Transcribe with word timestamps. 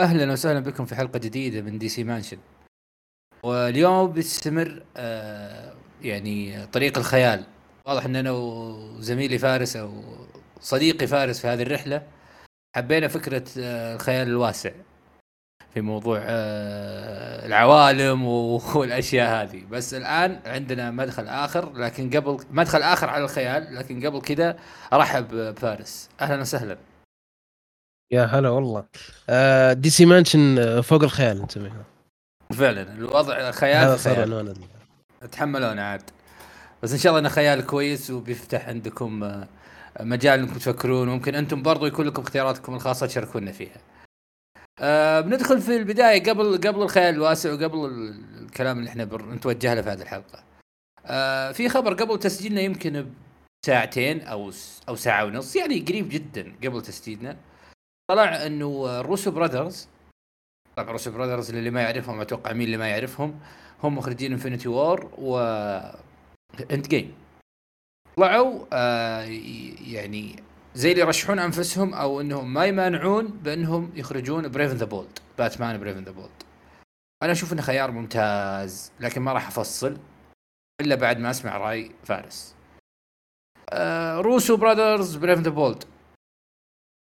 أهلا 0.00 0.32
وسهلا 0.32 0.60
بكم 0.60 0.84
في 0.84 0.94
حلقة 0.94 1.18
جديدة 1.18 1.62
من 1.62 1.78
DC 1.78 2.04
Mansion 2.04 2.38
واليوم 3.42 4.12
بيستمر 4.12 4.82
آه 4.96 5.74
يعني 6.02 6.66
طريق 6.66 6.98
الخيال. 6.98 7.44
واضح 7.86 8.04
إن 8.04 8.16
أنا 8.16 8.30
وزميلي 8.30 9.38
فارس 9.38 9.76
أو 9.76 10.02
صديقي 10.60 11.06
فارس 11.06 11.40
في 11.40 11.46
هذه 11.46 11.62
الرحلة 11.62 12.02
حبينا 12.76 13.08
فكرة 13.08 13.44
آه 13.58 13.94
الخيال 13.94 14.28
الواسع 14.28 14.70
في 15.74 15.80
موضوع 15.80 16.18
آه 16.22 17.46
العوالم 17.46 18.24
والأشياء 18.76 19.42
هذه. 19.42 19.64
بس 19.70 19.94
الآن 19.94 20.40
عندنا 20.46 20.90
مدخل 20.90 21.26
آخر 21.28 21.72
لكن 21.72 22.10
قبل 22.10 22.44
مدخل 22.50 22.82
آخر 22.82 23.10
على 23.10 23.24
الخيال 23.24 23.74
لكن 23.74 24.06
قبل 24.06 24.20
كذا 24.20 24.58
أرحب 24.92 25.28
بفارس. 25.34 26.08
أهلا 26.20 26.40
وسهلا. 26.40 26.78
يا 28.10 28.24
هلا 28.24 28.48
والله. 28.48 28.84
آه 29.30 29.72
DC 29.72 30.06
Mansion 30.06 30.80
فوق 30.80 31.02
الخيال 31.02 31.42
نسميها 31.42 31.84
فعلا 32.52 32.82
الوضع 32.82 33.50
خيال 33.50 33.76
هذا 33.76 33.96
في 33.96 34.02
صار 34.02 34.14
خيال 34.14 34.34
عنوان 34.34 34.54
تحملونا 35.32 35.88
عاد. 35.90 36.02
بس 36.82 36.92
إن 36.92 36.98
شاء 36.98 37.10
الله 37.10 37.20
إنه 37.20 37.28
خيال 37.28 37.66
كويس 37.66 38.10
وبيفتح 38.10 38.68
عندكم 38.68 39.24
آه، 39.24 39.48
مجال 40.00 40.40
إنكم 40.40 40.54
تفكرون. 40.54 41.08
وممكن 41.08 41.34
أنتم 41.34 41.62
برضو 41.62 41.86
يكون 41.86 42.06
لكم 42.06 42.22
اختياراتكم 42.22 42.74
الخاصة 42.74 43.06
تشاركونا 43.06 43.52
فيها. 43.52 43.76
أه 44.80 45.20
بندخل 45.20 45.60
في 45.60 45.76
البداية 45.76 46.22
قبل 46.22 46.56
قبل 46.56 46.82
الخيال 46.82 47.14
الواسع 47.14 47.52
وقبل 47.52 47.84
ال- 47.86 48.42
الكلام 48.42 48.78
اللي 48.78 48.90
إحنا 48.90 49.04
نتوجه 49.04 49.74
له 49.74 49.82
في 49.82 49.90
هذه 49.90 50.02
الحلقة. 50.02 50.42
أه 51.06 51.52
في 51.52 51.68
خبر 51.68 51.94
قبل 51.94 52.18
تسجيلنا 52.18 52.60
يمكن 52.60 53.06
بساعتين 53.62 54.20
أو 54.20 54.52
أو 54.88 54.96
ساعة 54.96 55.24
ونص 55.24 55.56
يعني 55.56 55.80
قريب 55.80 56.08
جدا 56.08 56.52
قبل 56.64 56.82
تسجيلنا. 56.82 57.36
طلع 58.10 58.46
إنه 58.46 59.00
Russo 59.00 59.30
Brothers 59.30 59.88
طبعا 60.76 60.90
Russo 60.90 61.10
Brothers 61.10 61.50
اللي 61.50 61.70
ما 61.70 61.82
يعرفهم 61.82 62.20
أتوقع 62.20 62.52
مين 62.52 62.66
اللي 62.66 62.76
ما 62.76 62.88
يعرفهم 62.88 63.40
هم 63.82 63.98
مخرجين 63.98 64.32
Infinity 64.32 64.68
War 64.68 65.10
و 65.18 65.38
Endgame 66.70 67.14
طلعوا 68.16 68.66
آه 68.72 69.22
يعني 69.92 70.42
زي 70.74 70.90
اللي 70.92 71.02
يرشحون 71.02 71.38
أنفسهم 71.38 71.94
أو 71.94 72.20
إنهم 72.20 72.54
ما 72.54 72.64
يمانعون 72.66 73.26
بإنهم 73.26 73.92
يخرجون 73.94 74.48
Brave 74.48 74.66
and 74.66 74.76
the 74.76 74.86
Bold 74.86 75.18
باتمان 75.38 75.80
Brave 75.80 75.95
and 75.95 76.04
the 76.04 76.10
Bold 76.12 76.42
أنا 77.22 77.32
أشوف 77.32 77.52
إنه 77.52 77.62
خيار 77.62 77.90
ممتاز 77.90 78.92
لكن 79.00 79.22
ما 79.22 79.32
راح 79.32 79.46
أفصل 79.46 79.98
إلا 80.80 80.94
بعد 80.94 81.18
ما 81.18 81.30
أسمع 81.30 81.56
رأي 81.56 81.92
فارس. 82.04 82.54
آه 83.70 84.20
Russo 84.20 84.56
Brothers 84.56 85.16
Brave 85.16 85.32
and 85.32 85.42
the 85.42 85.50
Bold 85.50 85.84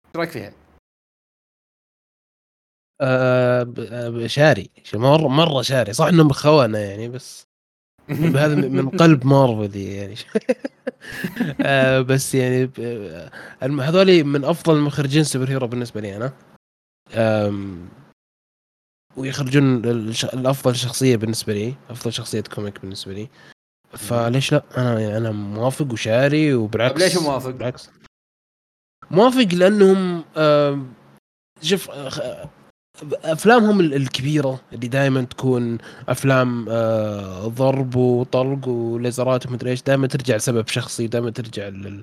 إيش 0.05 0.15
رأيك 0.15 0.29
فيها؟ 0.29 0.64
آه 3.01 3.73
آه، 3.79 4.27
شاري. 4.27 4.69
مرة 4.93 5.27
مرة 5.27 5.61
شاري. 5.61 5.93
صح 5.93 6.05
انهم 6.05 6.29
خونه 6.29 6.77
يعني 6.77 7.09
بس 7.09 7.47
هذا 8.09 8.55
من 8.55 8.89
قلب 8.89 9.25
مارفل 9.25 9.75
يعني. 9.77 10.15
آه 11.61 12.01
بس 12.01 12.35
يعني 12.35 12.71
هذول 13.61 14.23
من 14.23 14.43
أفضل 14.43 14.75
المخرجين 14.75 15.23
superhero 15.23 15.67
بالنسبة 15.67 16.01
لي 16.01 16.15
أنا. 16.15 16.33
ويخرجون 19.17 19.85
الأفضل 20.33 20.75
شخصية 20.75 21.15
بالنسبة 21.15 21.53
لي 21.53 21.73
أفضل 21.89 22.13
شخصية 22.13 22.41
كوميك 22.41 22.79
بالنسبة 22.81 23.13
لي. 23.13 23.27
فليش 23.89 24.51
لا؟ 24.53 24.63
أنا 24.77 24.99
يعني 24.99 25.17
أنا 25.17 25.31
موافق 25.31 25.91
وشاري 25.91 26.53
وبالعكس. 26.53 26.93
طيب 26.93 27.03
ليش 27.03 27.17
موافق؟ 27.17 27.49
بالعكس. 27.49 27.89
موافق 29.11 29.47
لأنهم 29.53 30.23
شوف 31.61 31.89
أفلامهم 33.23 33.79
ال- 33.79 33.93
الكبيرة 33.93 34.59
اللي 34.73 34.87
دائما 34.87 35.21
تكون 35.21 35.77
أفلام 36.09 36.65
آه، 36.69 37.47
ضرب 37.47 37.95
وطلق 37.95 38.67
وليزرات 38.67 39.45
ومدري 39.47 39.71
إيش 39.71 39.81
دائما 39.83 40.07
ترجع 40.07 40.35
لسبب 40.35 40.67
شخصي 40.67 41.07
دائما 41.07 41.29
ترجع 41.29 41.67
لل... 41.67 42.01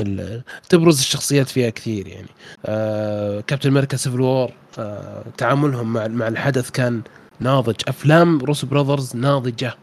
ال... 0.00 0.42
تبرز 0.68 0.98
الشخصيات 0.98 1.48
فيها 1.48 1.70
كثير 1.70 2.06
يعني. 2.06 2.28
آه، 2.66 3.40
Captain 3.40 3.68
America 3.70 3.96
Civil 3.96 4.20
War 4.20 4.50
آه، 4.78 5.24
تعاملهم 5.38 5.92
مع 5.92 6.08
مع 6.08 6.28
الحدث 6.28 6.70
كان 6.70 7.02
ناضج. 7.40 7.76
أفلام 7.88 8.38
Russo 8.38 8.64
Brothers 8.64 9.16
ناضجة. 9.16 9.74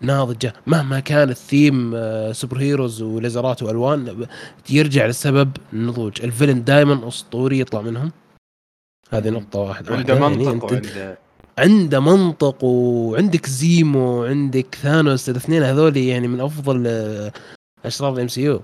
ناضجة. 0.00 0.52
مهما 0.66 1.00
كان 1.00 1.30
ال 1.30 1.90
theme 2.32 2.58
superheroes 2.58 3.02
وليزرات 3.02 3.62
وألوان 3.62 4.26
يرجع 4.70 5.06
للسبب 5.06 5.56
النضوج 5.72 6.22
ال 6.22 6.27
villain 6.27 6.64
دائما 6.64 7.08
أسطوري 7.08 7.60
يطلع 7.60 7.80
منهم. 7.80 8.12
هذه. 9.10 9.30
نقطة 9.30 9.58
واحدة 9.58 9.94
عنده. 9.96 10.14
يعني 10.14 10.26
منطق 10.36 10.68
أنت- 10.68 10.72
وعنده 10.72 11.18
عنده 11.58 12.00
منطق 12.00 12.64
وعندك 12.64 13.46
زيمو 13.46 14.20
وعندك 14.22 14.74
ثانوس 14.74 15.28
الاثنين 15.28 15.62
هذول 15.62 15.96
يعني 15.96 16.28
من 16.28 16.40
أفضل 16.40 16.84
آه، 16.86 17.32
أشرار 17.84 18.12
ال 18.14 18.28
MCU 18.28 18.60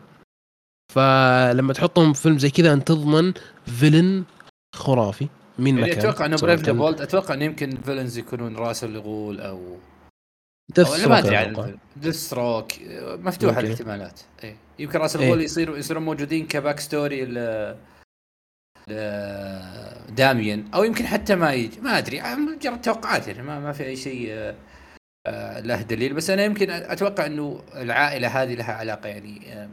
فلما 0.95 1.73
تحطهم 1.73 2.13
في 2.13 2.23
فيلم 2.23 2.39
زي 2.39 2.51
كذا 2.51 2.73
أنت 2.73 2.89
تضمن 2.89 3.33
villain 3.67 4.25
خرافي 4.75 5.29
مين 5.59 5.79
يعني 5.79 5.91
كان 5.95 5.99
أتوقع 5.99 6.27
إنه 6.27 6.37
Brave 6.37 6.61
and 6.61 6.67
the 6.67 6.73
Bold 6.73 7.01
أتوقع 7.01 7.35
إنه 7.35 7.45
يمكن 7.45 7.77
villains 7.85 8.19
يكونون 8.19 8.57
راس 8.57 8.85
الغول 8.85 9.41
أو 9.41 9.77
Death 10.77 10.89
ما 10.91 10.97
stroke 10.97 11.13
أدري. 11.13 11.37
عن 11.37 11.77
Deathstroke 11.97 12.73
مفتوحة. 13.03 13.61
الاحتمالات 13.61 14.21
اي 14.45 14.57
يمكن 14.79 14.99
راس 14.99 15.17
إيه. 15.17 15.25
الغول 15.25 15.41
يصيروا 15.43 15.77
يصيرون 15.79 16.03
موجودين 16.03 16.47
ك 16.47 16.81
backstory 16.81 17.25
داميان 20.09 20.65
أو 20.75 20.85
يمكن 20.85 21.07
حتى 21.07 21.35
ما 21.35 21.53
يجي 21.53 21.81
ما 21.81 21.99
أدري 21.99 22.23
مجرد 22.37 22.81
توقعات 22.81 23.29
يعني 23.29 23.43
ما 23.43 23.61
ما 23.61 23.73
في 23.73 23.87
أي 23.87 23.97
شيء 23.97 24.27
آه، 24.31 24.55
آه، 25.27 25.61
له 25.61 25.83
دليل. 25.83 26.15
بس 26.15 26.31
أنا 26.31 26.45
يمكن 26.45 26.71
أتوقع 26.71 27.27
إنه 27.27 27.63
العائلة 27.75 28.29
هذه 28.43 28.55
لها 28.55 28.73
علاقة 28.73 29.09
يعني 29.09 29.53
آه، 29.53 29.69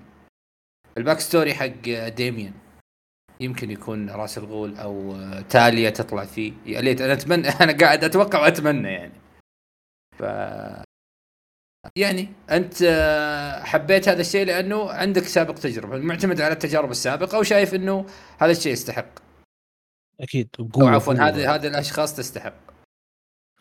ال 0.98 1.20
backstory 1.20 1.54
حق 1.54 1.88
آه، 1.88 2.10
ديميان 2.10 2.54
يمكن 3.40 3.72
يكون 3.72 4.10
راس 4.10 4.38
الغول 4.38 4.78
أو 4.78 5.16
آه، 5.16 5.42
تاليا 5.42 5.90
تطلع 5.90 6.26
فيه. 6.26 6.54
يا 6.66 6.82
ليت 6.82 7.02
أنا 7.02 7.14
أتمنى 7.14 7.48
أنا 7.64 7.78
قاعد 7.78 8.04
أتوقع 8.04 8.42
وأتمنى 8.42 8.88
يعني. 8.94 9.14
ف 10.20 10.24
يعني 11.96 12.30
أنت 12.52 12.74
آه، 12.84 13.64
حبيت 13.64 14.10
هذا 14.10 14.22
الشيء 14.22 14.46
لأنه 14.46 14.92
عندك 14.92 15.24
سابق 15.24 15.54
تجربة 15.54 15.98
معتمد 15.98 16.42
على 16.42 16.54
التجارب 16.54 16.92
السابقة 16.92 17.40
وشايف 17.40 17.74
إنه 17.76 18.06
هذا 18.40 18.52
الشيء 18.52 18.74
يستحق. 18.74 19.06
أكيد 20.20 20.50
أو 20.60 20.66
بقوة. 20.66 20.90
عفوا. 20.92 21.14
هذه 21.14 21.56
هذه 21.56 21.68
الأشخاص 21.68 22.16
تستحق. 22.16 22.54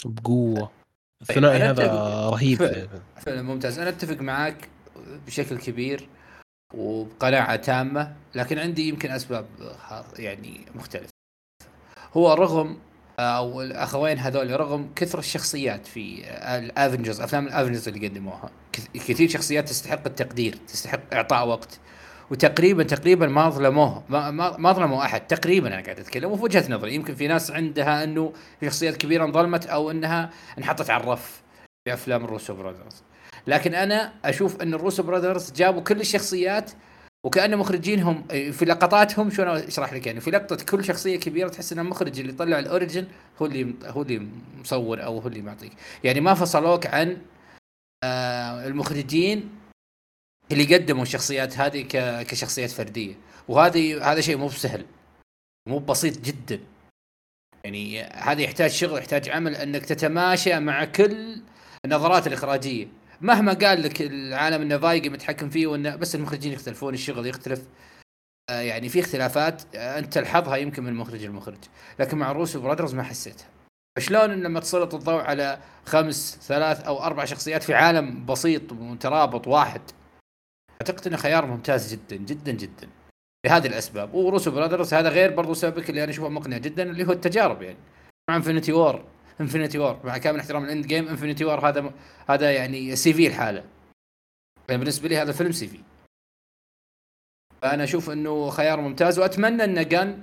بقوة. 0.04 0.70
الثنائي 1.22 1.58
هذا 1.58 1.86
أتفق- 1.86 2.32
رهيب. 2.32 2.58
فعلا. 3.20 3.42
ممتاز. 3.42 3.78
أنا 3.78 3.88
أتفق 3.88 4.20
معاك 4.20 4.68
بشكل 5.26 5.58
كبير 5.58 6.08
وبقناعة 6.74 7.56
تامة 7.56 8.16
لكن 8.34 8.58
عندي 8.58 8.88
يمكن 8.88 9.10
أسباب 9.10 9.46
يعني 10.18 10.60
مختلفة. 10.74 11.12
هو 12.12 12.32
رغم 12.32 12.78
أو 13.22 13.62
الأخوين 13.62 14.18
هذول 14.18 14.60
رغم 14.60 14.90
كثر 14.96 15.18
الشخصيات 15.18 15.86
في 15.86 16.22
الأفنجرز 16.58 17.20
أفلام 17.20 17.46
الأفنجرز 17.46 17.88
اللي 17.88 18.08
قدموها. 18.08 18.50
كث- 18.72 19.08
كثير 19.08 19.28
شخصيات 19.28 19.68
تستحق 19.68 20.06
التقدير 20.06 20.54
تستحق 20.68 21.00
إعطاء 21.12 21.46
وقت. 21.48 21.78
وتقريبا 22.30 22.82
تقريبا 22.82 23.26
ما 23.26 23.50
ظلموه 23.50 24.02
ما, 24.08 24.30
ما, 24.30 24.56
ما 24.56 24.72
ظلموا 24.72 25.04
أحد 25.04 25.20
تقريبا 25.26 25.68
أنا 25.68 25.82
قاعد 25.82 25.98
أتكلم 26.00 26.30
وفي 26.32 26.42
وجهة 26.42 26.64
نظري. 26.72 26.94
يمكن 26.94 27.14
في 27.14 27.28
ناس 27.28 27.50
عندها 27.50 28.04
إنه 28.04 28.32
في 28.60 28.66
شخصيات 28.66 28.96
كبيرة 28.96 29.24
انظلمت 29.24 29.66
أو 29.66 29.90
إنها 29.90 30.30
انحطت 30.58 30.90
على 30.90 31.02
الرف 31.02 31.42
في 31.84 31.92
أفلام 31.94 32.24
الروسو 32.24 32.54
براذرز. 32.54 33.02
لكن 33.46 33.74
أنا 33.74 34.12
أشوف 34.24 34.62
إن 34.62 34.74
الروسو 34.74 35.02
براذرز 35.02 35.52
جابوا 35.52 35.80
كل 35.82 36.00
الشخصيات 36.00 36.70
وكأن 37.24 37.56
مخرجينهم 37.56 38.28
في 38.28 38.64
لقطاتهم 38.64 39.30
شلون 39.30 39.48
أشرح 39.56 39.92
لك 39.92 40.06
يعني 40.06 40.20
في 40.20 40.30
لقطة 40.30 40.64
كل 40.64 40.84
شخصية 40.84 41.16
كبيرة 41.16 41.48
تحس 41.48 41.72
ان 41.72 41.78
المخرج 41.78 42.20
اللي 42.20 42.32
طلع 42.32 42.58
الأوريجن 42.58 43.06
هو 43.42 43.46
اللي 43.46 43.74
هو 43.84 44.02
اللي 44.02 44.28
مصور 44.60 45.04
أو 45.04 45.18
هو 45.18 45.28
اللي 45.28 45.42
معطيك. 45.42 45.72
يعني 46.04 46.20
ما 46.20 46.34
فصلوك 46.34 46.86
عن 46.86 47.18
آه 48.04 48.66
المخرجين 48.66 49.50
اللي 50.52 50.74
قدموا 50.76 51.02
الشخصيات 51.02 51.58
هذه 51.58 51.86
كشخصيات 52.22 52.70
فردية. 52.70 53.14
وهذه 53.48 54.12
هذا 54.12 54.20
شيء 54.20 54.36
مو 54.36 54.46
بسهل 54.46 54.86
مو 55.68 55.78
بسيط 55.78 56.18
جدا. 56.20 56.60
يعني 57.64 58.02
هذا 58.02 58.42
يحتاج 58.42 58.70
شغل 58.70 58.98
يحتاج 58.98 59.28
عمل 59.28 59.56
إنك 59.56 59.86
تتماشى 59.86 60.60
مع 60.60 60.84
كل 60.84 61.42
النظرات 61.84 62.26
الإخراجية. 62.26 62.86
مهما 63.22 63.52
قال 63.52 63.82
لك 63.82 64.02
العالم 64.02 64.62
إنه 64.62 64.78
فايقي 64.78 65.08
متحكم 65.08 65.50
فيه 65.50 65.66
وإنه 65.66 65.96
بس 65.96 66.14
المخرجين 66.14 66.52
يختلفون 66.52 66.94
الشغل 66.94 67.26
يختلف. 67.26 67.62
آه 68.50 68.60
يعني 68.60 68.88
في 68.88 69.00
اختلافات 69.00 69.62
آه 69.74 69.98
أنت 69.98 70.12
تلحظها 70.14 70.56
يمكن 70.56 70.82
من 70.84 70.94
مخرج 70.94 71.24
لمخرج. 71.24 71.58
لكن 71.98 72.18
مع 72.18 72.32
روسو 72.32 72.60
برادرز 72.60 72.94
ما 72.94 73.02
حسيتها. 73.02 73.46
شلون 73.98 74.30
لما 74.30 74.60
تسلط 74.60 74.94
الضوء 74.94 75.20
على 75.20 75.58
خمس 75.86 76.38
ثلاث 76.42 76.80
أو 76.80 77.02
أربع 77.02 77.24
شخصيات 77.24 77.62
في 77.62 77.74
عالم 77.74 78.26
بسيط 78.26 78.72
ومترابط 78.72 79.48
واحد 79.48 79.80
أعتقد 80.70 81.06
إنه 81.06 81.16
خيار 81.16 81.46
ممتاز 81.46 81.92
جدا 81.92 82.16
جدا 82.16 82.52
جدا. 82.52 82.88
لهذه 83.46 83.66
الأسباب. 83.66 84.14
و 84.14 84.20
Russo 84.20 84.50
Brothers 84.50 84.94
هذا 84.94 85.08
غير 85.08 85.34
برضو 85.34 85.54
سببك 85.54 85.90
اللي 85.90 86.04
أنا 86.04 86.10
أشوفه 86.12 86.28
مقنع 86.28 86.58
جدا 86.58 86.82
اللي 86.82 87.06
هو 87.06 87.12
التجارب 87.12 87.62
يعني. 87.62 87.78
مع 88.30 88.36
Infinity 88.36 88.72
War. 88.72 89.04
Infinity 89.42 89.78
War 89.78 90.00
مع 90.04 90.18
كامل 90.18 90.40
احترام 90.40 90.64
ال 90.64 90.86
Endgame 90.86 91.08
Infinity 91.08 91.44
War 91.44 91.68
هذا 91.68 91.92
هذا 92.28 92.52
يعني 92.52 92.96
CV 92.96 93.26
الحالة. 93.26 93.64
يعني 94.68 94.80
بالنسبة 94.80 95.08
لي 95.08 95.16
هذا 95.16 95.32
فيلم 95.32 95.52
CV 95.52 95.78
فأنا 97.62 97.84
أشوف 97.84 98.10
إنه 98.10 98.50
خيار 98.50 98.80
ممتاز 98.80 99.18
وأتمنى 99.18 99.64
إن 99.64 99.88
Gunn 99.88 100.22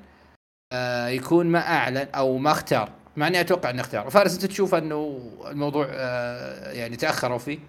آه 0.73 1.07
يكون 1.07 1.45
ما 1.45 1.59
أعلن 1.59 2.07
أو 2.15 2.37
ما 2.37 2.51
اختار. 2.51 2.91
مع 3.17 3.27
إني 3.27 3.39
أتوقع 3.41 3.69
إنه 3.69 3.81
اختار. 3.81 4.09
فارس 4.09 4.33
أنت 4.33 4.45
تشوف 4.45 4.75
إنه 4.75 5.31
الموضوع 5.45 5.87
آه 5.89 6.71
يعني 6.71 6.95
تأخروا 6.95 7.37
فيه؟ 7.37 7.59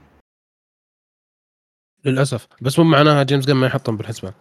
للأسف. 2.04 2.46
بس 2.62 2.78
مو 2.78 2.84
معناها 2.84 3.22
جيمس 3.22 3.46
غن 3.46 3.54
ما 3.54 3.66
يحطهم 3.66 3.96
بالحسبان. 3.96 4.32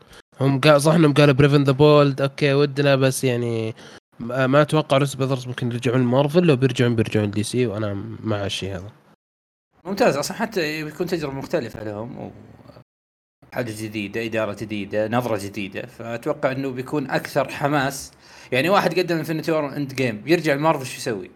هم 0.41 0.61
صح 0.77 0.93
إنهم 0.93 1.13
قالوا 1.13 1.33
Brave 1.33 1.52
and 1.52 1.63
the 1.63 1.71
Bold 1.71 2.21
okay 2.21 2.53
ودنا 2.53 2.95
بس 2.95 3.23
يعني 3.23 3.75
ما 4.19 4.61
أتوقع 4.61 4.97
روس 4.97 5.15
براذرز 5.15 5.47
ممكن 5.47 5.71
يرجعون 5.71 6.01
مارفل 6.01 6.43
لو 6.43 6.55
بيرجعون 6.55 6.95
بيرجعون 6.95 7.31
دي 7.31 7.43
سي 7.43 7.67
وأنا 7.67 7.93
مع 8.23 8.45
الشيء 8.45 8.75
هذا 8.75 8.91
ممتاز 9.85 10.17
أصلا 10.17 10.37
حتى 10.37 10.81
يكون 10.81 11.07
تجربة 11.07 11.33
مختلفة 11.33 11.83
لهم 11.83 12.17
و 12.19 12.31
حاجة 13.53 13.71
جديدة 13.71 14.25
إدارة 14.25 14.57
جديدة 14.61 15.07
نظرة 15.07 15.37
جديدة 15.37 15.85
فأتوقع 15.85 16.51
إنه 16.51 16.69
بيكون 16.69 17.09
أكثر 17.09 17.49
حماس 17.49 18.11
يعني 18.51 18.69
واحد 18.69 18.99
قدم 18.99 19.17
Infinity 19.17 19.51
War 19.51 19.75
Endgame 19.75 20.23
يرجع 20.25 20.53
المارفل 20.53 20.85
شو 20.85 20.97
يسوي؟ 20.97 21.31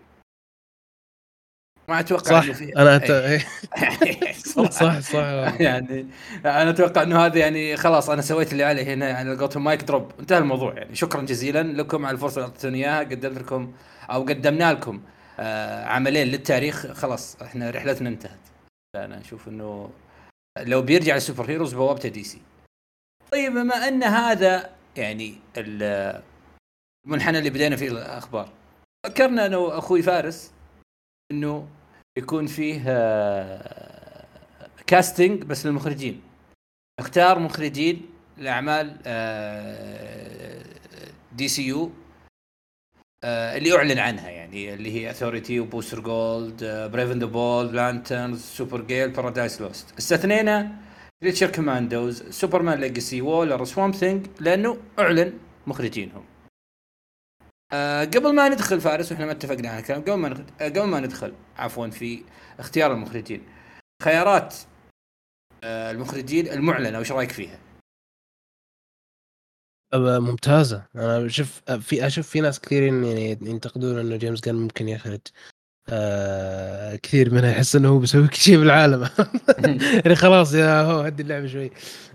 ما 1.89 1.99
أتوقع 1.99 2.41
صح. 2.41 2.61
أنا 2.77 2.95
أت... 2.95 3.11
صح 4.55 4.69
صح 4.69 4.99
صح. 4.99 5.61
يعني 5.61 6.07
أنا 6.45 6.69
أتوقع 6.69 7.01
إنه 7.01 7.25
هذا 7.25 7.39
يعني 7.39 7.77
خلاص 7.77 8.09
أنا 8.09 8.21
سويت 8.21 8.51
اللي 8.51 8.63
علي 8.63 8.83
هنا 8.93 9.09
يعني 9.09 9.35
قولتهم 9.35 9.63
mic 9.63 9.83
drop 9.83 10.11
انتهى 10.19 10.37
الموضوع 10.37 10.73
يعني. 10.73 10.95
شكرا 10.95 11.21
جزيلا 11.21 11.63
لكم 11.63 12.05
على 12.05 12.15
الفرصة 12.15 12.35
اللي 12.35 12.47
أعطيتوني 12.47 12.77
إياها. 12.77 12.99
قدمت 12.99 13.37
لكم 13.37 13.73
أو 14.09 14.21
قدمنا 14.21 14.73
لكم 14.73 15.01
آه 15.39 15.85
عملين 15.85 16.27
للتاريخ. 16.27 16.87
خلاص 16.87 17.41
إحنا 17.41 17.69
رحلتنا 17.69 18.09
انتهت. 18.09 18.39
أنا 18.95 19.21
أشوف 19.21 19.47
إنه 19.47 19.89
لو 20.59 20.81
بيرجع 20.81 21.15
ال 21.15 21.49
superheroes 21.49 21.73
بوابته 21.73 22.09
دي 22.09 22.23
سي. 22.23 22.41
طيب 23.31 23.51
بما 23.53 23.87
أن 23.87 24.03
هذا 24.03 24.69
يعني 24.97 25.35
المنحنى 25.57 27.37
اللي 27.39 27.49
بدينا 27.49 27.75
فيه 27.75 27.87
الأخبار 27.87 28.49
فكرنا 29.05 29.45
أنا 29.45 29.57
واخوي 29.57 30.01
فارس 30.01 30.51
إنه 31.33 31.67
يكون 32.17 32.47
فيه 32.47 32.77
casting 34.87 35.41
آه، 35.41 35.45
بس 35.45 35.65
للمخرجين. 35.65 36.21
اختار 36.99 37.39
مخرجين 37.39 38.01
لأعمال 38.37 38.97
DCU 41.31 41.91
اللي 43.25 43.77
أعلن 43.77 43.99
عنها 43.99 44.29
يعني 44.29 44.73
اللي 44.73 44.91
هي 44.91 45.09
Authority 45.09 45.59
و 45.59 45.64
Booster 45.64 45.99
Gold 45.99 46.63
Brave 46.93 47.09
and 47.10 47.19
the 47.19 47.25
Bold 47.25 47.75
Lanterns 47.75 48.41
Supergirl 48.41 49.09
Paradise 49.09 49.61
Lost 49.61 49.97
استثنينا 49.97 50.75
Creature 51.23 51.51
Commandos 51.51 52.23
Superman 52.29 52.79
Legacy 52.79 53.21
Waller 53.21 53.63
Swamp 53.63 53.95
Thing 53.95 54.27
لأنه 54.39 54.77
أعلن 54.99 55.33
مخرجينهم. 55.67 56.23
آه 57.73 58.05
قبل 58.05 58.35
ما 58.35 58.49
ندخل 58.49 58.81
فارس 58.81 59.11
وإحنا 59.11 59.25
ما 59.25 59.31
اتفقنا 59.31 59.69
على 59.69 59.79
الكلام 59.79 60.01
قبل 60.01 60.13
ما 60.13 60.45
آه 60.61 60.69
قبل 60.69 60.83
ما 60.83 60.99
ندخل 60.99 61.33
عفوا 61.57 61.87
في 61.87 62.23
اختيار 62.59 62.93
المخرجين. 62.93 63.41
خيارات 64.03 64.55
آه 65.63 65.91
المخرجين 65.91 66.47
المعلنة 66.47 66.99
وش 66.99 67.11
رأيك 67.11 67.31
فيها؟ 67.31 67.59
ممتازة. 69.95 70.85
أنا 70.95 71.25
أشوف 71.25 71.61
في 71.79 72.07
أشوف 72.07 72.27
في 72.29 72.41
ناس 72.41 72.59
كثيرين 72.59 73.03
يعني 73.03 73.29
ينتقدون 73.41 73.99
إنه 73.99 74.15
جيمس 74.15 74.41
جان 74.41 74.55
ممكن 74.55 74.89
يخرج. 74.89 75.21
آه 75.89 76.95
كثير 76.95 77.33
منها 77.33 77.51
يحس 77.51 77.75
إنه 77.75 77.89
هو 77.89 77.99
بيسوي 77.99 78.27
كل 78.27 78.35
شيء 78.35 78.59
بالعالم. 78.59 79.09
يعني 80.05 80.15
خلاص 80.15 80.53
يا 80.53 80.81
هو 80.81 80.99
هدي 80.99 81.23
اللعبة 81.23 81.47
شوي. 81.47 81.71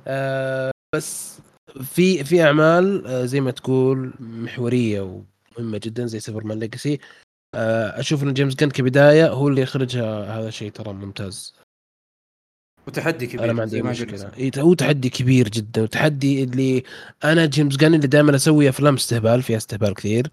آه 0.07 0.71
بس 0.95 1.39
في 1.83 2.25
في 2.25 2.43
أعمال 2.43 3.07
آه 3.07 3.25
زي 3.25 3.41
ما 3.41 3.51
تقول 3.51 4.15
محورية 4.21 5.23
ومهمه 5.59 5.79
جدا 5.79 6.07
زي 6.07 6.21
Superman 6.21 6.59
Legacy 6.59 6.99
آه 7.55 8.01
أشوف 8.01 8.23
إن 8.23 8.35
جيمس 8.35 8.55
جان 8.55 8.71
كبداية 8.71 9.29
هو 9.29 9.49
اللي 9.49 9.63
يخرجها 9.63 10.39
هذا 10.39 10.51
شيء 10.51 10.71
ترى 10.71 10.93
ممتاز. 10.93 11.55
وتحدي 12.87 13.27
كبير 13.27 13.45
أنا 13.45 13.53
ما 13.53 13.63
عندي 13.63 13.83
مشكلة. 13.83 14.33
هو 14.59 14.75
تحدي 14.75 15.11
كبير 15.11 15.49
جدا. 15.49 15.83
وتحدي 15.83 16.45
اللي 16.45 16.83
أنا 17.25 17.47
جيمس 17.47 17.77
جان 17.77 17.95
اللي 17.95 18.07
دائما 18.07 18.37
أسوي 18.37 18.69
أفلام 18.69 18.95
استهبال 18.95 19.43
فيها 19.43 19.57
استهبال 19.57 19.95
كثير. 19.95 20.31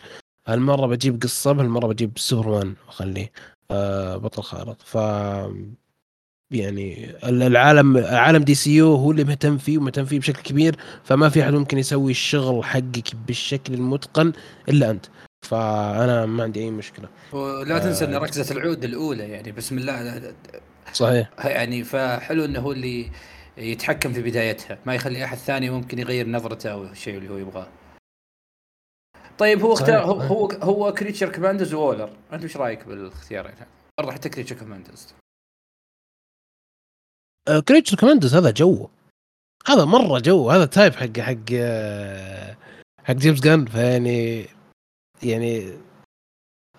هالمرة 0.48 0.88
بجيب 0.88 1.22
قصة 1.22 1.52
هالمره 1.52 1.88
بجيب 1.88 2.18
سوبرمان 2.18 2.76
واخليه 2.88 3.32
آه 3.72 4.18
بطل 4.18 4.44
خارق. 4.44 4.78
ف 4.82 4.98
يعني 6.52 7.16
العالم 7.24 7.98
عالم 7.98 8.44
DCU 8.44 8.96
هو 8.96 9.12
اللي 9.12 9.24
مهتم 9.24 9.58
فيه 9.58 9.78
ومهتم 9.78 10.06
فيه 10.06 10.20
بشكل 10.20 10.42
كبير 10.42 10.76
فما 11.04 11.30
في 11.30 11.44
أحد 11.44 11.54
ممكن 11.54 11.78
يسوي 11.78 12.12
الشغل 12.12 12.64
حقك 12.64 13.16
بالشكل 13.28 13.74
المتقن 13.74 14.34
إلا 14.70 14.92
أنت. 14.92 15.06
فأنا 15.46 16.26
ما 16.26 16.44
عندي 16.44 16.60
أي 16.60 16.72
مشكلة. 16.72 17.10
ولا 17.32 17.80
تنسى 17.80 18.06
إن 18.06 18.14
آه. 18.14 18.18
ركزة 18.18 18.56
العود 18.56 18.84
الأولى 18.84 19.30
يعني 19.30 19.52
بسم 19.52 19.78
الله. 19.78 20.34
صحيح. 20.94 21.30
يعني 21.46 21.84
فحلو 21.84 22.46
إنه 22.46 22.60
هو 22.60 22.72
اللي 22.72 23.12
يتحكم 23.58 24.14
في 24.14 24.22
بدايتها 24.22 24.78
ما 24.86 24.96
يخلي 24.96 25.26
أحد 25.26 25.38
ثاني 25.38 25.70
ممكن 25.70 26.00
يغير 26.00 26.28
نظرته 26.30 26.72
أو 26.72 26.84
الشيء 26.84 27.18
اللي 27.18 27.30
هو 27.30 27.38
يبغاه. 27.38 27.68
طيب 29.38 29.62
هو 29.62 29.74
اختار 29.74 30.04
هو 30.04 30.22
هو, 30.22 30.48
هو 30.48 30.94
Creature 30.94 31.32
Commandos 31.32 31.74
و 31.74 31.78
Waller. 31.78 32.10
أنت 32.34 32.44
إيش 32.44 32.58
رأيك 32.58 32.88
بالاختيارين 32.88 33.54
برضه 34.00 34.12
حتى 34.12 34.30
كريتشر 34.30 34.56
كوماندوز 34.56 35.14
كريتشر 37.68 37.98
كوماندوز 37.98 38.36
هذا 38.36 38.52
جو. 38.52 38.88
هذا 39.68 39.86
مرة 39.86 40.20
جو. 40.20 40.50
هذا 40.50 40.66
type 40.66 40.96
حق 40.96 41.20
حق 41.20 41.36
آه، 41.54 42.58
حق 43.04 43.14
جيمس 43.14 43.40
جان 43.40 43.66
فيعني 43.66 44.46
يعني 45.24 45.74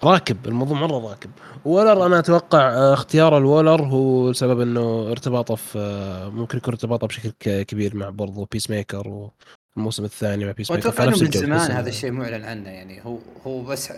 راكب. 0.05 0.47
الموضوع 0.47 0.79
مرة 0.79 1.09
راكب. 1.09 1.31
Waller 1.65 2.07
أنا 2.07 2.19
أتوقع 2.19 2.69
آه، 2.69 2.95
اختيار 2.95 3.39
ال 3.39 3.45
Waller 3.45 3.83
هو 3.83 4.33
سبب 4.33 4.61
إنه 4.61 5.11
ارتباطه 5.11 5.55
في 5.55 5.79
آه، 5.79 6.29
ممكن 6.29 6.59
يكون 6.59 6.75
ارتباطه 6.75 7.07
بشكل 7.07 7.63
كبير 7.63 7.97
مع 7.97 8.11
برضو 8.11 8.45
Peacemaker 8.53 9.31
والموسم 9.77 10.05
الثاني 10.05 10.45
مع 10.45 10.53
Peacemaker 10.53 11.07
من 11.07 11.31
زمان 11.31 11.71
هذا 11.71 11.89
الشيء 11.89 12.11
معلن 12.11 12.45
عنه. 12.45 12.71
يعني 12.71 13.05
هو 13.05 13.19
هو 13.47 13.63
بس 13.63 13.93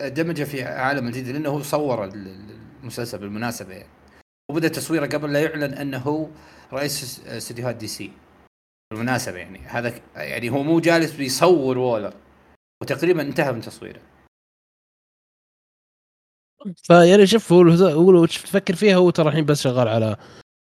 دمجه 0.00 0.44
في 0.44 0.62
عالم 0.62 1.06
الجديد 1.06 1.28
لأنه 1.28 1.48
هو 1.48 1.62
صور 1.62 2.04
المسلسل 2.82 3.18
بالمناسبة 3.18 3.72
يعني. 3.72 4.03
وبدأ 4.50 4.68
تصويره 4.68 5.06
قبل 5.06 5.32
لا 5.32 5.42
يعلن 5.42 5.74
أنه 5.74 5.98
هو 5.98 6.28
رئيس 6.72 7.20
استديوهات 7.26 7.76
دي 7.76 7.86
سي. 7.86 8.12
بالمناسبة 8.90 9.38
يعني 9.38 9.58
هذا 9.58 10.00
يعني 10.16 10.50
هو 10.50 10.62
مو 10.62 10.80
جالس 10.80 11.12
بيصور 11.12 11.78
وولر 11.78 12.14
وتقريبا 12.82 13.22
انتهى 13.22 13.52
من 13.52 13.60
تصويره. 13.60 14.00
فيعني 16.82 17.26
شوف 17.26 17.52
هو 17.52 17.62
هو 17.70 18.26
تفكر 18.26 18.74
فيها 18.74 18.96
هو 18.96 19.10
ترى 19.10 19.28
الحين 19.28 19.44
بس 19.44 19.62
شغال 19.62 19.88
على 19.88 20.16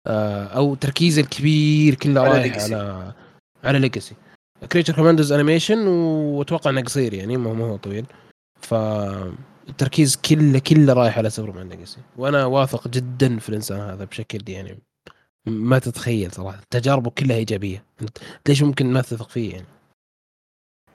آه، 0.07 0.45
أو 0.45 0.75
تركيزه 0.75 1.23
الكبير 1.23 1.95
كله 1.95 2.23
رايح 2.25 2.63
على 2.63 3.13
على 3.65 3.79
Legacy 3.79 4.15
Creature 4.73 4.95
Commandos 4.95 5.33
animation 5.33 5.87
وأتوقع 5.87 6.71
إنه 6.71 6.83
قصير 6.83 7.15
يعني 7.15 7.37
ما 7.37 7.65
هو 7.67 7.77
طويل. 7.77 8.07
ف 8.61 8.75
التركيز 9.71 10.17
كله 10.17 10.59
كله 10.59 10.93
رايح 10.93 11.19
على 11.19 11.31
Superman 11.31 11.69
Legacy. 11.69 11.99
وأنا 12.17 12.45
واثق 12.45 12.89
جدا 12.89 13.39
في 13.39 13.49
الإنسان 13.49 13.81
هذا 13.81 14.05
بشكل 14.05 14.51
يعني 14.51 14.79
ما 15.47 15.79
تتخيل 15.79 16.33
صراحة. 16.33 16.61
تجاربه 16.71 17.11
كلها 17.11 17.37
إيجابية. 17.37 17.85
ليش 18.49 18.63
ممكن 18.63 18.93
ما 18.93 19.01
تثق 19.01 19.31
فيه 19.31 19.53
يعني؟ 19.53 19.67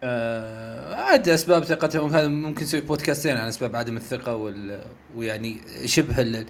آه 0.04 0.96
عاد 0.96 1.30
أسباب 1.30 1.64
ثقتهم. 1.64 2.14
هذا 2.14 2.28
ممكن 2.28 2.64
نسوي 2.64 2.82
بودكاستين 2.82 3.38
عن 3.38 3.48
أسباب 3.48 3.76
عدم 3.76 3.98
الثقة 3.98 4.36
وال... 4.36 4.82
ويعني 5.16 5.62
شبه 5.86 6.46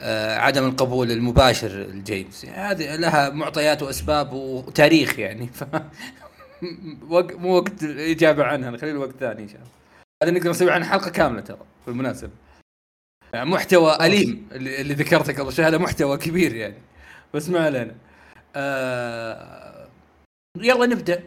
آه 0.00 0.36
عدم 0.36 0.68
القبول 0.68 1.10
المباشر 1.10 1.68
لجيمس. 1.68 2.44
يعني 2.44 2.56
هذه 2.56 2.96
لها 2.96 3.30
معطيات 3.30 3.82
وأسباب 3.82 4.32
وتاريخ 4.32 5.18
يعني. 5.18 5.46
ف 5.58 5.64
مو 7.12 7.56
وقت 7.56 7.82
الاجابه 7.82 8.44
عنها. 8.44 8.76
خلينا 8.76 8.98
وقت 8.98 9.14
ثاني 9.20 9.42
إن 9.42 9.48
شاء 9.48 9.56
الله. 9.56 9.70
هذا 10.22 10.30
نقدر 10.30 10.50
نسوي 10.50 10.70
عنها 10.70 10.88
حلقة 10.88 11.10
كاملة 11.10 11.40
ترى. 11.40 11.69
بالمناسبة. 11.86 12.30
يعني 13.34 13.50
محتوى 13.50 13.96
أليم 14.06 14.48
اللي, 14.52 14.94
ذكرته 14.94 15.42
قبل 15.42 15.52
شوي 15.52 15.64
هذا 15.64 15.78
محتوى 15.78 16.18
كبير 16.18 16.54
يعني. 16.54 16.78
بس 17.34 17.48
ما 17.48 17.64
علينا. 17.64 17.96
آه 18.56 19.88
يلا 20.56 20.86
نبدأ. 20.86 21.24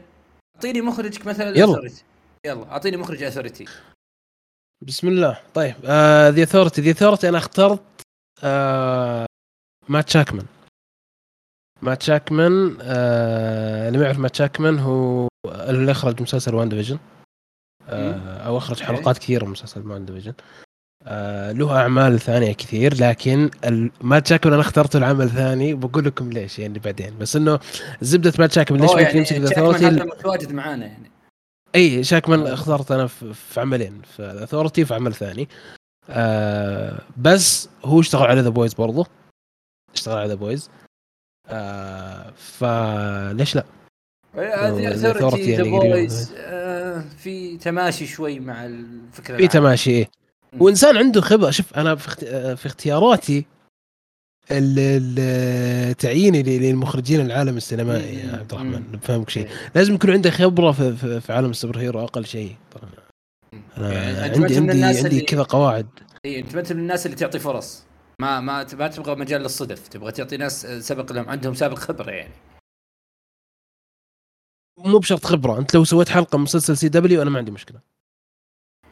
أعطيني 0.55 0.81
مخرجك 0.81 1.27
مثلا 1.27 1.57
يلا. 1.57 1.89
يلا 2.45 2.72
أعطيني 2.72 2.98
مخرج 2.98 3.24
اثورتي 3.24 3.65
بسم 4.88 5.07
الله. 5.07 5.39
طيب 5.53 5.75
ذا 6.36 6.43
اثورتي 6.43 6.81
ذا 6.81 6.91
اثورتي 6.91 7.29
أنا 7.29 7.38
اخترت 7.38 7.83
آه 8.43 9.25
مات 9.89 10.10
شاكمان. 10.10 10.45
مات 11.81 12.01
شاكمان 12.01 12.77
آه 12.81 13.88
اللي 13.88 13.98
ما 14.00 14.05
يعرف 14.05 14.19
مات 14.19 14.36
شاكمان 14.36 14.79
هو 14.79 15.27
اللي 15.45 15.91
أخرج 15.91 16.22
مسلسل 16.22 16.55
WandaVision. 16.55 17.00
أو 17.90 18.58
أخرج. 18.58 18.84
حلقات 18.84 19.18
كثيرة 19.18 19.46
من 19.46 19.52
مسلسل 19.52 19.88
WandaVision 19.88 20.34
له 21.52 21.80
أعمال 21.80 22.20
ثانية 22.20 22.54
كثير 22.54 22.94
لكن 23.02 23.50
مات 24.02 24.28
شاكمن 24.28 24.54
أنا 24.54 24.62
اخترت 24.62 24.96
العمل 24.96 25.25
الثاني 25.25 25.74
بقول 25.74 26.06
لكم 26.06 26.30
ليش 26.30 26.60
يعني 26.60 26.80
بعدين. 26.80 27.18
بس 27.18 27.36
إنه 27.36 27.60
زبدة 28.02 28.34
مات 28.40 28.52
شاكمن 28.52 28.82
ليش 28.82 28.92
ممكن 28.92 29.04
يعني 29.04 29.18
يمسك 29.18 29.36
ذا؟ 29.36 29.88
هذا 29.88 30.04
متواجد 30.04 30.52
معانا 30.52 30.86
يعني. 30.86 31.12
إي 31.75 32.04
شاكمان 32.04 32.48
اخترت 32.48 32.92
أنا 32.92 33.08
في, 33.08 33.34
في 33.34 33.62
عملين 33.62 34.02
في 34.02 34.44
Authority 34.43 34.86
في 34.86 34.94
عمل 34.94 35.13
ثاني. 35.13 35.50
آه 36.10 37.02
بس 37.18 37.70
هو 37.86 38.00
اشتغل 38.00 38.28
على 38.28 38.42
The 38.41 38.50
Boys 38.50 38.74
برضه 38.74 39.08
اشتغل 39.94 40.18
على 40.18 40.30
The 40.29 40.36
Boys 40.36 40.70
آه 41.48 42.32
فليش 42.32 43.56
لا؟ 43.56 43.66
The 44.36 45.15
Authority 45.16 45.18
Authority 45.17 45.55
ذا 45.56 45.66
يعني. 45.66 45.80
Boys 45.79 46.32
في 47.18 47.58
تماشي 47.58 48.08
شوي 48.08 48.40
مع 48.40 48.66
الفكرة 48.66 49.38
في 49.38 49.48
تماشي 49.48 49.92
إيه. 49.92 50.10
وإنسان 50.60 50.98
عنده 50.98 51.22
خبرة 51.22 51.50
شوف 51.50 51.74
أنا 51.74 51.96
في. 51.96 52.56
في 52.56 52.66
اختياراتي 52.66 53.46
تعييني 55.94 56.44
للمخرجين 56.44 57.22
العالم 57.22 57.58
السينمائي 57.58 58.16
يا. 58.16 58.34
عبد 58.34 58.54
الرحمن. 58.54 58.84
بفهمك 58.92 59.30
شيء 59.30 59.46
إيه. 59.46 59.52
لازم 59.75 59.94
يكون 59.94 60.12
عنده 60.12 60.32
خبرة 60.32 60.72
في, 60.72 61.22
في, 61.22 61.34
عالم 61.34 61.50
ال 61.50 61.77
superhero 61.77 62.03
أقل 62.04 62.25
شيء 62.25 62.56
طبعا 62.72 62.92
أنا 63.78 63.94
يعني 63.94 64.18
عندي 64.18 64.58
عندي 64.58 64.84
عندي 64.84 65.22
كذا 65.22 65.44
قواعد 65.44 65.88
اي 66.25 66.40
أنت 66.40 66.74
من 66.74 66.80
الناس 66.80 67.06
اللي 67.06 67.18
تعطي 67.18 67.40
فرص 67.40 67.84
ما 68.20 68.40
ما 68.40 68.68
ما 68.74 68.88
تبغى 68.88 69.16
مجال 69.16 69.42
للصدف 69.42 69.88
تبغى 69.88 70.12
تعطي 70.12 70.38
ناس 70.38 70.66
سبق 70.66 71.12
لهم 71.12 71.30
عندهم 71.30 71.54
سابق 71.54 71.78
خبرة 71.78 72.12
يعني 72.12 72.34
مو 74.77 74.98
بشرط 74.98 75.25
خبرة 75.25 75.60
أنت 75.60 75.75
لو 75.75 75.84
سويت 75.84 76.10
حلقة 76.10 76.38
مسلسل 76.38 76.77
CW 76.77 77.22
أنا 77.22 77.30
ما 77.30 77.38
عندي 77.38 77.51
مشكلة 77.51 77.80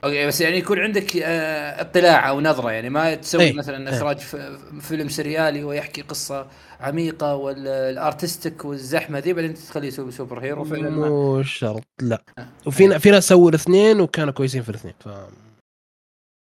okay 0.03 0.27
بس 0.27 0.41
يعني 0.41 0.57
يكون 0.57 0.79
عندك 0.79 1.17
آه، 1.17 1.81
اطلاع 1.81 2.29
أو 2.29 2.41
نظرة 2.41 2.71
يعني 2.71 2.89
ما 2.89 3.15
تسوي 3.15 3.43
إيه، 3.43 3.53
مثلا 3.53 3.89
إيه. 3.89 3.97
إخراج 3.97 4.17
ف- 4.17 4.35
فيلم 4.81 5.09
سريالي 5.09 5.63
ويحكي 5.63 6.01
قصة 6.01 6.47
عميقة 6.79 7.35
وال 7.35 7.61
artistic 7.61 8.65
والزحمة 8.65 9.19
ذي 9.19 9.33
بعدين 9.33 9.53
تخليه 9.53 9.87
يسوي 9.87 10.11
superhero 10.11 10.63
فعلا 10.63 10.89
مو 10.89 11.43
شرط 11.43 11.83
لا 12.01 12.23
آه. 12.37 12.47
وفي 12.65 12.99
في 12.99 13.11
ناس 13.11 13.27
سووا 13.27 13.49
الاثنين 13.49 14.01
وكانوا 14.01 14.33
كويسين 14.33 14.61
في 14.61 14.69
الاثنين 14.69 14.93
ف 14.99 15.09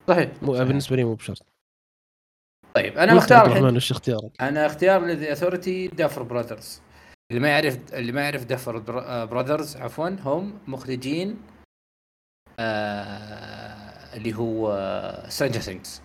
صحيح. 0.09 0.29
بالنسبة 0.43 0.97
لي 0.97 1.05
مو 1.05 1.15
بشرط 1.15 1.47
طيب 2.75 2.99
أنا 2.99 3.12
الحين 3.12 3.37
الرحمن 3.37 3.77
وش 3.77 3.91
اختيارك؟ 3.91 4.31
أنا 4.41 4.67
اختيار 4.67 5.05
ل 5.07 5.13
The 5.13 5.33
Authority 5.33 5.88
Duffer 5.88 6.23
Brothers 6.23 6.81
اللي 7.33 7.41
ما 7.41 7.49
يعرف 7.49 7.95
اللي 7.95 8.12
ما 8.12 8.21
يعرف 8.21 8.45
Duffer 8.45 8.79
Brothers 9.25 9.76
عفوا 9.77 10.09
هم 10.09 10.59
مخرجين 10.67 11.39
آه 12.59 14.17
اللي 14.17 14.35
هو 14.37 15.27
Stranger 15.29 15.61
Things 15.61 16.02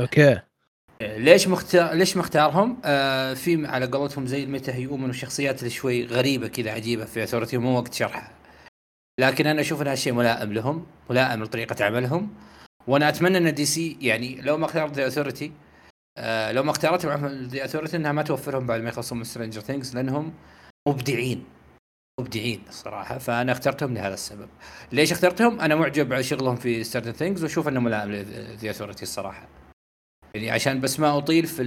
okay 0.00 0.40
ليش 1.02 1.48
مختار 1.48 1.94
ليش 1.94 2.16
مختارهم؟ 2.16 2.80
آه 2.84 3.34
في 3.34 3.66
على 3.66 3.86
قولتهم 3.86 4.26
زي 4.26 4.44
ال 4.44 4.74
metahuman 4.74 5.04
والشخصيات 5.04 5.58
اللي 5.58 5.70
شوي 5.70 6.06
غريبة 6.06 6.48
كذا 6.48 6.70
عجيبة 6.72 7.04
في 7.04 7.22
Authority 7.22 7.58
مو 7.58 7.78
وقت 7.78 7.94
شرحها. 7.94 8.32
لكن 9.20 9.46
أنا 9.46 9.60
أشوف 9.60 9.82
إنها 9.82 9.94
شيء 9.94 10.12
ملائم 10.12 10.52
لهم، 10.52 10.86
ملائم 11.10 11.42
لطريقة 11.44 11.84
عملهم 11.84 12.34
وأنا 12.86 13.08
أتمنى 13.08 13.38
إن 13.38 13.54
دي 13.54 13.64
سي 13.64 13.98
يعني 14.00 14.40
لو 14.40 14.56
ما 14.56 14.66
اختارت 14.66 14.98
Authority 14.98 15.52
آه 16.18 16.52
لو 16.52 16.62
ما 16.62 16.70
اختارتهم 16.70 17.12
عمل 17.12 17.48
The 17.48 17.64
Authority 17.64 17.96
إنها 17.96 18.12
ما 18.12 18.22
توفرهم 18.22 18.66
بعد 18.66 18.80
ما 18.80 18.88
يخلصون 18.88 19.18
من 19.18 19.24
Stranger 19.24 19.60
Things 19.60 19.94
لأنهم 19.94 20.32
مبدعين 20.88 21.44
مبدعين 22.20 22.62
الصراحة 22.68 23.18
فأنا 23.18 23.52
اخترتهم 23.52 23.94
لهذا 23.94 24.14
السبب. 24.14 24.48
ليش 24.92 25.12
اخترتهم؟ 25.12 25.60
أنا 25.60 25.74
معجب 25.74 26.12
على 26.12 26.22
شغلهم 26.22 26.56
في 26.56 26.84
Stranger 26.84 27.12
Things 27.12 27.42
وأشوف 27.42 27.68
انه 27.68 27.80
ملائم 27.80 28.12
ل 28.12 28.26
The 28.26 28.70
Authority 28.70 29.02
الصراحة. 29.02 29.48
يعني 30.34 30.50
عشان 30.50 30.80
بس 30.80 31.00
ما 31.00 31.18
أطيل 31.18 31.46
في 31.46 31.64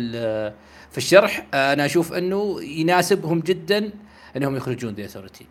في 0.92 0.98
الشرح 0.98 1.48
أنا 1.54 1.86
أشوف 1.86 2.14
إنه 2.14 2.64
يناسبهم 2.64 3.40
جدا 3.40 3.92
إنهم 4.38 4.56
يخرجون 4.56 4.94
The 4.94 5.06
Authority 5.06 5.46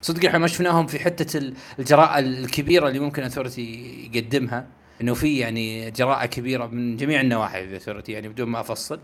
صدق 0.00 0.26
إحنا 0.26 0.38
ما 0.38 0.46
شفناهم 0.46 0.86
في 0.86 0.98
حتة 0.98 1.38
ال- 1.38 1.54
الجراءة 1.78 2.18
الكبيرة 2.18 2.88
اللي 2.88 2.98
ممكن 2.98 3.22
Authority 3.22 3.62
يقدمها 4.12 4.66
إنه 5.00 5.14
في 5.14 5.38
يعني 5.38 5.90
جراءة 5.90 6.26
كبيرة 6.26 6.66
من 6.66 6.96
جميع 6.96 7.20
النواحي 7.20 7.78
في 7.78 8.02
يعني 8.08 8.28
بدون 8.28 8.48
ما 8.48 8.60
أفصل. 8.60 9.00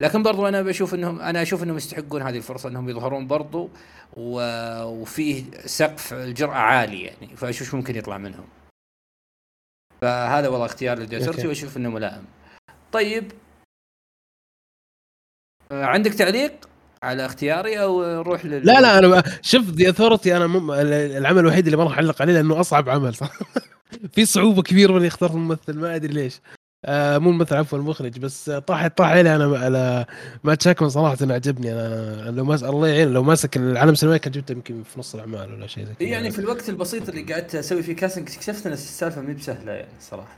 لكن 0.00 0.22
برضو 0.22 0.48
أنا 0.48 0.62
بشوف 0.62 0.94
إنهم 0.94 1.20
أنا 1.20 1.42
أشوف 1.42 1.62
إنهم 1.62 1.76
يستحقون 1.76 2.22
هذه 2.22 2.36
الفرصة 2.36 2.68
إنهم 2.68 2.88
يظهرون 2.88 3.26
برضو 3.26 3.70
و... 4.16 4.40
وفيه 4.84 5.44
سقف 5.66 6.14
الجرأة 6.14 6.54
عالي 6.56 7.02
يعني 7.02 7.36
فأشوف 7.36 7.74
ممكن 7.74 7.96
يطلع 7.96 8.18
منهم. 8.18 8.46
فهذا 10.00 10.48
والله 10.48 10.66
اختيار 10.66 10.98
لل 10.98 11.05
Authority 11.05 11.38
أوكي. 11.38 11.48
وأشوف 11.48 11.76
إنه 11.76 11.90
ملائم. 11.90 12.24
طيب. 12.92 13.32
عندك 15.72 16.14
تعليق 16.14 16.68
على 17.02 17.26
اختياري 17.26 17.82
أو 17.82 18.04
نروح 18.04 18.44
لل؟ 18.44 18.66
لا 18.66 18.80
لا 18.80 18.98
أنا 18.98 19.22
شوف 19.42 19.70
The 19.70 19.90
Authority 19.90 20.36
أنا 20.36 20.46
مم... 20.46 20.70
العمل 20.70 21.38
الوحيد 21.38 21.64
اللي 21.64 21.76
ما 21.76 21.84
راح 21.84 21.92
أعلق 21.92 22.22
عليه 22.22 22.32
لأنه 22.32 22.60
أصعب 22.60 22.88
عمل 22.88 23.14
صح؟ 23.14 23.38
في 24.12 24.26
صعوبة 24.26 24.62
كبيرة 24.62 24.98
اني 24.98 25.06
اختار 25.06 25.30
الممثل 25.30 25.78
ما 25.78 25.94
أدري 25.94 26.12
ليش. 26.12 26.40
آه 26.84 27.18
مو 27.18 27.30
الممثل 27.30 27.56
عفوا 27.56 27.78
المخرج 27.78 28.18
بس 28.18 28.48
آه، 28.48 28.58
طاح 28.58 28.86
طاح 28.86 29.08
علي 29.08 29.36
أنا 29.36 29.58
على 29.58 30.06
مات 30.44 30.62
شاكمان 30.62 30.90
صراحة 30.90 31.16
أنا 31.22 31.34
عجبني. 31.34 31.72
أنا 31.72 32.30
لو 32.30 32.44
ماس 32.44 32.62
الله 32.64 32.88
يعين 32.88 33.08
لو 33.12 33.22
ماسك 33.22 33.56
العالم 33.56 33.92
السينمائي 33.92 34.18
كان 34.18 34.32
جبته 34.32 34.52
يمكن 34.52 34.82
في 34.82 35.00
نص 35.00 35.14
الأعمال 35.14 35.52
ولا 35.54 35.66
شيء 35.66 35.84
زي 35.84 35.94
كذا. 35.94 36.08
يعني 36.08 36.30
في 36.30 36.38
الوقت 36.38 36.68
البسيط 36.68 37.08
اللي 37.08 37.32
قعدت 37.34 37.54
أسوي 37.54 37.82
فيه 37.82 37.96
casting 37.96 38.28
اكتشفت 38.30 38.66
إن 38.66 38.72
السالفة 38.72 39.20
مي 39.20 39.34
بسهلة 39.34 39.72
يعني 39.72 40.00
صراحة. 40.00 40.36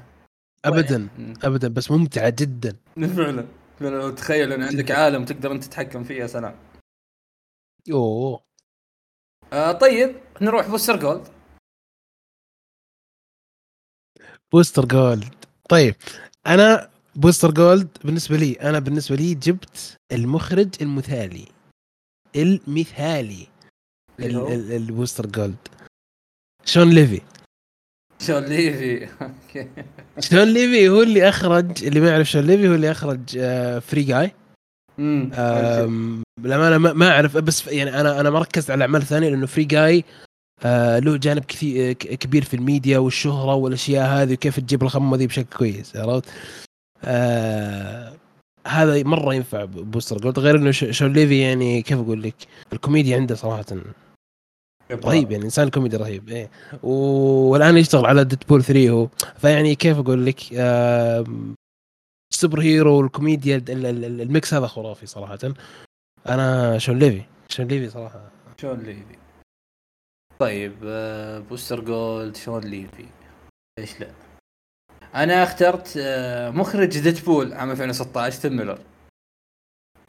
ابدا. 0.64 1.09
ابدا 1.45 1.69
بس 1.69 1.90
ممتعة 1.90 2.35
جدا. 2.38 2.76
فعلا 3.16 3.47
فعلا. 3.80 4.11
تخيل 4.11 4.52
إن 4.52 4.62
عندك 4.62 4.90
عالم 4.90 5.25
تقدر 5.25 5.52
أنت 5.52 5.64
تتحكم 5.64 6.04
فيه 6.04 6.14
يا 6.23 6.26
سلام. 6.26 6.54
اوه 7.92 8.40
آه 9.52 9.73
طيب 9.73 10.14
نروح 10.40 10.69
بوستر 10.69 10.97
جولد. 10.97 11.23
بوستر 14.52 14.85
جولد. 14.87 15.35
طيب 15.69 15.95
أنا 16.47 16.88
بوستر 17.16 17.50
جولد 17.50 17.88
بالنسبة 18.04 18.37
لي 18.37 18.52
أنا 18.52 18.78
بالنسبة 18.78 19.16
لي 19.16 19.35
جبت 19.35 19.97
المخرج 20.12 20.69
المثالي. 20.83 21.47
المثالي. 22.37 23.47
البوستر 24.21 25.26
جولد. 25.26 25.57
شون 26.64 26.90
ليفي. 26.90 27.21
شون 28.21 28.45
ليفي. 28.45 29.09
أوكي. 29.23 29.69
شون 30.21 30.45
ليفي 30.45 30.88
هو 30.88 31.02
اللي 31.02 31.28
أخرج 31.28 31.85
اللي 31.85 32.00
ما 32.00 32.09
يعرف 32.11 32.30
شون 32.30 32.42
ليفي 32.42 32.69
هو 32.69 32.75
اللي 32.75 32.90
أخرج 32.90 33.30
Free 33.81 34.02
Guy 34.02 34.33
امم 34.99 35.33
آم، 35.33 36.23
للأمانة 36.40 36.78
ما 36.78 36.92
ما 36.92 37.11
أعرف 37.11 37.37
بس 37.37 37.66
يعني 37.66 38.00
أنا 38.00 38.21
أنا 38.21 38.30
ما 38.30 38.38
ركزت 38.38 38.71
على 38.71 38.76
الأعمال 38.76 39.02
الثانية 39.02 39.28
لأنه 39.28 39.47
Free 39.47 39.64
Guy 39.64 40.05
آه 40.64 40.99
له 40.99 41.17
جانب 41.17 41.45
كثير 41.45 41.93
ك- 41.93 41.97
كبير 42.14 42.45
في 42.45 42.55
الميديا 42.55 42.99
والشهرة 42.99 43.55
والأشياء 43.55 44.07
هذه 44.09 44.33
وكيف 44.33 44.61
تجيب 44.61 44.83
الخمة 44.83 45.17
ذي 45.17 45.26
بشكل 45.26 45.57
كويس 45.59 45.97
عرفت؟ 45.97 46.29
آه 47.05 48.12
هذا 48.67 49.02
مرة 49.02 49.35
ينفع 49.35 49.64
بوستر 49.64 50.19
جولد 50.19 50.38
غير 50.38 50.57
إنه 50.57 50.71
شون 50.71 51.12
ليفي 51.12 51.40
يعني 51.40 51.83
كيف 51.83 51.99
أقول 51.99 52.23
لك؟ 52.23 52.35
الكوميديا 52.73 53.17
عنده 53.17 53.35
صراحة 53.35 53.64
رهيب 54.90 55.31
يعني 55.33 55.45
إنسان 55.45 55.71
كوميدي 55.71 55.97
رهيب 55.97 56.29
إيه. 56.29 56.50
والآن 56.83 57.76
يشتغل 57.76 58.07
على 58.07 58.25
ديدبول 58.25 58.64
3 58.64 58.90
هو. 58.90 59.09
فيعني 59.38 59.75
كيف 59.75 59.99
أقول 59.99 60.26
لك؟ 60.26 60.40
آم، 60.55 61.55
ال 62.33 62.61
superhero 62.61 62.97
والكوميديا 62.99 63.57
ال- 63.57 63.71
ال- 63.71 63.87
ال- 64.05 64.21
ال 64.21 64.29
mix 64.29 64.55
هذا 64.55 64.67
خرافي 64.67 65.07
صراحة. 65.07 65.38
أنا 66.29 66.79
شون 66.79 66.99
ليفي 66.99 67.23
شون 67.49 67.67
ليفي 67.67 67.90
صراحة. 67.90 68.21
شون 68.61 68.79
ليفي. 68.79 69.20
طيب 70.40 70.75
آه، 70.85 71.38
بوستر 71.38 71.80
جولد 71.80 72.37
شون 72.37 72.61
ليفي 72.61 73.04
ليش 73.78 74.00
لا؟ 74.00 74.09
أنا 75.14 75.42
اخترت 75.42 75.94
آه، 75.99 76.50
مخرج 76.50 76.99
ديدبول 76.99 77.52
عام 77.52 77.70
2016 77.70 78.40
تيم 78.40 78.56
ميلر. 78.56 78.78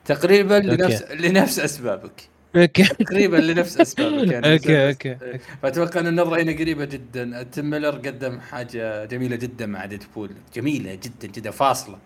تقريبا 0.05 0.53
لنفس 0.53 1.03
لنفس 1.11 1.59
أسبابك. 1.59 2.29
أوكي. 2.55 2.83
تقريبا 2.83 3.37
لنفس 3.37 3.81
أسبابك 3.81 4.31
يعني. 4.31 4.47
أوكي 4.53 4.89
أوكي. 4.89 5.17
فأتوقع 5.61 5.99
إن 5.99 6.07
النظرة 6.07 6.41
هنا 6.41 6.51
قريبة 6.51 6.85
جدا. 6.85 7.43
تيم 7.43 7.69
ميلر 7.69 7.95
قدم 7.95 8.39
حاجة 8.39 9.05
جميلة 9.05 9.35
جدا 9.35 9.65
مع 9.65 9.85
ديدبول. 9.85 10.31
جميلة 10.53 10.95
جدا 10.95 11.27
جدا 11.27 11.51
فاصلة. 11.51 11.97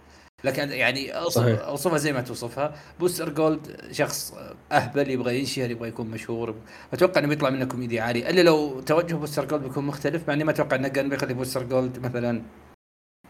لكن 0.46 0.70
يعني 0.70 1.12
اوصف 1.12 1.42
صحيح. 1.42 1.60
أوصفها 1.60 1.98
زي 1.98 2.14
ما 2.14 2.22
توصفها. 2.22 2.76
بوستر 3.00 3.30
جولد 3.30 3.82
شخص 3.92 4.34
أهبل 4.72 5.10
يبغى 5.10 5.40
ينشهر 5.40 5.72
يبغى 5.72 5.90
يكون 5.90 6.08
مشهور. 6.08 6.56
أتوقع 6.94 7.20
إنه 7.20 7.28
بيطلع 7.28 7.50
منه 7.50 7.66
كوميديا 7.66 8.02
عالي. 8.02 8.30
إلا 8.30 8.42
لو 8.42 8.80
توجه 8.80 9.16
بوستر 9.16 9.46
جولد 9.46 9.64
بيكون 9.64 9.86
مختلف 9.86 10.28
مع 10.28 10.34
إني 10.34 10.44
ما 10.44 10.52
أتوقع 10.52 10.76
إنه 10.76 10.88
كان 10.88 11.10
بيخلي 11.10 11.34
بوستر 11.34 11.64
جولد 11.64 12.00
مثلا 12.00 12.42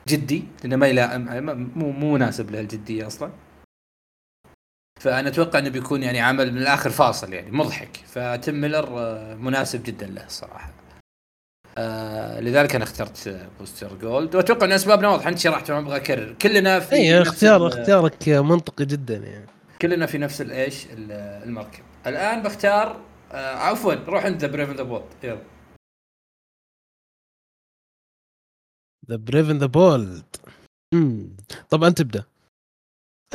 جدي 0.08 0.44
لأنه 0.64 0.76
ما 0.76 0.88
يلائم 0.88 1.46
مو 1.76 1.92
مو 1.92 2.14
مناسب 2.14 2.52
له 2.52 2.60
الجدية 2.60 3.08
أصلا. 3.08 3.32
فأنا 5.00 5.30
أتوقع 5.30 5.60
إنه 5.60 5.70
بيكون 5.70 6.04
يعني 6.04 6.20
عمل 6.20 6.52
من 6.52 6.58
الآخر 6.58 6.90
فاصل 6.90 7.34
يعني 7.34 7.52
مضحك. 7.52 7.98
فتيم 8.08 8.56
ميلر 8.56 8.88
آه، 9.00 9.36
مناسب 9.36 9.84
جدا 9.84 10.08
له 10.08 10.26
الصراحه 10.26 10.74
آه 11.78 12.40
لذلك 12.40 12.76
أنا 12.76 12.84
اخترت 12.84 13.48
بوستر 13.60 13.96
جولد. 13.96 14.36
وأتوقع 14.36 14.66
إن 14.66 14.72
أسبابنا 14.72 15.10
واضحة. 15.10 15.30
أنت 15.30 15.38
شرحت 15.38 15.72
ما 15.72 15.80
أبغى 15.80 15.96
أكرر. 15.98 16.34
كلنا 16.42 16.80
في 16.80 16.96
اي 16.96 17.22
اختيار 17.22 17.68
اختيارك 17.68 18.30
منطقي 18.30 18.86
جدا 18.86 19.18
يعني. 19.18 19.46
كلنا 19.82 20.06
في 20.06 20.18
نفس 20.18 20.42
الايش 20.42 20.86
ال- 20.86 21.12
المركب. 21.44 21.84
الآن 22.08 22.44
بختار 22.44 23.02
آه 23.32 23.56
عفوا 23.56 23.94
روح 23.94 24.26
انت 24.26 24.46
Brave 24.46 24.70
the 24.70 24.84
Bold 24.84 25.08
يلا. 25.24 25.42
The 29.10 29.16
Brave 29.16 29.50
the 29.50 29.66
Bold 29.66 30.24
طبعا 31.70 31.90
تبدا 31.90 32.24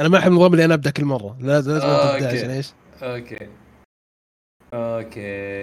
أنا 0.00 0.09
ما 0.09 0.18
أحب 0.18 0.30
النظام 0.32 0.52
اللي 0.52 0.64
أنا 0.64 0.75
أبدأ 0.75 0.90
كل 0.90 1.04
مرة. 1.04 1.37
لازم 1.40 1.73
لازم 1.73 1.87
تبدأ 1.87 2.14
أوكي. 2.14 2.26
عشان 2.38 2.50
إيش؟ 2.50 2.73
أوكي. 3.02 3.49
أوكي. 4.75 5.20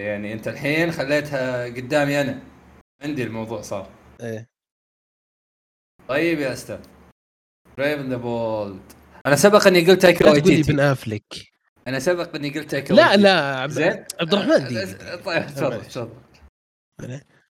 يعني 0.07 0.33
أنت 0.33 0.47
الحين 0.47 0.91
خليتها 0.91 1.65
قدامي 1.65 2.21
أنا. 2.21 2.39
عندي 3.03 3.23
الموضوع 3.23 3.61
صار. 3.61 3.89
إيه. 4.21 4.49
طيب 6.07 6.39
يا 6.39 6.53
أستاذ. 6.53 6.79
بريف 7.77 7.99
ذا 7.99 8.15
بولد 8.17 8.79
أنا 9.25 9.35
سبق 9.35 9.67
إني 9.67 9.85
قلت 9.85 10.05
لي 10.05 10.29
وايتيتي 10.29 10.71
بن 10.73 10.79
أفلك. 10.79 11.23
أنا 11.87 11.99
سبق 11.99 12.35
إني 12.35 12.49
قلت 12.49 12.71
تايكا 12.71 12.93
لا. 12.93 13.15
لا 13.17 13.59
عبد, 13.59 13.71
زين؟ 13.71 14.03
عبد 14.21 14.33
الرحمن 14.33 14.63
دقيقة. 14.63 15.15
طيب 15.15 15.47
تفضل. 15.47 15.81
تفضل. 15.85 16.09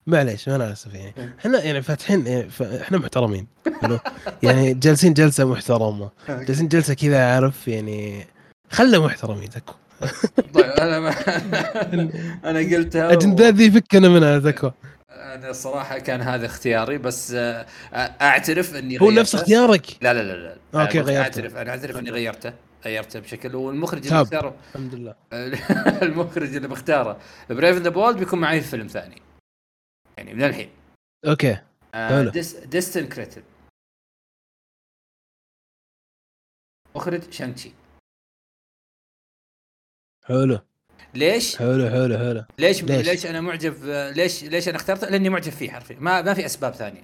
معليش 0.07 0.49
أنا 0.49 0.71
آسف 0.71 0.93
يعني. 0.93 1.13
إحنا 1.39 1.63
يعني 1.63 1.81
فاتحين 1.81 2.49
ف- 2.49 2.61
إحنا 2.61 2.97
محترمين 2.97 3.47
يعني 4.43 4.73
جالسين 4.73 5.13
جلسة 5.13 5.45
محترمة. 5.45 6.11
جالسين 6.29 6.67
جلسة 6.67 6.93
كذا 6.93 7.33
عارف 7.33 7.67
يعني 7.67 8.27
خلنا 8.71 8.99
محترمين 8.99 9.49
تكو. 9.49 9.73
طيب 10.53 10.65
أنا 10.65 10.99
ما 10.99 11.09
أنا 12.49 12.59
قلتها 12.59 13.13
اجندات 13.13 13.53
ذي 13.53 13.71
فكنا 13.71 14.09
منها 14.09 14.39
تكو. 14.39 14.71
أنا 15.17 15.49
الصراحه 15.49 15.99
كان 15.99 16.21
هذا 16.21 16.45
اختياري 16.45 16.97
بس 16.97 17.31
آه، 17.31 17.65
أعترف 18.21 18.75
إني 18.75 19.01
هو 19.01 19.11
نفس 19.11 19.35
غيرته. 19.35 19.41
اختيارك؟ 19.41 20.03
لا 20.03 20.13
لا 20.13 20.23
لا 20.23 20.33
لا. 20.73 20.81
أوكي، 20.81 20.97
أنا 20.99 21.07
غيرته. 21.07 21.21
أعترف 21.21 21.55
أنا 21.55 21.69
أعترف 21.71 21.97
إني 21.97 22.09
غيرته 22.09 22.53
غيرته 22.85 23.19
بشكل 23.19 23.55
والمخرج 23.55 23.97
اللي 23.97 24.09
تاب. 24.09 24.25
بختاره 24.25 24.55
الحمد 24.69 24.95
لله. 24.95 25.15
المخرج 26.07 26.55
اللي 26.55 26.67
بختاره. 26.67 27.19
Brave 27.49 27.77
the 27.77 27.89
Bold 27.89 28.17
بيكون 28.17 28.39
معي 28.39 28.61
في 28.61 28.67
فيلم 28.69 28.87
ثاني. 28.87 29.21
يعني 30.17 30.33
من 30.33 30.43
الحين. 30.43 30.69
أوكي. 31.27 31.57
ديستن 32.65 33.07
كريتن 33.07 33.43
مخرج 36.95 37.31
شانغ 37.31 37.51
تشي 37.51 37.71
حلو. 40.25 40.59
ليش؟ 41.13 41.57
حلو 41.57 41.89
حلو 41.89 42.17
حلو 42.17 42.45
ليش 42.59 42.83
ليش؟ 42.83 43.07
ليش 43.07 43.25
أنا 43.25 43.41
معجب 43.41 43.85
ليش 44.15 44.43
ليش 44.43 44.69
أنا 44.69 44.77
اخترته؟ 44.77 45.09
لأني 45.09 45.29
معجب 45.29 45.51
فيه 45.51 45.71
حرفيا 45.71 45.97
ما 45.99 46.21
ما 46.21 46.33
في 46.33 46.45
أسباب 46.45 46.73
ثانية. 46.73 47.03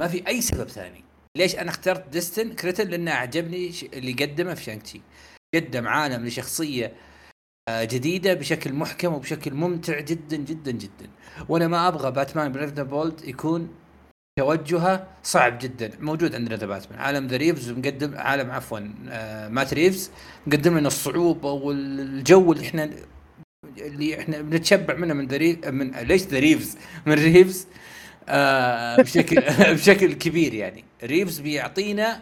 ما 0.00 0.08
في 0.08 0.26
أي 0.28 0.40
سبب 0.40 0.68
ثاني. 0.68 1.04
ليش 1.36 1.56
أنا 1.56 1.70
اخترت 1.70 2.08
ديستن 2.08 2.52
كريتن؟ 2.52 2.90
لأنه 2.90 3.10
أعجبني 3.10 3.72
اللي 3.92 4.12
قدمه 4.12 4.54
في 4.54 4.64
شانغ 4.64 4.80
تشي. 4.80 5.00
قدم 5.54 5.88
عالم 5.88 6.26
لشخصية 6.26 6.92
آه، 7.68 7.84
جديدة 7.84 8.34
بشكل 8.34 8.72
محكم 8.72 9.14
وبشكل 9.14 9.54
ممتع 9.54 10.00
جدا 10.00 10.36
جدا 10.36 10.70
جدا. 10.70 11.10
وأنا 11.48 11.68
ما 11.68 11.88
أبغى 11.88 12.10
باتمان 12.10 12.52
Brave 12.52 12.72
the 12.72 12.82
Bold 12.82 13.24
يكون 13.24 13.74
توجهه 14.38 15.06
صعب 15.22 15.58
جدا 15.58 15.90
موجود 16.00 16.34
عندنا 16.34 16.56
The 16.56 16.66
Batman. 16.66 16.98
عالم 16.98 17.26
ذا 17.26 17.36
ريفز 17.36 17.70
مقدم 17.70 18.14
عالم 18.18 18.50
عفوا 18.50 18.80
آه 19.08 19.48
مات 19.48 19.74
ريفز 19.74 20.10
مقدم 20.46 20.78
لنا 20.78 20.88
الصعوبة 20.88 21.50
والجو 21.52 22.52
اللي 22.52 22.66
إحنا 22.66 22.90
اللي 23.78 24.20
إحنا 24.20 24.40
بنتشبع 24.40 24.94
منه 24.94 25.14
من 25.14 25.26
ذري 25.26 25.60
من 25.66 25.90
ليش 25.90 26.22
ذا 26.22 26.38
ريفز؟ 26.38 26.76
من 27.06 27.12
ريفز 27.12 27.66
آه 28.28 28.96
بشكل 29.02 29.40
بشكل 29.74 30.12
كبير 30.12 30.54
يعني. 30.54 30.84
ريفز 31.04 31.38
بيعطينا 31.40 32.20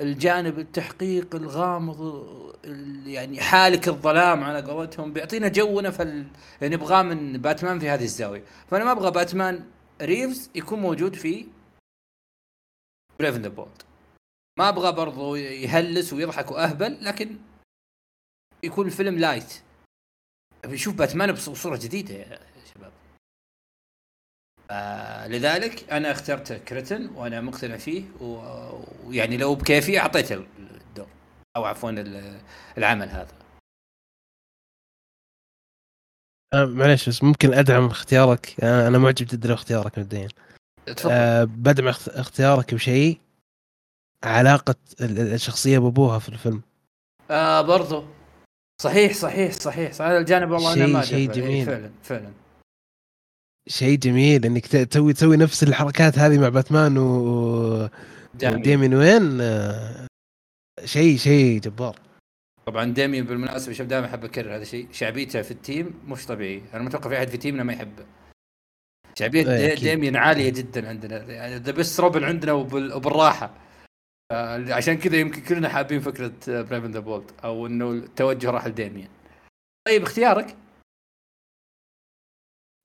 الجانب 0.00 0.58
التحقيق 0.58 1.34
الغامض 1.34 2.00
ال- 2.64 3.06
يعني 3.08 3.40
حالك 3.40 3.88
الظلام 3.88 4.44
على 4.44 4.60
قولتهم 4.60 5.12
بيعطينا 5.12 5.48
جونا 5.48 5.90
فال 5.90 6.24
يعني 6.62 6.74
نبغاه 6.76 7.02
من 7.02 7.32
باتمان 7.32 7.78
في 7.78 7.88
هذه 7.88 8.04
الزاوية. 8.04 8.42
فأنا 8.70 8.84
ما 8.84 8.92
أبغى 8.92 9.10
باتمان 9.10 9.60
ريفز 10.02 10.50
يكون 10.54 10.78
موجود 10.80 11.14
في 11.14 11.46
Brave 13.20 13.34
the 13.36 13.48
Bold 13.48 13.82
ما 14.58 14.68
أبغى 14.68 14.92
برضو 14.92 15.34
يهلس 15.36 16.12
ويضحك 16.12 16.50
وأهبل 16.50 17.04
لكن 17.04 17.38
يكون 18.62 18.86
الفيلم 18.86 19.18
light 19.18 19.62
بيشوف 20.64 20.94
باتمان 20.94 21.32
بص- 21.32 21.48
بصورة 21.48 21.76
جديدة 21.76 22.14
يا 22.14 22.38
شباب. 22.74 22.92
آه 24.70 25.26
لذلك 25.28 25.92
أنا 25.92 26.10
اخترت 26.10 26.52
كريتن 26.52 27.06
وأنا 27.08 27.40
مقتنع 27.40 27.76
فيه 27.76 28.04
ويعني 28.20 29.36
لو 29.36 29.54
بكيفي 29.54 29.98
أعطيته 29.98 30.34
الدور 30.58 31.08
أو 31.56 31.64
عفوا 31.64 31.90
ال- 31.90 32.40
العمل 32.78 33.08
هذا. 33.08 33.41
آه 36.54 36.64
معلش 36.64 37.08
بس 37.08 37.22
ممكن 37.22 37.54
أدعم 37.54 37.86
اختيارك. 37.86 38.54
أنا 38.64 38.98
معجب 38.98 39.26
جدا 39.26 39.48
باختيارك 39.48 39.98
مبدئيا. 39.98 40.28
آه 41.10 41.44
بدعم 41.44 41.88
اخت- 41.88 42.08
اختيارك 42.08 42.74
بشيء 42.74 43.20
علاقة 44.24 44.74
ال- 45.00 45.18
ال- 45.20 45.34
الشخصية 45.34 45.78
بأبوها 45.78 46.18
في 46.18 46.28
الفيلم. 46.28 46.62
آه 47.30 47.62
برضو. 47.62 48.04
صحيح 48.82 49.12
صحيح 49.14 49.52
صحيح. 49.52 50.02
هذا 50.02 50.18
الجانب 50.18 50.50
والله 50.50 50.72
أنا 50.74 50.84
شيء- 50.84 50.94
ما 50.94 51.02
شيء. 51.04 51.32
جميل. 51.32 51.66
فعلا 51.66 51.90
فعلا. 52.02 52.32
شيء 53.68 53.98
جميل 53.98 54.44
إنك 54.46 54.66
تسوي 54.66 55.12
تسوي 55.12 55.36
نفس 55.36 55.62
الحركات 55.62 56.18
هذه 56.18 56.38
مع 56.38 56.48
باتمان 56.48 56.98
و. 56.98 57.88
ديمين 58.34 58.94
وين. 58.94 59.38
آه، 59.40 60.06
شيء 60.84 61.16
شيء 61.18 61.60
جبار. 61.60 61.98
طبعا 62.66 62.84
ديميان 62.84 63.24
بالمناسبة 63.24 63.72
شوف 63.72 63.86
دائما 63.86 64.06
أحب 64.06 64.24
أكرر 64.24 64.54
هذا 64.56 64.62
الشيء 64.62 64.88
شعبيته 64.92 65.42
في 65.42 65.50
ال 65.50 65.60
team 65.60 66.00
مش 66.06 66.26
طبيعي. 66.26 66.62
أنا 66.74 66.82
متوقع 66.82 67.08
في 67.08 67.18
أحد 67.18 67.28
في 67.28 67.36
team 67.36 67.57
نا 67.57 67.62
ما 67.62 67.72
يحبه 67.72 68.06
شعبية 69.18 69.40
إيه، 69.40 69.56
دي 69.56 69.72
أكيد. 69.72 69.84
ديميان 69.84 70.16
عالية 70.16 70.50
جدا 70.50 70.88
عندنا. 70.88 71.16
يعني 71.32 71.56
the 71.56 71.72
best 71.72 72.00
روبن 72.00 72.24
عندنا 72.24 72.52
وبال- 72.52 72.92
وبالراحة. 72.92 73.54
عشان 74.68 74.94
كذا 74.98 75.16
يمكن 75.16 75.42
كلنا 75.42 75.68
حابين 75.68 76.00
فكرة 76.00 76.32
Brave 76.46 76.74
and 76.74 76.90
the 76.90 77.00
Bold 77.00 77.30
أو 77.44 77.66
إنه 77.66 77.90
التوجه 77.90 78.50
راح 78.50 78.66
لديميان. 78.66 79.08
طيب 79.88 80.02
اختيارك؟ 80.02 80.56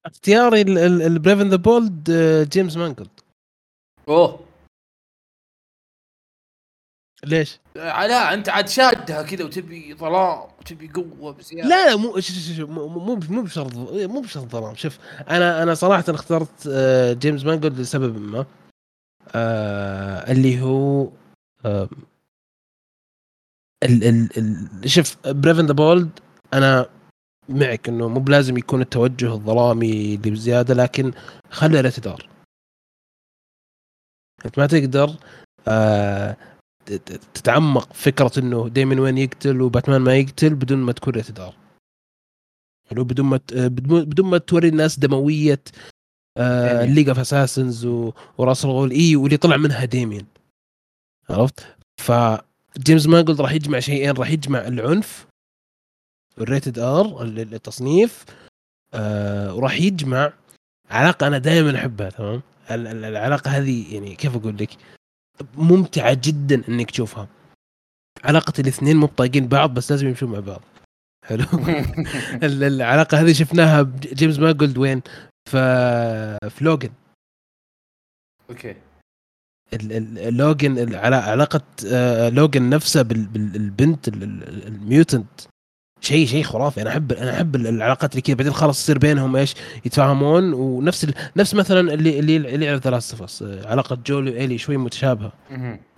اختياري 0.05 0.61
ال 1.07 1.12
Brave 1.12 1.35
and 1.35 1.49
the 1.49 1.55
Bold 1.55 2.11
جيمس 2.51 2.77
مانجولد 2.77 3.19
أوه. 4.09 4.46
ليش؟ 7.25 7.59
آه، 7.77 8.07
لا 8.07 8.33
انت 8.33 8.49
عاد 8.49 8.67
شادها 8.67 9.23
كذا 9.23 9.45
وتبي 9.45 9.93
ظلام 9.93 10.39
وتبي 10.59 10.87
قوة 10.87 11.33
بزيادة. 11.33 11.69
لا 11.69 11.89
لا 11.89 11.95
مو 11.95 12.19
ش- 12.19 12.31
ش- 12.31 12.57
ش- 12.57 12.59
مو 12.59 12.87
مو 12.87 13.15
مو 13.29 13.41
بشرط 13.41 13.75
مو 13.75 14.21
بشرط 14.21 14.51
ظلام. 14.51 14.75
شوف 14.75 14.97
أنا 15.29 15.63
أنا 15.63 15.73
صراحة 15.73 16.03
اخترت 16.09 16.67
آه، 16.71 17.13
جيمس 17.13 17.45
مانجولد 17.45 17.79
لسبب 17.79 18.17
ما 18.21 18.45
آه، 19.35 20.31
اللي 20.31 20.61
هو 20.61 21.09
آه، 21.65 21.89
ال 23.83 24.03
ال 24.03 24.29
ال 24.83 24.89
شوف 24.89 25.27
Brave 25.27 25.51
and 25.51 25.65
the 25.65 25.73
Bold 25.73 26.09
أنا 26.53 26.89
معك 27.49 27.89
إنه 27.89 28.07
مو 28.09 28.19
بلازم 28.19 28.57
يكون 28.57 28.81
التوجه 28.81 29.33
الظلامي 29.33 29.91
اللي 30.15 30.17
بزيادة 30.31 30.73
لكن 30.73 31.11
خليه 31.51 31.81
Rated 31.81 31.89
R 31.89 32.29
أنت 34.45 34.59
ما 34.59 34.67
تقدر 34.67 35.15
آه 35.67 36.37
تتعمق 37.33 37.93
فكرة 37.93 38.31
إنه 38.37 38.69
دايما 38.69 39.01
وين 39.01 39.17
يقتل 39.17 39.61
وباتمان 39.61 40.01
ما 40.01 40.15
يقتل 40.15 40.55
بدون 40.55 40.77
ما 40.77 40.91
تكون 40.91 41.13
Rated 41.15 41.21
R 41.21 41.53
حلو؟ 42.89 43.03
بدون 43.03 43.25
ما 43.25 43.37
ت- 43.37 43.53
بدون 43.53 44.29
ما 44.29 44.37
توري 44.37 44.67
الناس 44.67 44.99
دموية 44.99 45.59
آه 46.37 46.81
ديمين. 46.81 46.95
League 46.95 47.09
of 47.09 47.19
Assassins 47.19 47.85
وراس 48.37 48.65
الغول. 48.65 48.91
إي 48.91 49.15
واللي 49.15 49.37
طلع 49.37 49.57
منها 49.57 49.85
ديمين. 49.85 50.25
عرفت؟ 51.29 51.75
فجيمس 52.01 53.07
مانجولد 53.07 53.41
راح 53.41 53.51
يجمع 53.51 53.79
شيئين. 53.79 54.11
راح 54.11 54.29
يجمع 54.29 54.59
العنف 54.67 55.27
ال 56.37 56.44
Rated 56.44 56.79
R 56.79 57.23
التصنيف 57.23 58.25
آه 58.93 59.55
وراح 59.55 59.73
يجمع 59.81 60.33
علاقة 60.89 61.27
أنا 61.27 61.37
دائما 61.37 61.75
أحبها 61.75 62.09
تمام؟ 62.09 62.41
ال- 62.71 62.87
ال- 62.87 63.05
العلاقة 63.05 63.51
هذه 63.51 63.93
يعني 63.95 64.15
كيف 64.15 64.35
أقول 64.35 64.57
لك؟ 64.57 64.69
ممتعة 65.55 66.17
جدا 66.23 66.61
إنك 66.69 66.91
تشوفها. 66.91 67.27
علاقة 68.23 68.53
الاثنين 68.59 68.97
مو 68.97 69.05
بطايقين 69.05 69.47
بعض 69.47 69.73
بس 69.73 69.91
لازم 69.91 70.07
يمشون 70.07 70.31
مع 70.31 70.39
بعض. 70.39 70.61
حلو؟ 71.25 71.43
ال- 72.43 72.63
العلاقة 72.63 73.21
هذه 73.21 73.33
شفناها 73.33 73.81
بجيمس 73.81 74.39
مانجولد 74.39 74.77
وين؟ 74.77 75.01
في 75.49 75.57
في 76.49 76.63
لوجن 76.63 76.89
أوكي. 78.49 78.75
ال- 79.73 79.91
ال- 79.91 80.33
لوجن 80.37 80.95
علاقة 80.95 81.61
آه، 81.91 82.29
لوجن 82.29 82.69
نفسه 82.69 83.01
بال- 83.01 83.25
بالبنت 83.27 84.07
ال- 84.07 84.23
ال- 84.23 84.67
ال 84.67 84.76
mutant. 84.77 85.41
شيء 86.01 86.27
شيء 86.27 86.43
خرافي. 86.43 86.81
أنا 86.81 86.89
احب 86.89 87.11
أنا 87.11 87.33
أحب 87.33 87.55
العلاقات 87.55 88.11
اللي 88.11 88.21
كذا. 88.21 88.35
بعدين 88.35 88.53
خلاص 88.53 88.79
يصير 88.79 88.97
بينهم 88.97 89.35
إيش؟ 89.35 89.55
يتفاهمون. 89.85 90.53
ونفس 90.53 91.03
ال... 91.03 91.13
نفس 91.35 91.55
مثلا 91.55 91.93
اللي 91.93 92.19
اللي 92.19 92.35
اللي 92.35 92.65
يعرف 92.65 92.81
The 92.81 92.91
Last 92.91 93.03
of 93.03 93.23
Us 93.23 93.43
علاقة 93.65 93.97
جويل 94.07 94.27
وإيلي 94.27 94.57
شوي 94.57 94.77
متشابهة. 94.77 95.31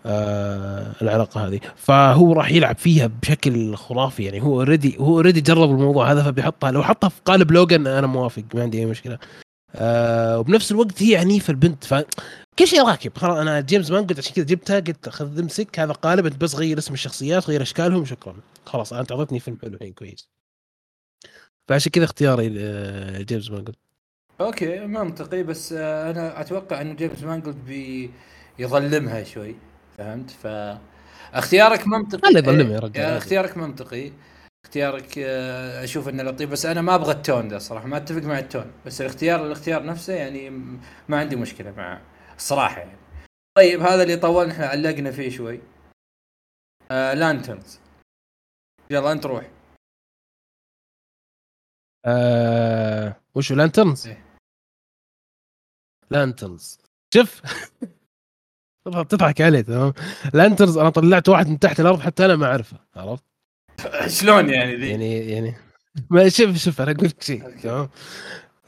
آه 0.05 0.91
العلاقة 1.01 1.47
هذه. 1.47 1.59
فهو 1.75 2.33
راح 2.33 2.51
يلعب 2.51 2.77
فيها 2.77 3.09
بشكل 3.21 3.75
خرافي. 3.75 4.23
يعني 4.23 4.41
هو 4.41 4.59
already 4.60 4.97
هو 4.99 5.15
already 5.15 5.41
جرب 5.41 5.71
الموضوع 5.71 6.12
هذا 6.12 6.23
فبيحطها. 6.23 6.71
لو 6.71 6.83
حطها 6.83 7.09
في 7.09 7.21
قالب 7.25 7.51
لوجن 7.51 7.88
أنا 7.88 8.07
موافق. 8.07 8.43
ما 8.53 8.62
عندي 8.62 8.79
أي 8.79 8.85
مشكلة. 8.85 9.17
آه 9.75 10.39
وبنفس 10.39 10.71
الوقت 10.71 11.03
هي 11.03 11.15
عنيفة 11.15 11.51
البنت. 11.51 11.83
ف 11.83 11.93
كل 12.60 12.67
شيء 12.67 12.88
راكب. 12.88 13.17
خلاص 13.17 13.38
أنا 13.38 13.62
جيمس 13.62 13.91
مانجولد 13.91 14.19
عشان 14.19 14.34
كذا 14.34 14.45
جبتها 14.45 14.80
قلت 14.80 15.10
خذ 15.10 15.39
امسك 15.39 15.80
هذا 15.80 15.91
قالب 15.91 16.26
انت 16.26 16.41
بس 16.41 16.56
غير 16.56 16.78
اسم 16.78 16.93
الشخصيات 16.93 17.50
غير 17.50 17.62
أشكالهم 17.62 18.06
شكرا. 18.06 18.36
خلاص 18.65 18.93
انت 18.93 19.12
اعطيتني 19.12 19.39
فيلم 19.39 19.58
حلو 19.62 19.74
الحين 19.74 19.93
كويس. 19.93 20.30
فعشان 21.67 21.91
كذا 21.91 22.04
اختياري 22.04 22.56
آه، 22.60 23.22
جيمس 23.22 23.52
مانجولد. 23.52 23.78
أوكي 24.41 24.80
منطقي. 24.80 25.43
بس 25.43 25.74
آه، 25.78 26.12
أنا 26.12 26.41
أتوقع 26.41 26.82
انه 26.82 26.93
جيمس 26.93 27.24
مانجولد 27.24 27.58
بيظلمها 28.58 29.24
شوي. 29.24 29.56
فهمت؟ 29.98 30.32
ف 30.32 30.48
اختيارك 31.34 31.88
منطقي. 31.88 32.22
خلي 32.22 32.39
يظلمها 32.39 32.72
يا 32.72 32.76
إيه، 32.76 32.80
رجال. 32.80 33.06
اختيارك 33.06 33.58
منطقي. 33.58 34.12
اختيارك 34.65 35.13
آه، 35.17 35.84
أشوف 35.84 36.10
إنه 36.10 36.24
لطيف. 36.24 36.50
بس 36.50 36.65
أنا 36.65 36.82
ما 36.82 36.95
أبغى 36.95 37.12
ال 37.12 37.19
tone 37.19 37.47
ده 37.48 37.60
صراحة 37.60 37.88
ما 37.88 37.98
أتفق 37.98 38.22
مع 38.22 38.39
ال 38.39 38.45
tone. 38.45 38.71
بس 38.86 39.02
الاختيار 39.02 39.45
الاختيار 39.45 39.86
نفسه 39.86 40.13
يعني 40.13 40.50
ما 41.10 41.19
عندي 41.19 41.36
مشكلة 41.36 41.74
معه 41.78 42.02
الصراحه 42.39 42.80
يعني. 42.80 42.97
طيب 43.58 43.80
هذا 43.82 44.04
اللي 44.04 44.15
طولنا 44.17 44.54
إحنا 44.54 44.65
علقنا 44.67 45.12
فيه 45.12 45.30
شوي. 45.30 45.60
آه 46.91 47.13
Lanterns 47.13 47.80
يلا 48.91 49.12
أنت 49.12 49.25
روح. 49.25 49.52
آه 52.06 53.21
وشو 53.36 53.56
Lanterns؟ 53.56 54.08
إيه. 54.08 54.25
Lanterns 56.12 56.80
شوف. 57.13 57.41
تضحك- 58.86 59.08
تضحك 59.08 59.41
عليه 59.41 59.62
تمام؟ 59.62 59.93
Lanterns 60.34 60.78
أنا 60.78 60.89
طلعت 60.89 61.30
واحد 61.30 61.47
من 61.47 61.60
تحت 61.60 61.80
الأرض 61.80 61.99
حتى 61.99 62.25
أنا 62.25 62.36
ما 62.36 62.45
أعرفه 62.45 62.78
عرفت؟ 62.95 63.23
شلون 64.19 64.49
يعني 64.49 64.75
ذي؟ 64.75 64.89
يعني 64.89 65.15
يعني. 65.32 65.56
ما 66.12 66.30
شوف 66.30 66.56
شوف 66.58 66.82
أنا 66.82 66.91
أقول 66.91 67.06
لك 67.08 67.21
شيء. 67.23 67.60
تمام؟ 67.60 67.89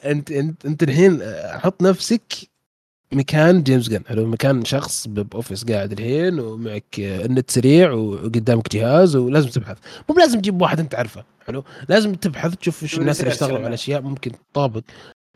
أنت 0.05 0.31
أنت 0.31 0.65
أنت 0.65 0.83
الحين 0.83 1.19
حط 1.59 1.81
نفسك 1.81 2.23
مكان 3.13 3.63
جيمس 3.63 3.89
غان 3.89 4.01
حلو 4.07 4.25
مكان 4.25 4.65
شخص 4.65 5.07
ب 5.07 5.15
office 5.15 5.63
قاعد 5.71 5.91
الحين 5.91 6.39
ومعك 6.39 6.95
النت 6.99 7.51
سريع 7.51 7.91
وقدامك 7.91 8.75
جهاز 8.75 9.15
ولازم 9.15 9.49
تبحث. 9.49 9.77
مو 10.09 10.15
لازم 10.15 10.39
تجيب 10.39 10.61
واحد 10.61 10.79
أنت 10.79 10.91
تعرفه 10.91 11.23
حلو؟ 11.47 11.63
لازم 11.89 12.13
تبحث 12.15 12.55
تشوف 12.55 12.83
إيش 12.83 12.91
تسوي 12.91 13.01
الناس 13.01 13.19
اللي 13.19 13.31
اشتغلوا. 13.31 13.65
على 13.65 13.73
اشياء 13.73 14.01
ممكن 14.01 14.31
تطابق. 14.53 14.81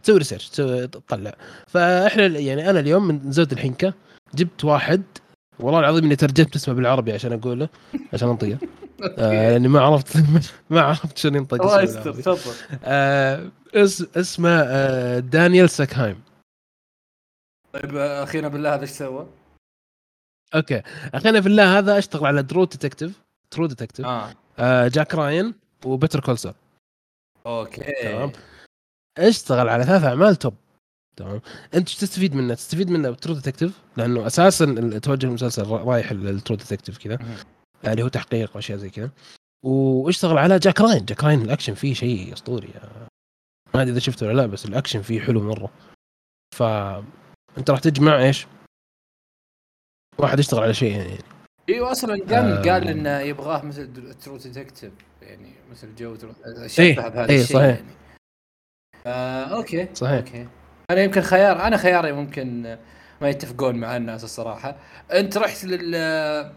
تسوي 0.03 0.17
research 0.17 0.49
تطلع. 0.49 1.35
فإحنا 1.67 2.25
يعني 2.25 2.69
أنا 2.69 2.79
اليوم 2.79 3.07
من 3.07 3.31
زود 3.31 3.51
الحنكة 3.51 3.93
جبت 4.35 4.65
واحد 4.65 5.03
والله 5.59 5.79
العظيم 5.79 6.03
إني 6.03 6.15
ترجمت 6.15 6.55
اسمه 6.55 6.73
بالعربي 6.75 7.13
عشان 7.13 7.33
أقوله 7.33 7.69
عشان 8.13 8.29
أنطقه. 8.29 8.57
آه 9.17 9.31
يعني 9.33 9.67
ما 9.67 9.79
عرفت 9.81 10.17
ما 10.69 10.81
عرفت 10.81 11.17
شلون 11.17 11.35
ينطق 11.35 11.61
الله 11.61 11.83
اسمه 11.83 11.99
يستر. 11.99 12.13
تفضل. 12.13 12.53
آه 12.83 13.49
اس 13.75 14.05
اسمه 14.15 14.49
آه 14.49 15.19
دانيال 15.19 15.69
ساكهايم. 15.69 16.15
طيب 17.75 17.95
آه، 17.95 18.23
أخينا 18.23 18.47
بالله 18.47 18.73
هذا 18.75 18.81
إيش 18.81 18.89
سوى؟ 18.89 19.27
أوكي. 20.55 20.81
اخينا 21.13 21.41
في 21.41 21.47
الله 21.47 21.77
هذا 21.77 21.97
اشتغل 21.97 22.25
على 22.25 22.43
True 22.43 22.65
Detective 22.65 23.21
True 23.51 23.65
Detective. 23.65 24.05
آه. 24.05 24.33
آه 24.59 24.87
جاك 24.87 25.15
راين 25.15 25.53
و 25.85 25.90
Better 25.90 26.19
Call 26.19 26.36
Saul 26.36 26.53
أوكي. 27.45 27.93
تمام. 28.03 28.31
اشتغل 29.17 29.69
على 29.69 29.83
ثلاث 29.83 30.03
أعمال 30.03 30.35
top. 30.35 30.53
تمام. 31.17 31.41
أنت 31.73 31.87
إيش 31.89 31.95
تستفيد 31.95 32.35
منه؟ 32.35 32.53
تستفيد 32.53 32.89
منه 32.89 33.09
ب 33.09 33.14
True 33.14 33.33
Detective 33.33 33.79
لأنه 33.97 34.27
أساسا 34.27 34.99
توجه 35.03 35.25
المسلسل 35.27 35.63
را- 35.63 35.83
رايح 35.83 36.11
لل 36.11 36.27
True 36.27 36.57
Detective 36.57 36.97
كذا 36.97 37.17
مهم. 37.21 37.37
اللي 37.85 38.03
هو 38.03 38.07
تحقيق 38.07 38.55
وأشياء 38.55 38.77
زي 38.77 38.89
كذا. 38.89 39.09
واشتغل 39.63 40.37
على 40.37 40.59
جاك 40.59 40.81
راين. 40.81 41.05
جاك 41.05 41.23
راين 41.23 41.41
الأكشن 41.41 41.73
فيه 41.73 41.93
شيء 41.93 42.33
أسطوري 42.33 42.69
ما 43.75 43.81
أدري 43.81 43.91
إذا 43.91 43.99
شفته 43.99 44.27
ولا 44.27 44.41
لا 44.41 44.45
بس 44.45 44.65
الأكشن 44.65 45.01
فيه 45.01 45.21
حلو 45.21 45.41
مرة. 45.41 45.69
ف 46.55 46.63
انت 47.57 47.69
راح 47.69 47.79
تجمع 47.79 48.23
إيش؟ 48.23 48.47
واحد 50.17 50.39
يشتغل 50.39 50.63
على 50.63 50.73
شيء 50.73 50.91
يعني 50.91 51.17
أيوه 51.69 51.91
أصلا 51.91 52.15
غان 52.15 52.35
آه. 52.35 52.61
قال 52.61 52.87
إنه 52.87 53.19
يبغاه 53.19 53.65
مثل 53.65 54.13
True 54.13 54.37
Detective 54.37 54.91
يعني 55.21 55.53
مثل 55.71 55.95
جو 55.95 56.15
True 56.15 56.33
إيه، 56.61 56.67
شبه 56.67 57.07
بهذا 57.07 57.29
إيه، 57.29 57.41
الشيء 57.41 57.57
صحيح. 57.57 57.75
يعني 57.75 57.95
آه 59.05 59.43
أوكي 59.43 59.87
صحيح. 59.93 60.15
أوكي 60.17 60.47
أنا 60.89 61.01
يمكن 61.01 61.21
خيار 61.21 61.67
أنا 61.67 61.77
خياري 61.77 62.11
ممكن 62.11 62.77
ما 63.21 63.29
يتفقون 63.29 63.75
مع 63.75 63.97
الناس 63.97 64.23
الصراحة 64.23 64.75
أنت 65.13 65.37
رحت 65.37 65.65
لل 65.65 66.51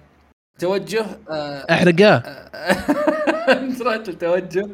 توجه 0.59 1.07
آه، 1.31 1.75
احرقاه 1.75 2.17
أنت 3.63 3.83
رحت 3.83 4.09
للتوجه 4.09 4.69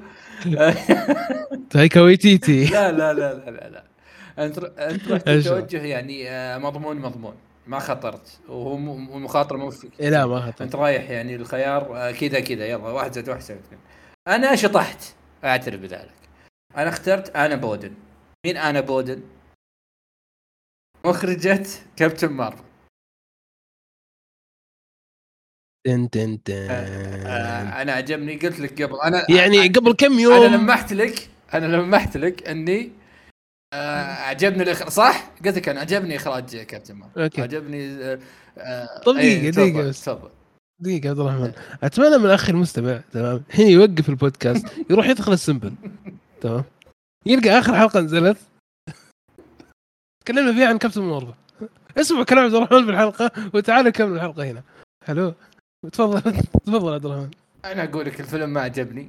تايكا 1.71 2.01
ويتيتي 2.01 2.65
لا 2.65 2.93
لا 2.93 3.13
لا 3.13 3.35
لا 3.35 3.51
لا, 3.51 3.69
لا. 3.69 3.94
أنت 4.39 4.59
أنت 4.59 5.09
رحت؟ 5.13 5.29
للتوجه 5.29 5.83
يعني 5.83 6.31
آه، 6.31 6.59
مضمون 6.59 6.97
مضمون. 6.97 7.37
ما 7.67 7.79
خطرت. 7.79 8.41
وهو 8.49 8.77
م- 8.77 9.11
والمخاطره 9.11 9.57
مو 9.57 9.71
فيك 9.71 10.01
إيه 10.01 10.09
لا 10.11 10.27
ما 10.27 10.49
أنت 10.49 10.63
خطر 10.63 10.79
رايح 10.79 11.11
يعني 11.11 11.35
الخيار 11.37 11.97
آه، 11.97 12.11
كذا 12.11 12.41
كذا. 12.41 12.67
يلا 12.67 12.77
واحد 12.89 13.13
زائد 13.13 13.29
واحد 13.29 13.41
يساوي 13.41 13.61
اثنين. 13.61 13.81
أنا 14.29 14.57
شطحت. 14.57 15.15
أعترف 15.45 15.81
بذلك. 15.81 16.15
أنا 16.77 16.89
اخترت 16.89 17.37
أنا 17.37 17.55
بودن. 17.55 17.95
مين 18.47 18.57
أنا 18.57 18.81
بودن؟ 18.81 19.23
مخرجة 21.07 21.63
كابتن 21.97 22.29
مارفل. 22.33 22.65
تن 25.87 26.11
تن 26.11 26.43
تن. 26.43 26.67
آه، 26.71 27.83
أنا 27.83 27.93
عجبني. 27.93 28.37
قلت 28.37 28.61
لك 28.61 28.83
قبل 28.83 29.01
أنا 29.01 29.27
يعني 29.31 29.69
قبل 29.69 29.93
كم 29.93 30.13
يوم؟ 30.13 30.33
أنا 30.45 30.57
لمحت 30.57 30.93
لك 30.93 31.29
أنا 31.55 31.67
لمحت 31.77 32.17
لك 32.17 32.49
أني 32.49 32.93
عجبني 34.29 34.63
الإخراج 34.63 34.89
صح؟ 34.91 35.31
قلت 35.45 35.57
لك 35.57 35.69
أنا 35.69 35.81
عجبني 35.81 36.17
إخراج 36.17 36.57
كابتن 36.57 36.95
مارفل. 36.95 37.21
أوكي. 37.23 37.43
عجبني 37.43 37.87
آه 38.05 38.19
آه 38.59 39.01
طب 39.07 39.17
إيه، 39.17 39.51
دقيقة- 39.51 39.55
تفضل، 39.55 39.73
دقيقة 39.73 39.89
بس. 39.89 40.05
تفضل. 40.05 40.31
دقيقة 40.81 41.09
عبد 41.11 41.19
الرحمن. 41.21 41.53
أتمنى 41.83 42.19
من 42.19 42.27
الاخ 42.27 42.51
المستمع 42.51 43.01
تمام 43.13 43.43
الحين 43.51 43.67
يوقف 43.69 44.09
البودكاست 44.09 44.67
يروح 44.91 45.07
يدخل 45.07 45.33
السمبل. 45.33 45.73
تمام. 46.41 46.65
يلقى 47.27 47.51
آخر 47.59 47.75
حلقة 47.77 48.01
نزلت. 48.01 48.37
تكلمنا 50.25 50.53
فيها 50.53 50.69
عن 50.69 50.79
كابتن 50.79 51.03
مارفل. 51.03 51.35
اسمع 51.99 52.23
كلام 52.25 52.45
عبد 52.45 52.55
الرحمن 52.55 52.85
في 52.85 52.91
الحلقة 52.91 53.31
وتعال 53.55 53.85
نكمل 53.85 54.17
الحلقة 54.17 54.45
هنا. 54.51 54.63
حلو 55.07 55.35
تفضل 55.93 56.23
تفضل 56.67 56.95
عبد 56.95 57.07
الرحمن. 57.07 57.31
أنا 57.65 57.85
أقول 57.85 58.07
لك 58.07 58.21
الفيلم 58.21 58.51
ما 58.51 58.61
عجبني. 58.61 59.09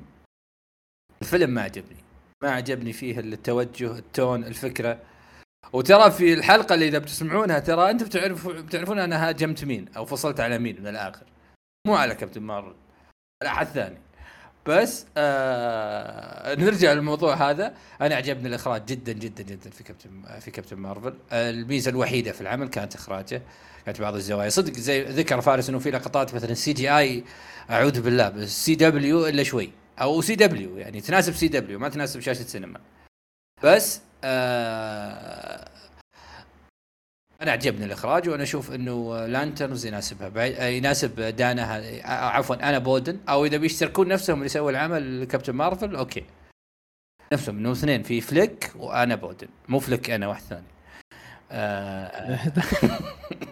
الفيلم 1.21 1.49
ما 1.49 1.61
عجبني. 1.61 2.04
ما 2.45 2.51
عجبني 2.51 2.93
فيه 2.93 3.19
التوجه 3.19 3.91
التون 3.91 4.43
الفكرة. 4.43 4.99
وترى 5.73 6.11
في 6.11 6.33
الحلقة 6.33 6.75
اللي 6.75 6.87
إذا 6.87 6.97
بتسمعونها 6.97 7.59
ترى 7.59 7.91
أنتم 7.91 8.05
بتعرفوا 8.05 8.53
بتعرفون 8.53 8.99
أنا 8.99 9.29
هاجمت 9.29 9.63
مين 9.63 9.85
أو 9.97 10.05
فصلت 10.05 10.39
على 10.39 10.59
مين 10.59 10.81
من 10.81 10.87
الآخر. 10.87 11.25
مو 11.87 11.95
على 11.95 12.15
كابتن 12.15 12.41
مارفل 12.41 12.75
على 13.43 13.51
أحد 13.51 13.67
ثاني. 13.67 13.97
بس 14.65 15.05
آه 15.17 16.55
نرجع 16.55 16.93
للموضوع 16.93 17.49
هذا. 17.49 17.73
أنا 18.01 18.15
عجبني 18.15 18.47
الإخراج 18.47 18.85
جدا 18.85 19.11
جدا 19.11 19.43
جدا 19.43 19.69
في 19.69 19.83
كابتن 19.83 20.09
في 20.39 20.51
كابتن 20.51 20.77
مارفل. 20.77 21.13
الميزة 21.31 21.91
الوحيدة 21.91 22.31
في 22.31 22.41
العمل 22.41 22.67
كانت 22.67 22.95
إخراجه. 22.95 23.41
كانت 23.85 24.01
بعض 24.01 24.15
الزوايا. 24.15 24.49
صدق 24.49 24.73
زي 24.73 25.03
ذكر 25.03 25.41
فارس 25.41 25.69
إنه 25.69 25.79
في 25.79 25.91
لقطات 25.91 26.35
مثلا 26.35 26.53
CGI 26.53 27.23
أعوذ 27.69 28.01
بالله 28.01 28.29
بس 28.29 28.65
CW 28.65 29.27
إلا 29.27 29.43
شوي. 29.43 29.69
أو 30.01 30.21
CW 30.21 30.77
يعني 30.77 31.01
تناسب 31.01 31.33
CW 31.33 31.79
ما 31.79 31.89
تناسب 31.89 32.19
شاشة 32.19 32.43
سينما. 32.43 32.79
بس 33.63 34.01
آه 34.23 35.69
أنا 37.41 37.51
عجبني 37.51 37.85
الإخراج 37.85 38.29
وأنا 38.29 38.43
أشوف 38.43 38.71
إنه 38.71 39.25
Lanterns 39.25 39.85
يناسبها 39.85 40.31
آه، 40.37 40.65
يناسب 40.67 41.19
دانا 41.21 41.77
آه، 41.77 42.01
عفوا 42.05 42.69
أنا 42.69 42.77
بودن 42.77 43.19
أو 43.29 43.45
إذا 43.45 43.57
بيشتركون 43.57 44.07
نفسهم 44.07 44.37
اللي 44.37 44.49
سووا 44.49 44.71
العمل 44.71 45.23
كابتن 45.31 45.53
مارفل 45.53 45.95
أوكي. 45.95 46.23
نفسهم 47.33 47.57
إنه 47.57 47.71
اثنين 47.71 48.03
في 48.03 48.21
فليك 48.21 48.71
وأنا 48.75 49.15
بودن 49.15 49.47
مو 49.69 49.79
فليك 49.79 50.09
أنا 50.09 50.27
واحد 50.27 50.41
ثاني. 50.41 50.67
آه 51.51 52.39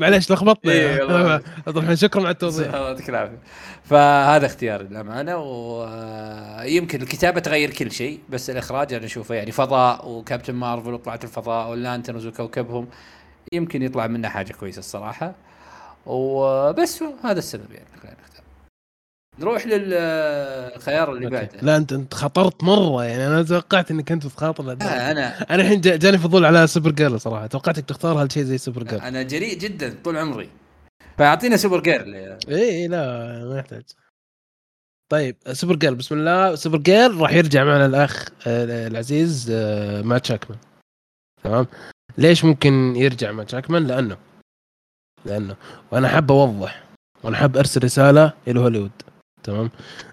معليش 0.00 0.32
لخبطنا 0.32 0.72
إيه، 0.72 1.94
شكرا 1.94 2.22
على 2.22 2.30
التوضيح. 2.30 2.74
يعطيك 2.74 3.08
العافية. 3.08 3.38
فهذا 3.84 4.46
اختياري 4.46 4.84
للأمانة 4.84 5.36
ويمكن 5.36 7.02
الكتابة 7.02 7.40
تغير 7.40 7.70
كل 7.70 7.92
شيء 7.92 8.20
بس 8.28 8.50
الإخراج 8.50 8.94
أنا 8.94 9.04
أشوفه 9.04 9.34
يعني 9.34 9.52
فضاء 9.52 10.08
وكابتن 10.08 10.54
مارفل 10.54 10.94
وطلعت 10.94 11.24
الفضاء 11.24 11.70
وال 11.70 11.81
Lanterns 11.81 12.26
وكوكبهم 12.26 12.88
يمكن 13.52 13.82
يطلع 13.82 14.06
منه 14.06 14.28
حاجة 14.28 14.52
كويسة 14.52 14.78
الصراحة. 14.78 15.34
وبس 16.06 17.04
هذا 17.24 17.38
السبب 17.38 17.72
يعني. 17.72 17.86
نروح 19.40 19.66
للخيار 19.66 21.12
اللي 21.12 21.30
بعده. 21.30 21.50
لا 21.62 21.76
انت 21.76 21.92
أنت 21.92 22.14
خطرت 22.14 22.64
مرة 22.64 23.04
يعني. 23.04 23.26
أنا 23.26 23.42
توقعت 23.42 23.90
إنك 23.90 24.12
أنت 24.12 24.26
تخاطر 24.26 24.64
لا 24.64 24.72
أنا 25.10 25.40
أنا 25.50 25.62
الحين 25.62 25.80
جا- 25.80 25.96
جاني 25.96 26.18
فضول 26.18 26.44
على 26.44 26.66
سوبر 26.66 26.90
جيرل 26.90 27.20
صراحة. 27.20 27.46
توقعتك 27.46 27.84
تختار 27.84 28.22
هالشيء 28.22 28.42
زي 28.42 28.58
سوبر 28.58 28.82
جيرل. 28.82 29.00
أنا 29.00 29.22
جريء 29.22 29.58
جدا 29.58 29.94
طول 30.04 30.16
عمري. 30.16 30.48
فاعطينا 31.18 31.56
سوبر 31.56 31.80
جيرل 31.80 32.14
إيه 32.14 32.38
إيه، 32.48 32.88
لا 32.88 32.98
ما 33.44 33.58
يحتاج. 33.58 33.82
طيب 35.08 35.36
سوبر 35.52 35.76
جيرل 35.76 35.94
بسم 35.94 36.14
الله. 36.14 36.54
سوبر 36.54 36.78
جيرل 36.78 37.16
راح 37.20 37.32
يرجع 37.32 37.64
معنا 37.64 37.86
الأخ 37.86 38.28
آه، 38.46 38.86
العزيز 38.88 39.50
آه، 39.54 40.02
مات 40.02 40.26
شاكمان. 40.26 40.58
تمام؟ 41.44 41.66
ليش 42.18 42.44
ممكن 42.44 42.96
يرجع 42.96 43.32
مات 43.32 43.48
شاكمان؟ 43.50 43.86
لأنه 43.86 44.16
لأنه. 45.24 45.56
وأنا 45.92 46.08
حاب 46.08 46.32
أوضح 46.32 46.82
وأنا 47.22 47.36
حاب 47.36 47.56
أرسل 47.56 47.84
رسالة 47.84 48.32
إلى 48.48 48.60
هوليوود. 48.60 48.90
تمام؟ 49.42 49.70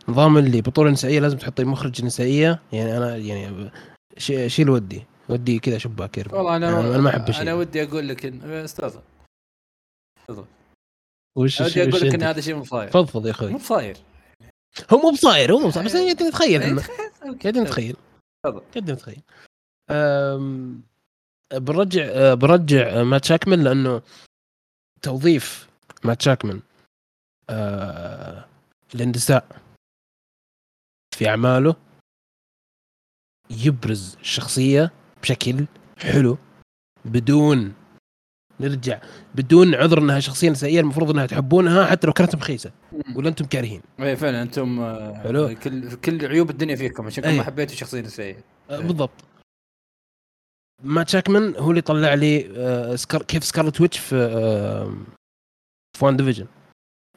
نظام 0.09 0.37
اللي 0.37 0.61
بطولة 0.61 0.91
نسائية 0.91 1.19
لازم 1.19 1.37
تحطي 1.37 1.63
مخرج 1.63 2.05
نسائية 2.05 2.59
يعني 2.73 2.97
أنا 2.97 3.17
يعني 3.17 3.71
شي- 4.17 4.49
شيل 4.49 4.69
ودي 4.69 5.03
ودي 5.29 5.59
كذا 5.59 5.77
شباك 5.77 6.25
والله 6.31 6.55
أنا 6.55 6.79
أنا 6.79 6.97
ما 6.97 7.09
أحب 7.09 7.29
أنا 7.29 7.53
ودي 7.53 7.83
أقول 7.83 8.07
لك 8.07 8.25
إن... 8.25 8.41
أستاذ. 8.43 8.95
وش 11.37 11.61
ودي 11.61 11.81
أقول 11.89 12.01
لك 12.01 12.13
إن؟ 12.13 12.23
هذا 12.23 12.41
شيء 12.41 12.55
مو 12.55 12.63
صاير. 12.63 12.89
فضفض 12.89 13.25
يا 13.25 13.31
أخوي. 13.31 13.51
مو 13.51 13.59
صاير. 13.59 13.97
هو 14.93 14.97
مو 14.97 15.11
بصاير 15.11 15.53
هو 15.53 15.59
مو 15.59 15.67
بصاير 15.67 15.85
بس. 15.85 15.93
قاعدين 15.95 16.27
نتخيل 16.27 16.61
إحنا. 16.63 16.81
قاعدين 17.41 17.63
نتخيل. 17.63 17.95
تفضل. 18.45 18.59
قاعدين 18.59 18.93
نتخيل. 18.95 19.21
أم، 19.89 20.81
بنرجع 21.53 22.03
أه، 22.05 22.33
بنرجع 22.33 23.03
مات 23.03 23.25
شاكمان 23.25 23.63
لأنه 23.63 24.01
توظيف 25.01 25.67
مات 26.03 26.21
شاكمان 26.21 26.61
أه، 27.49 28.45
النساء 28.95 29.61
في 31.15 31.29
أعماله 31.29 31.75
يبرز 33.49 34.17
الشخصيه 34.21 34.91
بشكل 35.21 35.65
حلو 35.97 36.37
بدون 37.05 37.73
نرجع 38.59 39.01
بدون 39.35 39.75
عذر 39.75 39.97
إنها 39.99 40.19
شخصية 40.19 40.49
نسائية 40.49 40.79
المفروض 40.79 41.09
إنها 41.09 41.25
تحبونها 41.25 41.85
حتى 41.85 42.07
لو 42.07 42.13
كانت 42.13 42.35
مخيسة 42.35 42.71
ولا 43.15 43.29
أنتم 43.29 43.45
كارهين 43.45 43.81
اي 43.99 44.15
فعلا 44.15 44.41
أنتم 44.41 44.79
آه، 44.79 45.23
حلو. 45.23 45.55
كل 45.63 45.95
كل 45.95 46.25
عيوب 46.25 46.49
الدنيا 46.49 46.75
فيكم 46.75 47.05
عشان. 47.05 47.37
ما 47.37 47.43
حبيتوا 47.43 47.75
شخصية 47.75 48.01
نسائية 48.01 48.43
آه، 48.69 48.79
إيه. 48.79 48.87
بالضبط 48.87 49.23
مات 50.83 51.09
شاكمان 51.09 51.55
هو 51.55 51.69
اللي 51.69 51.81
طلع 51.81 52.13
لي 52.13 52.51
آه، 52.57 52.95
سكار 52.95 53.23
كيف 53.23 53.43
Scarlet 53.43 53.81
Witch 53.81 53.99
في 53.99 54.15
آه، 54.15 54.93
في 55.97 56.05
WandaVision 56.05 56.47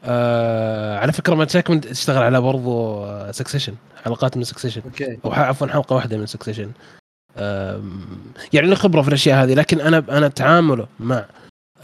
آه 0.05 0.99
على 0.99 1.13
فكرة 1.13 1.35
مات 1.35 1.51
شاكمان 1.51 1.81
اشتغل 1.91 2.23
على 2.23 2.41
برضو 2.41 3.05
Succession 3.33 3.75
حلقات 4.05 4.37
من 4.37 4.45
Succession 4.45 4.83
أوكي. 4.85 5.19
أو 5.25 5.33
عفوا 5.33 5.67
حلقة 5.67 5.97
واحدة 5.97 6.17
من 6.19 6.27
Succession 6.27 6.73
يعني 8.53 8.67
له 8.67 8.75
خبرة 8.75 9.03
في 9.03 9.09
الأشياء 9.09 9.45
هذه 9.45 9.55
لكن 9.55 9.81
أنا 9.81 9.99
أنا 9.99 10.29
تعامله 10.29 10.87
مع 11.01 11.27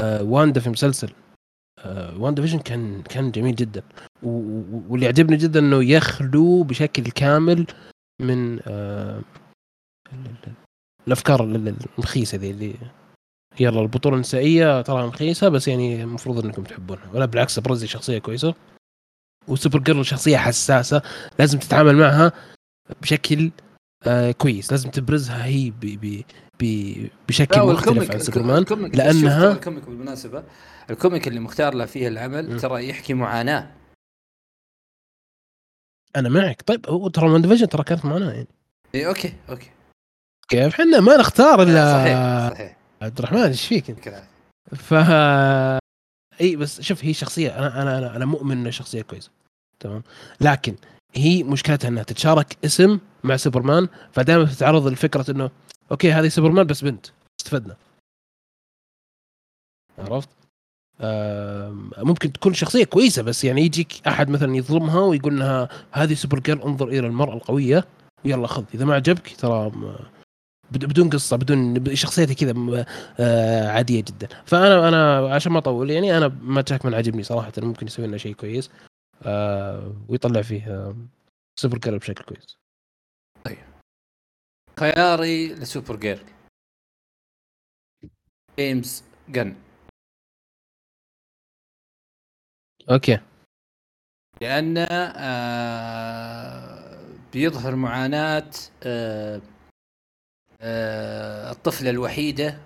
آه 0.01 0.23
واندا 0.23 0.61
في 0.61 0.71
مسلسل 0.71 1.11
آه 1.79 2.19
WandaVision 2.19 2.59
كان 2.59 3.03
كان 3.03 3.31
جميل 3.31 3.55
جدا. 3.55 3.83
واللي 4.23 5.05
يعجبني 5.07 5.37
جدا 5.37 5.61
إنه 5.61 5.85
يخلو 5.85 6.63
بشكل 6.63 7.03
كامل 7.03 7.67
من 8.23 8.59
آه 8.69 9.21
ال- 10.13 10.27
ال- 10.47 10.53
الأفكار 11.07 11.45
ال- 11.45 11.69
ال- 11.69 11.77
المخيسة 11.99 12.39
ذي 12.39 12.51
اللي 12.51 12.75
يلا 13.61 13.81
البطولة 13.81 14.15
النسائية 14.15 14.83
ترى 14.83 15.07
مخيسه 15.07 15.49
بس 15.49 15.69
يعني 15.69 16.03
المفروض 16.03 16.45
إنكم 16.45 16.65
تحبونها. 16.65 17.11
ولا 17.15 17.25
بالعكس 17.25 17.59
ابرزي 17.59 17.87
شخصية 17.87 18.19
كويسة. 18.19 18.55
وسوبر 19.49 19.79
جيرل 19.79 20.07
شخصية 20.07 20.37
حساسة 20.37 21.03
لازم 21.39 21.59
تتعامل 21.59 21.97
معها 21.97 22.33
بشكل 23.03 23.51
آه 24.07 24.33
كويس. 24.33 24.71
لازم 24.71 24.91
تبرزها 24.91 25.45
هي 25.45 25.71
ب 25.71 25.81
ب 25.81 26.23
ب 26.61 26.95
بشكل 27.29 27.61
مختلف 27.61 28.11
عن 28.11 28.19
سوبرمان. 28.19 28.67
شوف 28.67 28.73
ال 28.73 28.91
comic 28.91 29.85
بالمناسبة. 29.85 30.45
ال 30.91 30.97
comic 30.97 31.29
اللي 31.29 31.41
مختار 31.41 31.75
له 31.75 31.85
فيه 31.85 32.09
العمل 32.09 32.55
م. 32.55 32.59
ترى 32.59 32.89
يحكي 32.89 33.15
معاناة. 33.15 33.73
أنا 36.17 36.29
معك. 36.29 36.63
طيب 36.67 36.91
هو 36.91 37.09
ترى 37.09 37.31
WandaVision 37.31 37.69
ترى 37.69 37.85
كانت 37.85 38.05
معنا 38.05 38.35
يعني. 38.35 38.49
اي 38.95 39.07
okay 39.07 39.33
okay. 39.49 39.71
كيف؟ 40.49 40.75
إحنا 40.75 41.01
ما 41.01 41.17
نختار 41.17 41.63
إلا 41.63 41.93
صحيح 41.93 42.55
صحيح. 42.55 42.77
عبد 43.03 43.19
الرحمن 43.19 43.39
إيش 43.39 43.67
فيك 43.67 43.91
أنت؟ 43.91 44.23
ف 44.77 44.95
إي 46.41 46.57
بس 46.57 46.81
شوف 46.81 47.05
هي 47.05 47.15
شخصية 47.15 47.59
أنا 47.59 47.83
أنا 47.83 47.99
أنا, 47.99 48.17
أنا 48.17 48.25
مؤمن 48.25 48.57
إنها 48.57 48.71
شخصية 48.71 49.03
كويسة. 49.03 49.31
تمام؟ 49.81 50.03
لكن 50.41 50.77
هي 51.15 51.43
مشكلتها 51.43 51.89
إنها 51.89 52.03
تتشارك 52.03 52.57
اسم 52.65 52.99
مع 53.25 53.37
سوبرمان 53.37 53.89
فدائما 54.13 54.45
تتعرض 54.45 54.87
لفكره 54.87 55.31
إنه 55.31 55.51
okay 55.91 56.13
هذه 56.13 56.29
سوبرمان 56.29 56.67
بس 56.67 56.85
بنت 56.85 57.07
استفدنا. 57.41 57.77
عرفت؟ 59.99 60.29
ممكن 61.99 62.33
تكون 62.33 62.55
شخصية 62.55 62.85
كويسة 62.85 63.23
بس 63.23 63.45
يعني 63.45 63.63
يجيك 63.63 64.07
أحد 64.07 64.29
مثلا 64.29 64.57
يظلمها 64.57 65.01
ويقول 65.01 65.39
لها 65.39 65.69
هذه 65.93 66.15
سوبر 66.15 66.39
جيرل 66.39 66.63
انظر 66.63 66.89
إلى 66.89 67.07
المرأة 67.07 67.35
القوية 67.35 67.85
يلا 68.25 68.47
خذ. 68.47 68.65
إذا 68.75 68.85
ما 68.85 68.95
عجبك 68.95 69.37
ترى 69.37 69.73
بدون 70.71 71.11
قصة 71.11 71.37
بدون 71.37 71.95
شخصيتي 71.95 72.35
كذا 72.35 72.85
آه، 73.21 73.69
عادية 73.69 74.01
جدا. 74.01 74.29
فأنا 74.47 74.89
أنا 74.89 75.35
عشان 75.35 75.53
ما 75.53 75.59
أطول 75.59 75.91
يعني 75.91 76.17
أنا 76.17 76.29
مات 76.29 76.63
شاكمان 76.69 76.95
عجبني 76.95 77.23
صراحة 77.23 77.53
ممكن 77.59 77.87
يسوي 77.87 78.07
لنا 78.07 78.17
شيء 78.19 78.35
كويس 78.35 78.71
آه، 79.23 79.95
ويطلع 80.09 80.43
فيه 80.43 80.69
آه، 80.69 80.97
سوبر 81.61 81.79
جيرل 81.79 81.99
بشكل 81.99 82.25
كويس. 82.25 82.57
خياري 84.81 85.55
لسوبر 85.55 85.97
جيرل 85.97 86.25
جيمس 88.59 89.05
جن 89.29 89.55
okay. 92.91 93.21
لأنه 94.41 94.87
آه 94.91 96.57
بيظهر 97.33 97.77
معاناة 97.77 98.51
آه 98.83 99.41
آه 100.61 101.51
الطفلة 101.53 101.91
الوحيدة 101.91 102.59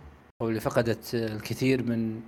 أو 0.43 0.49
اللي 0.49 0.61
فقدت 0.61 1.15
الكثير 1.15 1.83
من 1.83 2.21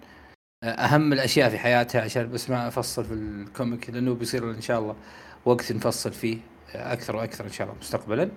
آه 0.65 0.67
أهم 0.67 1.13
الأشياء 1.13 1.51
في 1.51 1.59
حياتها 1.59 2.01
عشان 2.01 2.31
بس 2.31 2.51
ما 2.51 2.69
أفصل 2.69 3.05
في 3.05 3.13
ال 3.15 3.27
comic 3.27 3.91
لأنه 3.91 4.15
بيصير 4.15 4.51
إن 4.51 4.61
شاء 4.61 4.79
الله 4.81 4.97
وقت 5.45 5.73
نفصل 5.73 6.13
فيه 6.13 6.39
أكثر 6.75 7.17
وأكثر 7.17 7.45
إن 7.45 7.53
شاء 7.53 7.67
الله 7.67 7.79
مستقبلا. 7.81 8.29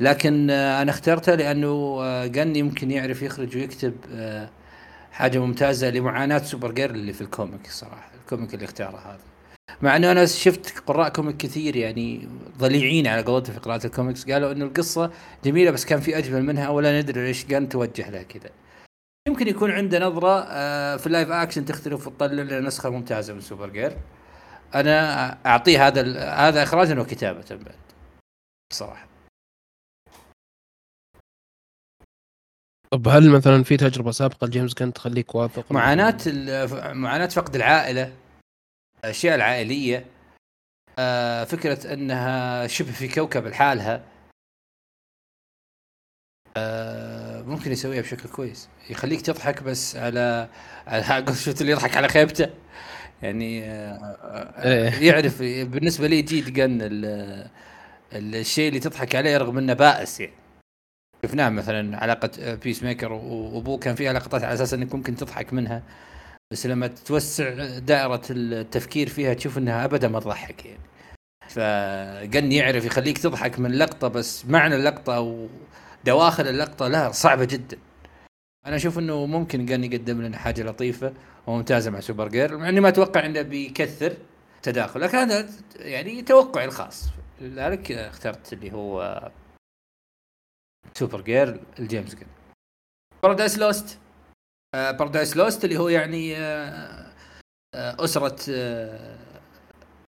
لكن 0.00 0.50
آه 0.50 0.82
أنا 0.82 0.90
اخترته 0.90 1.34
لأنه 1.34 1.98
آه 2.02 2.26
جن 2.26 2.56
يمكن 2.56 2.90
يعرف 2.90 3.22
يخرج 3.22 3.56
ويكتب 3.56 3.94
حاجة 5.12 5.38
ممتازة 5.38 5.90
لمعاناة 5.90 6.38
سوبر 6.38 6.72
جيرل 6.72 6.94
اللي 6.94 7.12
في 7.12 7.20
ال 7.20 7.28
comic 7.28 7.66
الصراحة 7.66 8.10
ال 8.22 8.27
comic 8.27 8.54
اللي 8.54 8.64
اختاره 8.64 8.96
هذا. 8.98 9.33
مع 9.82 9.96
إنه 9.96 10.12
أنا 10.12 10.26
شفت 10.26 10.78
قراء 10.78 11.08
comic 11.08 11.36
كثير 11.36 11.76
يعني 11.76 12.28
ضليعين 12.58 13.06
على 13.06 13.22
قولتهم 13.22 13.54
في 13.54 13.60
قراءة 13.60 13.86
الكوميكس 13.86 14.30
قالوا 14.30 14.52
إنه 14.52 14.64
القصة 14.64 15.10
جميلة 15.44 15.70
بس 15.70 15.84
كان 15.84 16.00
في 16.00 16.18
أجمل 16.18 16.42
منها 16.42 16.68
ولا 16.68 17.00
ندري 17.00 17.26
ليش 17.26 17.44
كان 17.44 17.68
توجه 17.68 18.10
لها 18.10 18.22
كذا. 18.22 18.50
يمكن 19.28 19.48
يكون 19.48 19.70
عنده 19.70 19.98
نظرة 19.98 20.44
آه، 20.48 20.96
في 20.96 21.06
ال 21.06 21.11
live 21.11 21.30
action 21.30 21.64
تختلف 21.64 22.06
وتطلع 22.06 22.42
لنا 22.42 22.60
نسخة 22.60 22.90
ممتازة 22.90 23.34
من 23.34 23.40
سوبر 23.40 23.70
جيرل. 23.70 23.96
أنا 24.74 25.30
أعطيه 25.46 25.86
هذا 25.86 26.18
هذا 26.30 26.62
اخراجا 26.62 27.00
وكتابة 27.00 27.44
بعد. 27.50 27.76
بصراحة. 28.70 29.08
طب 32.90 33.08
هل 33.08 33.30
مثلا 33.30 33.62
في 33.62 33.76
تجربة 33.76 34.10
سابقة 34.10 34.46
لجيمس 34.46 34.74
كانت 34.74 34.96
تخليك 34.96 35.34
واثق 35.34 35.72
معاناة 35.72 36.18
معاناة 36.92 37.26
فقد 37.26 37.54
العائلة 37.54 38.12
الأشياء 39.04 39.34
العائلية 39.34 40.04
آه، 40.98 41.44
فكرة 41.44 41.92
إنها 41.92 42.66
شبه 42.66 42.92
في 42.92 43.08
كوكب 43.08 43.46
لحالها 43.46 44.04
آه، 46.56 47.42
ممكن 47.42 47.72
يسويها 47.72 48.02
بشكل 48.02 48.28
كويس. 48.28 48.68
يخليك 48.90 49.20
تضحك 49.20 49.62
بس 49.62 49.96
على 49.96 50.48
على 50.86 51.24
شفت 51.44 51.60
اللي 51.60 51.72
يضحك 51.72 51.96
على 51.96 52.08
خيبته. 52.08 52.50
يعني 53.22 53.64
آه، 53.64 54.62
إيه. 54.64 55.08
يعرف 55.12 55.42
بالنسبة 55.42 56.06
لي 56.06 56.22
جيد 56.22 56.58
ال- 56.82 57.50
الشيء 58.12 58.68
اللي 58.68 58.80
تضحك 58.80 59.14
عليه 59.14 59.36
رغم 59.36 59.58
إنه 59.58 59.72
بائس 59.74 60.20
يعني. 60.20 60.32
شفناه 61.24 61.48
مثلا 61.48 61.96
علاقة 61.98 62.54
بيس 62.54 62.82
ميكر 62.82 63.12
وأبوه 63.12 63.78
كان 63.78 63.94
فيها 63.94 64.12
لقطات 64.12 64.44
على 64.44 64.54
أساس 64.54 64.74
إنك 64.74 64.94
ممكن 64.94 65.16
تضحك 65.16 65.52
منها. 65.52 65.82
بس 66.54 66.66
لما 66.66 66.86
توسع 66.86 67.78
دائرة 67.78 68.22
التفكير 68.30 69.08
فيها 69.08 69.34
تشوف 69.34 69.58
إنها 69.58 69.84
ابدا 69.84 70.08
ما 70.08 70.20
تضحك 70.20 70.66
يعني. 70.66 70.80
فجن 71.48 72.52
يعرف 72.52 72.84
يخليك 72.84 73.18
تضحك 73.18 73.58
من 73.58 73.78
لقطة 73.78 74.08
بس 74.08 74.46
معنى 74.46 74.74
اللقطة 74.74 75.16
أو 75.16 75.48
دواخل 76.04 76.48
اللقطة 76.48 76.88
لا 76.88 77.12
صعبة 77.12 77.44
جدا. 77.44 77.78
أنا 78.66 78.76
أشوف 78.76 78.98
إنه 78.98 79.26
ممكن 79.26 79.66
كان 79.66 79.84
يقدم 79.84 80.22
لنا 80.22 80.38
حاجة 80.38 80.62
لطيفة 80.62 81.12
وممتازة 81.46 81.90
مع 81.90 82.00
سوبر 82.00 82.28
جيرل 82.28 82.56
مع 82.56 82.68
إني 82.68 82.80
ما 82.80 82.88
أتوقع 82.88 83.26
إنه 83.26 83.42
بيكثر 83.42 84.16
تداخل 84.62 85.00
لكن 85.00 85.18
هذا 85.18 85.48
يعني 85.76 86.22
توقعي 86.22 86.64
الخاص. 86.64 87.08
لذلك 87.40 87.92
اخترت 87.92 88.52
اللي 88.52 88.72
هو 88.72 89.30
سوبر 90.94 91.20
جيرل 91.20 91.60
لجيمس 91.78 92.14
جن. 92.14 92.26
Paradise 93.22 93.58
Lost 93.58 93.98
Paradise 94.74 95.36
Lost 95.36 95.64
اللي 95.64 95.76
هو 95.76 95.88
يعني 95.88 96.36
آه، 96.36 97.12
آه، 97.74 98.04
أسرة 98.04 98.36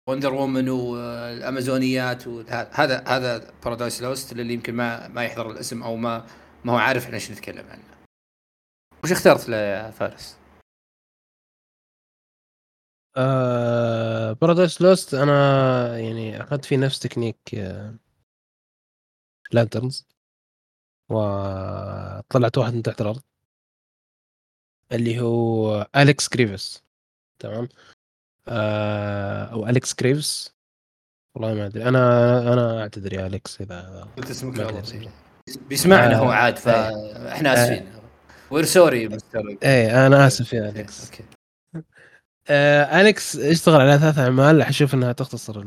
وندر 0.09 0.35
وومن 0.35 0.69
والأمازونيات 0.69 2.29
هذا 2.73 3.05
هذا 3.07 3.53
Paradise 3.65 4.03
Lost 4.03 4.33
اللي 4.33 4.55
يمكن 4.55 4.75
ما 4.75 5.09
ما 5.09 5.25
يحضر 5.25 5.51
الاسم 5.51 5.83
أو 5.83 5.97
ما 5.97 6.27
ما 6.65 6.73
هو 6.73 6.77
عارف 6.77 7.05
إحنا 7.05 7.15
إيش 7.15 7.31
نتكلم 7.31 7.67
عنه. 7.71 7.83
وش 9.05 9.13
اخترت 9.13 9.49
له 9.49 9.57
يا 9.57 9.91
فارس؟ 9.91 10.39
آه 13.17 14.33
Paradise 14.33 14.83
Lost 14.83 15.15
أنا 15.15 15.99
يعني 15.99 16.43
أخذت 16.43 16.65
فيه 16.65 16.77
نفس 16.77 16.99
تكنيك 16.99 17.55
آه 17.55 17.95
Lanterns 19.53 20.07
وطلعت 21.11 22.59
واحد 22.59 22.75
من 22.75 22.83
تحت 22.83 23.01
الأرض. 23.01 23.23
اللي 24.93 25.21
هو 25.21 25.87
اليكس 25.97 26.29
كريفس 26.29 26.83
تمام؟ 27.39 27.69
آه 28.49 29.45
أو 29.45 29.69
اليكس 29.69 29.95
كريفس 29.95 30.53
والله 31.35 31.55
ما 31.55 31.67
أدري. 31.67 31.89
أنا 31.89 32.53
أنا 32.53 32.81
أعتذر 32.83 33.13
يا 33.13 33.27
اليكس 33.27 33.61
إذا 33.61 34.09
قلت 34.17 34.31
اسمك 34.31 34.85
بيسمعنا 35.69 36.15
آه 36.15 36.19
هو 36.19 36.31
عاد 36.31 36.57
فاحنا 36.57 37.55
آسفين. 37.55 37.93
we're 38.51 38.65
sorry 38.65 39.09
مستر 39.09 39.57
إيه 39.63 40.07
أنا 40.07 40.27
آسف 40.27 40.53
يا 40.53 40.69
اليكس 40.69 41.05
okay. 41.05 41.25
آه 42.49 43.01
اليكس 43.01 43.37
اشتغل 43.37 43.81
على 43.81 43.99
ثلاث 43.99 44.19
أعمال. 44.19 44.63
أشوف 44.63 44.95
إنها 44.95 45.13
تختصر 45.13 45.65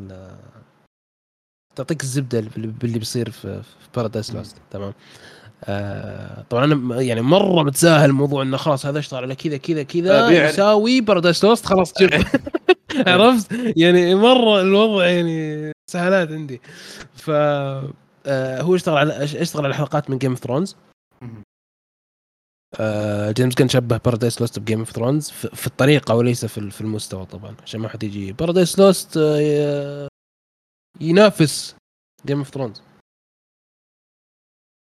تعطيك 1.76 2.04
الزبدة 2.04 2.42
باللي 2.56 3.00
بيصير 3.00 3.30
في, 3.32 3.64
في 3.64 3.90
Paradise 3.96 4.32
Lost 4.34 4.58
تمام؟ 4.72 4.90
آه 4.90 4.94
طبعا 6.50 6.66
أنا 6.66 7.02
يعني 7.02 7.22
مرة 7.22 7.64
متساهل 7.64 8.12
موضوع 8.12 8.42
إنه 8.42 8.58
خلاص 8.58 8.86
هذا 8.86 9.00
اشتغل 9.00 9.24
على 9.24 9.36
كذا 9.36 9.58
كذا 9.58 9.84
كذا 9.84 10.30
يساوي 10.30 11.02
Paradise 11.02 11.44
Lost 11.44 11.66
خلاص 11.66 11.94
شوف 12.00 12.12
عرفت؟ 13.08 13.48
يعني 13.78 14.16
مرة 14.16 14.62
الوضع 14.62 15.06
يعني 15.06 15.72
سهالات 15.92 16.32
عندي. 16.32 16.62
ف 17.16 17.30
آه 17.30 18.62
هو 18.62 18.76
اشتغل 18.76 18.98
على 18.98 19.24
اشتغل 19.24 19.66
على 19.66 19.76
حلقات 19.76 20.10
من 20.10 20.18
Game 20.18 20.32
of 20.32 20.40
Thrones 20.40 20.76
آه 22.80 23.32
جيمس 23.32 23.56
كان 23.56 23.70
شبه 23.70 23.98
Paradise 23.98 24.42
Lost 24.42 24.60
ب 24.60 24.64
Game 24.64 24.80
of 24.80 24.92
Thrones 24.92 25.30
في 25.30 25.68
الطريقة 25.68 26.16
وليس 26.16 26.46
في 26.46 26.82
المستوى 26.82 27.26
طبعا 27.26 27.56
عشان 27.64 27.80
ما 27.80 27.90
حد 27.90 28.04
يجي. 28.04 28.32
Paradise 28.34 28.80
Lost 28.80 29.18
آه 29.18 30.08
ينافس 31.02 31.76
Game 32.26 32.38
of 32.38 32.50
Thrones 32.50 32.82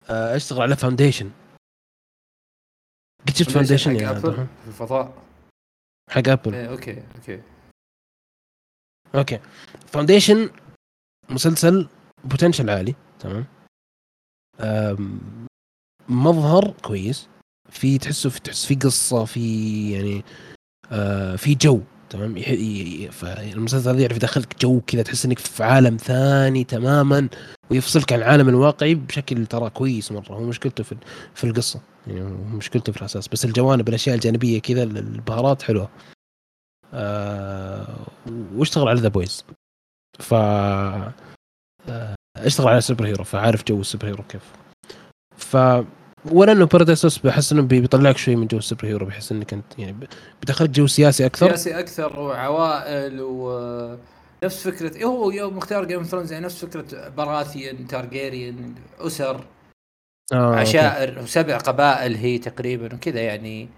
اشتغل 0.09 0.63
على 0.63 0.77
Foundation 0.77 1.31
قد 3.29 3.37
شفت 3.37 3.51
Foundation 3.51 3.97
يا 3.97 4.15
في 4.15 4.69
الفضاء؟ 4.69 5.23
حق 6.11 6.29
ابل 6.29 6.55
إيه 6.55 6.71
okay 6.71 7.03
okay. 7.17 7.43
okay. 9.15 9.39
Foundation 9.87 10.51
مسلسل 11.29 11.89
potential 12.25 12.71
عالي 12.71 12.95
تمام؟ 13.19 13.47
مظهر 16.09 16.71
كويس. 16.83 17.29
في 17.71 17.99
تحسه 17.99 18.31
في 18.31 18.41
تحس 18.41 18.67
في 18.67 18.75
قصة 18.75 19.25
في 19.25 19.93
يعني 19.93 20.25
آه 20.93 21.37
في 21.37 21.55
جو. 21.55 21.81
تمام؟ 22.11 22.35
فالمسلسل 23.11 23.91
هذا 23.91 24.01
يعرف 24.01 24.17
يدخلك 24.17 24.61
جو 24.61 24.81
كذا 24.81 25.03
تحس 25.03 25.25
إنك 25.25 25.39
في 25.39 25.65
عالم 25.65 25.97
ثاني 25.97 26.65
تماما 26.65 27.29
ويفصلك 27.71 28.13
عن 28.13 28.19
العالم 28.19 28.49
الواقعي 28.49 28.95
بشكل 28.95 29.47
ترى 29.47 29.71
كويس 29.71 30.13
مرة. 30.13 30.33
هو 30.33 30.43
مشكلته 30.43 30.85
في 30.85 30.97
في 31.35 31.45
القصة 31.45 31.81
يعني 32.07 32.21
مشكلته 32.57 32.93
في 32.93 32.99
الأساس. 32.99 33.29
بس 33.29 33.45
الجوانب 33.45 33.89
الأشياء 33.89 34.15
الجانبية 34.15 34.61
كذا 34.61 34.83
البهارات 34.83 35.63
حلوة. 35.63 35.91
آه 36.95 38.07
واشتغل 38.55 38.89
على 38.89 39.01
The 39.01 39.09
Boys 39.09 39.45
ف 40.19 40.35
آه 40.35 41.13
اشتغل 42.37 42.69
على 42.69 42.81
super 42.81 43.07
hero 43.07 43.25
فعارف 43.25 43.65
جو 43.65 43.81
ال 43.81 43.85
super 43.85 44.07
hero 44.07 44.25
كيف. 44.29 44.43
ف 45.37 45.57
ولا 46.33 46.53
إنه 46.53 46.67
Paradise 46.67 47.19
بحس 47.19 47.53
إنه 47.53 47.63
بيطلعك 47.63 48.17
شوي 48.17 48.37
من 48.37 48.47
جو 48.47 48.59
ال 48.59 48.63
super 48.63 48.87
hero 48.87 49.07
بحس 49.07 49.33
إنك 49.33 49.53
أنت 49.53 49.79
يعني 49.79 49.97
بيدخلك 50.41 50.71
جو 50.71 50.87
سياسي 50.87 51.27
أكثر. 51.27 51.49
سياسي 51.49 51.79
أكثر 51.79 52.21
وعوائل 52.21 53.21
و 53.21 53.99
نفس 54.45 54.69
فكرة 54.69 54.97
إيه 54.97 55.05
هو 55.05 55.31
يوم 55.31 55.57
مختار 55.57 55.85
Game 55.85 56.03
Thrones 56.03 56.33
يعني 56.33 56.45
نفس 56.45 56.65
فكرة 56.65 57.09
Baratheon 57.09 57.87
Targaryen 57.87 58.75
أسر 58.99 59.45
آه 60.33 60.57
عشائر 60.57 61.19
وسبع 61.23 61.57
قبائل 61.59 62.15
هي 62.17 62.39
تقريبا 62.39 62.95
وكذا 62.95 63.21
يعني 63.21 63.69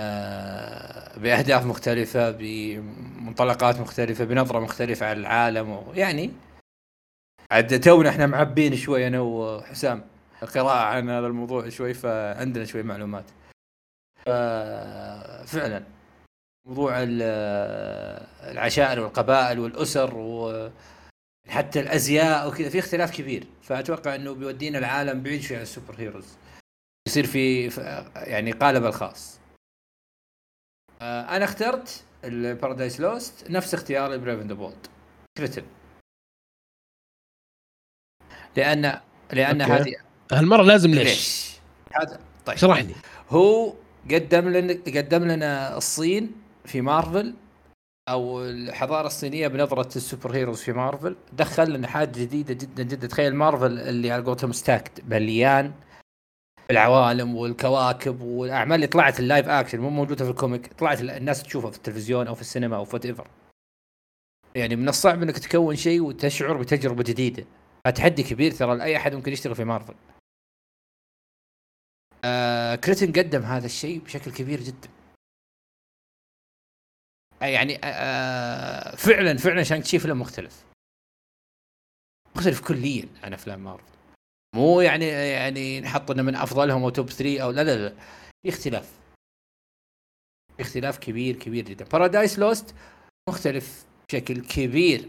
آه 0.00 1.18
بأهداف 1.18 1.66
مختلفة 1.66 2.30
بمنطلقات 2.30 3.80
مختلفة 3.80 4.24
بنظرة 4.24 4.58
مختلفة 4.60 5.06
على 5.06 5.20
العالم 5.20 5.82
يعني 5.94 6.30
عاد 7.50 7.80
تونا 7.80 8.08
إحنا 8.08 8.26
معبين 8.26 8.76
شوي 8.76 9.06
أنا 9.06 9.20
وحسام. 9.20 10.11
قراءة 10.42 10.84
عن 10.84 11.10
هذا 11.10 11.26
الموضوع 11.26 11.68
شوي 11.68 11.94
فعندنا 11.94 12.64
شوي 12.64 12.82
معلومات. 12.82 13.24
فعلا 15.46 15.84
موضوع 16.66 16.94
العشائر 18.50 19.00
والقبائل 19.00 19.58
والأسر 19.58 20.14
وحتى 20.14 21.80
الأزياء 21.80 22.48
وكذا 22.48 22.68
في 22.68 22.78
اختلاف 22.78 23.16
كبير. 23.16 23.46
فأتوقع 23.62 24.14
إنه 24.14 24.34
بيودينا 24.34 24.78
العالم 24.78 25.22
بعيد 25.22 25.40
شوي 25.40 25.56
عن 25.56 25.62
ال 25.62 25.67
super 25.67 25.94
heroes. 25.98 26.36
يصير 27.08 27.26
في 27.26 27.66
يعني 28.16 28.52
قالب 28.52 28.84
الخاص. 28.84 29.40
أنا 31.02 31.44
اخترت 31.44 32.04
ال 32.24 32.32
Paradise 32.32 33.00
Lost 33.00 33.50
نفس 33.50 33.74
اختياري 33.74 34.18
Brave 34.18 34.40
The 34.40 34.54
Bold 34.54 34.86
Cretton 35.38 35.62
لأن 38.56 39.00
لأن 39.32 39.62
هذه 39.62 39.96
هالمرة 40.32 40.62
لازم 40.62 40.90
ليش؟ 40.90 41.04
ليش؟ 41.04 41.52
هذا 41.92 42.20
طيب. 42.46 42.56
اشرح 42.56 42.78
لي 42.78 42.94
هو 43.30 43.74
قدم 44.10 44.48
لنا 44.48 44.72
قدم 44.86 45.24
لنا 45.24 45.76
الصين 45.76 46.32
في 46.64 46.80
مارفل 46.80 47.34
أو 48.08 48.44
الحضارة 48.44 49.06
الصينية 49.06 49.48
بنظرة 49.48 49.96
ال 49.96 50.02
super 50.02 50.34
heroes 50.34 50.60
في 50.60 50.72
مارفل. 50.72 51.16
دخل 51.32 51.72
لنا 51.72 51.88
حاجة 51.88 52.08
جديدة 52.08 52.54
جدا 52.54 52.82
جدا. 52.82 53.06
تخيل 53.06 53.34
مارفل 53.34 53.78
اللي 53.78 54.10
على 54.10 54.22
قولتهم 54.22 54.52
stacked 54.52 55.02
مليان 55.08 55.72
العوالم 56.70 57.36
والكواكب 57.36 58.20
والأعمال 58.20 58.74
اللي 58.74 58.86
طلعت 58.86 59.20
ال 59.20 59.26
live 59.26 59.48
action 59.48 59.78
مو 59.78 59.90
موجودة 59.90 60.24
في 60.24 60.30
ال 60.30 60.37
comic 60.37 60.72
طلعت 60.72 61.00
الناس 61.00 61.42
تشوفها 61.42 61.70
في 61.70 61.76
التلفزيون 61.76 62.26
أو 62.26 62.34
في 62.34 62.40
السينما 62.40 62.76
أو 62.76 62.84
whatever 62.84 63.26
يعني 64.54 64.76
من 64.76 64.88
الصعب 64.88 65.22
إنك 65.22 65.38
تكون 65.38 65.76
شيء 65.76 66.02
وتشعر 66.02 66.56
بتجربة 66.56 67.02
جديدة. 67.02 67.44
تحدي 67.94 68.22
كبير 68.22 68.52
ترى 68.52 68.76
لأي 68.76 68.96
أحد 68.96 69.14
ممكن 69.14 69.32
يشتغل 69.32 69.54
في 69.54 69.64
مارفل. 69.64 69.94
آه 72.24 72.74
Cretton 72.74 73.12
قدم 73.12 73.42
هذا 73.42 73.66
الشيء 73.66 74.00
بشكل 74.00 74.32
كبير 74.32 74.60
جدا. 74.60 74.88
آه 77.42 77.44
يعني 77.44 77.78
آه 77.84 78.96
فعلا 78.96 79.36
فعلا 79.36 79.62
Shang-Chi 79.62 79.98
فيلم 79.98 80.20
مختلف. 80.20 80.64
مختلف 82.36 82.68
كليا 82.68 83.08
عن 83.22 83.32
أفلام 83.32 83.64
مارفل. 83.64 83.92
مو 84.56 84.80
يعني 84.80 85.06
يعني 85.06 85.80
نحط 85.80 86.10
إنه 86.10 86.22
من 86.22 86.34
أفضلهم 86.34 86.82
أو 86.82 86.90
top 86.90 87.10
3 87.10 87.42
أو 87.42 87.50
لا 87.50 87.64
لا 87.64 87.88
لا. 87.88 87.94
في 88.42 88.48
اختلاف. 88.48 88.98
اختلاف 90.60 90.98
كبير 90.98 91.36
كبير 91.36 91.64
جدا. 91.64 91.84
Paradise 91.84 92.38
Lost 92.38 92.74
مختلف 93.28 93.84
بشكل 94.08 94.46
كبير. 94.46 95.08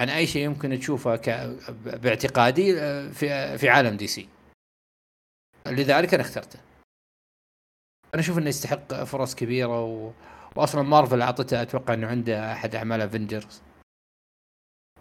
عن 0.00 0.08
أي 0.08 0.26
شيء 0.26 0.44
يمكن 0.44 0.78
تشوفه. 0.78 1.16
باعتقادي 1.84 2.74
في 3.12 3.58
في 3.58 3.68
عالم 3.68 3.96
دي 3.96 4.06
سي. 4.06 4.28
لذلك 5.66 6.14
أنا 6.14 6.22
اخترته. 6.22 6.58
أنا 8.14 8.22
أشوف 8.22 8.38
إنه 8.38 8.48
يستحق 8.48 9.04
فرص 9.04 9.34
كبيرة 9.34 9.84
و... 9.84 10.10
واصلا 10.56 10.82
مارفل 10.82 11.22
أعطته 11.22 11.62
أتوقع 11.62 11.94
إنه 11.94 12.06
عنده 12.06 12.52
أحد 12.52 12.74
أعمال 12.74 13.00
Avengers 13.00 13.62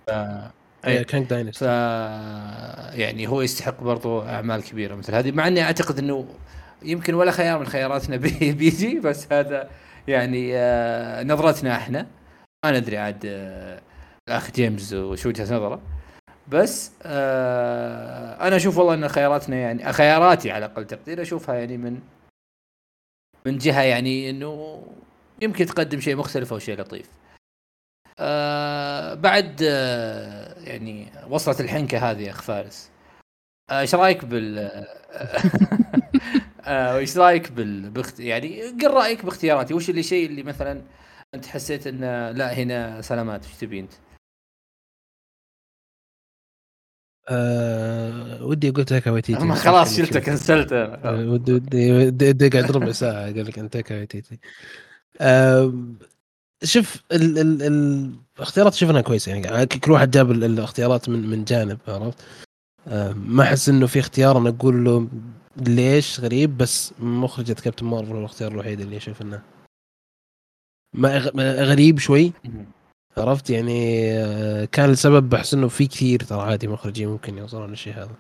ف... 0.08 0.12
إي 0.86 1.04
Kang 1.04 1.26
Dynasty 1.26 1.60
ف 1.60 1.68
يعني 3.00 3.28
هو 3.28 3.42
يستحق 3.42 3.84
برضو 3.84 4.22
أعمال 4.22 4.64
كبيرة 4.64 4.96
مثل 4.96 5.16
هذه 5.16 5.32
مع 5.32 5.48
إني 5.48 5.64
أعتقد 5.64 6.00
إنه 6.00 6.28
يمكن 6.84 7.14
ولا 7.14 7.32
خيار 7.32 7.60
من 7.60 7.66
خياراتنا 7.66 8.16
بي 8.24 8.52
بيجي 8.52 9.00
بس 9.00 9.34
هذا 9.34 9.70
يعني 10.08 10.58
آه 10.58 11.24
نظرتنا 11.24 11.76
إحنا. 11.76 12.08
ما 12.66 12.80
ندري 12.80 12.98
عاد 12.98 13.26
آه 13.26 13.82
الأخ 14.30 14.52
جيمس 14.52 14.94
وش 14.94 15.26
وجهة 15.26 15.44
نظره. 15.44 15.82
بس 16.50 16.92
آه 17.04 18.48
أنا 18.48 18.56
أشوف 18.56 18.78
والله 18.78 18.94
إن 18.94 19.08
خياراتنا 19.08 19.56
يعني 19.56 19.94
خياراتي 19.94 20.52
على 20.52 20.66
أقل 20.66 20.88
تقدير 20.88 21.22
أشوفها 21.22 21.56
يعني 21.56 21.78
من 21.78 22.00
من 23.46 23.58
جهة 23.58 23.82
يعني 23.82 24.30
إنه 24.30 24.84
يمكن 25.42 25.66
تقدم 25.66 26.00
شيء 26.00 26.16
مختلف 26.16 26.54
أو 26.54 26.60
شيء 26.60 26.80
لطيف. 26.80 27.10
آه 28.20 29.14
بعد 29.14 29.62
آه 29.64 30.60
يعني 30.60 31.08
وصلت 31.30 31.62
الحنكة 31.62 32.12
هذه 32.12 32.22
يا 32.22 32.32
أخ 32.32 32.42
فارس. 32.42 32.90
آه، 33.70 33.80
إيش 33.80 33.96
رأيك 33.96 34.26
بال 34.26 34.60
آه، 36.66 36.98
إيش 36.98 37.18
رأيك 37.18 37.52
بال 37.52 37.90
بخت... 37.90 38.20
يعني 38.20 38.62
قل 38.62 38.92
رأيك 38.94 39.26
باختياراتي 39.26 39.74
وش 39.74 39.90
اللي 39.90 40.04
شيء 40.04 40.26
اللي 40.26 40.44
مثلا 40.44 40.82
أنت 41.36 41.46
حسيت 41.46 41.88
إنه 41.88 42.32
لا 42.32 42.54
هنا 42.54 43.02
سلامات 43.02 43.46
إيش 43.46 43.56
تبي 43.58 43.80
أنت؟ 43.80 43.94
أه 47.30 48.44
ودي 48.44 48.70
أقول 48.70 48.86
تاكا 48.86 49.12
ويتيتي 49.12 49.44
ما 49.44 49.56
خلاص 49.56 49.98
شلته 49.98 50.20
كنسلت 50.20 50.74
أه 50.74 51.26
ودي 51.28 51.54
ودي 51.54 51.92
ودي 51.92 52.48
اقعد 52.48 52.72
ربع 52.72 52.92
ساعة 52.92 53.30
أقول 53.30 53.46
لك 53.46 53.60
أنت 53.60 53.74
تاكا 53.74 54.00
ويتيتي 54.00 54.40
أه 55.22 55.74
شوف 56.64 57.04
ال 57.12 57.38
ال 57.40 57.62
ال 57.64 58.12
الاختيارات 58.38 58.74
شفناها 58.74 59.02
كويسة 59.02 59.32
يعني. 59.32 59.66
كل 59.66 59.92
واحد 59.92 60.12
جاب 60.12 60.32
الاختيارات 60.32 61.10
من 61.10 61.30
من 61.30 61.44
جانب 61.44 61.78
عرفت؟ 61.88 62.18
أه 62.88 63.14
ما 63.14 63.44
أحس 63.44 63.70
إنه 63.70 63.88
في 63.88 64.00
اختيار 64.00 64.38
أنا 64.38 64.50
أقول 64.50 64.86
له 64.86 65.08
ليش 65.58 66.20
غريب 66.20 66.58
بس 66.58 66.94
مخرجة 67.00 67.54
كابتن 67.54 67.86
مارفل 67.86 68.16
الاختيار 68.16 68.52
الوحيد 68.52 68.82
اللي 68.82 68.98
أشوف 68.98 69.22
إنه 69.22 69.42
ما 70.94 71.18
غريب 71.64 72.00
شوي. 72.00 72.32
عرفت؟ 73.18 73.50
يعني 73.50 74.12
آه، 74.14 74.66
كان 74.66 74.90
السبب 74.90 75.30
بحس 75.30 75.54
إنه 75.54 75.68
في 75.68 75.88
كثير 75.88 76.20
ترى 76.20 76.42
عادي 76.42 76.68
مخرجين 76.68 77.08
ممكن 77.08 77.38
يوصلون 77.38 77.70
للشيء 77.70 77.94
هذا. 77.94 78.16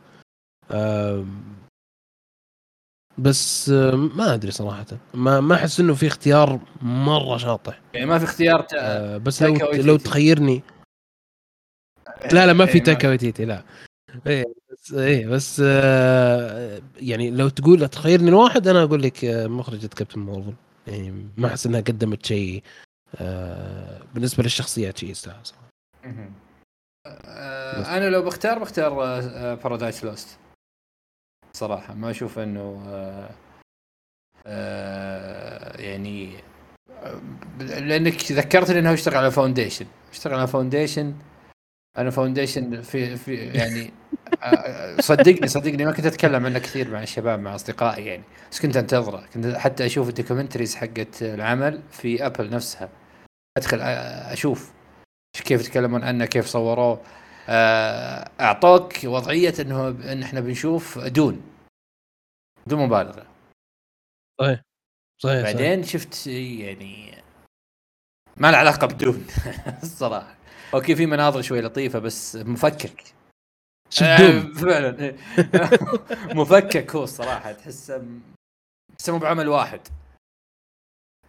بس 3.17 3.69
آه، 3.69 3.95
ما 3.95 4.33
أدري 4.33 4.51
صراحة. 4.51 4.85
ما 5.13 5.39
ما 5.39 5.55
أحس 5.55 5.79
إنه 5.79 5.93
في 5.93 6.07
اختيار 6.07 6.59
مرة 6.81 7.37
شاطح. 7.37 7.81
يعني 7.93 8.05
ما 8.05 8.17
في 8.17 8.23
اختيار 8.23 8.67
آه، 8.77 9.17
بس 9.17 9.43
لو 9.43 9.71
لو 9.73 9.97
تخيرني. 9.97 10.61
لا 12.33 12.45
لا 12.45 12.53
ما 12.53 12.65
في 12.65 12.79
تايكا 12.79 13.09
ويتيتي 13.09 13.45
لا. 13.45 13.63
إيه 14.27 14.45
بس 14.71 14.93
إيه 14.93 15.27
بس 15.27 15.59
يعني 17.01 17.31
لو 17.31 17.49
تقول 17.49 17.87
تخيرني 17.87 18.29
الواحد 18.29 18.67
أنا 18.67 18.83
أقول 18.83 19.03
لك 19.03 19.25
مخرجة 19.25 19.87
كابتن 19.87 20.19
مارفل. 20.19 20.53
يعني 20.87 21.29
ما 21.37 21.47
أحس 21.47 21.65
إنها 21.65 21.81
قدمت 21.81 22.25
شيء 22.25 22.63
بالنسبة 24.13 24.43
للشخصيات 24.43 24.97
شيء 24.97 25.09
يستاهل. 25.09 25.43
آه 27.07 27.97
أنا 27.97 28.09
لو 28.09 28.21
بختار 28.21 28.59
بختار 28.59 28.93
Paradise 29.55 30.03
آه 30.03 30.09
Lost 30.09 30.37
صراحة 31.53 31.93
ما 31.93 32.09
أشوف 32.09 32.39
إنه 32.39 32.83
آه 32.87 33.29
آه 34.47 35.81
يعني 35.81 36.33
آه، 36.91 37.21
لانك 37.59 38.31
ذكرتني 38.31 38.79
إنه 38.79 38.93
اشتغل 38.93 39.17
على 39.17 39.31
Foundation 39.31 39.85
اشتغل 40.11 40.33
على 40.33 40.47
Foundation 40.47 41.15
أنا 41.97 42.09
Foundation 42.09 42.81
في 42.81 43.17
في 43.17 43.35
يعني 43.35 43.91
آه، 44.43 45.01
صدقني 45.01 45.47
صدقني 45.47 45.85
ما 45.85 45.91
كنت 45.91 46.05
أتكلم 46.05 46.45
عنه 46.45 46.59
كثير 46.59 46.91
مع 46.91 47.03
الشباب 47.03 47.39
مع 47.39 47.55
أصدقائي 47.55 48.05
يعني. 48.05 48.23
بس 48.51 48.61
كنت 48.61 48.77
أنتظره. 48.77 49.23
كنت 49.33 49.45
حتى 49.45 49.85
أشوف 49.85 50.09
ال 50.09 50.14
documentaries 50.14 50.75
حقت 50.75 51.23
العمل 51.23 51.81
في 51.91 52.25
ابل 52.25 52.49
نفسها. 52.49 52.89
أدخل 53.59 53.79
أشوف 54.31 54.71
كيف 55.45 55.61
يتكلمون 55.61 56.03
عنه 56.03 56.25
كيف 56.25 56.45
صوروه. 56.45 57.01
أعطوك 58.39 58.93
وضعية 59.03 59.53
إنه 59.59 59.87
إن 59.87 60.23
إحنا 60.23 60.39
بنشوف 60.39 60.99
Dune. 60.99 61.41
بدون 62.67 62.85
مبالغة. 62.85 63.25
صحيح. 64.41 64.61
صحيح 65.21 65.43
بعدين 65.43 65.83
صحيح. 65.83 65.93
شفت 65.93 66.27
يعني 66.27 67.23
ما 68.37 68.51
له 68.51 68.57
علاقة 68.57 68.87
ب 68.87 68.95
Dune 68.95 69.27
الصراحة. 69.83 70.35
okay 70.73 70.95
في 70.95 71.05
مناظر 71.05 71.41
شوي 71.41 71.61
لطيفة 71.61 71.99
بس 71.99 72.35
مفكك. 72.35 73.03
آه 74.01 74.39
فعلا. 74.39 75.15
مفكك 76.41 76.95
هو 76.95 77.03
الصراحة 77.03 77.51
تحسه 77.51 78.03
تحسه 78.97 79.13
مو 79.13 79.19
بعمل 79.19 79.47
واحد. 79.47 79.81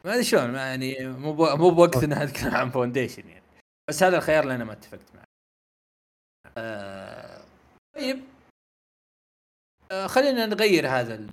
ما 0.04 0.12
أدري 0.12 0.24
شلون 0.24 0.54
يعني 0.54 1.06
مو 1.08 1.32
مو 1.56 1.70
بوقت 1.70 2.04
نتكلم 2.04 2.54
عن 2.54 2.70
Foundation 2.70 3.28
يعني. 3.28 3.44
بس 3.88 4.02
هذا 4.02 4.16
الخيار 4.16 4.42
اللي 4.42 4.54
أنا 4.54 4.64
ما 4.64 4.72
اتفقت 4.72 5.14
معه. 5.14 5.24
آه 6.58 7.42
طيب. 7.96 8.20
آه 9.92 10.06
خلينا 10.06 10.46
نغير 10.46 10.88
هذا 10.88 11.14
ال... 11.14 11.28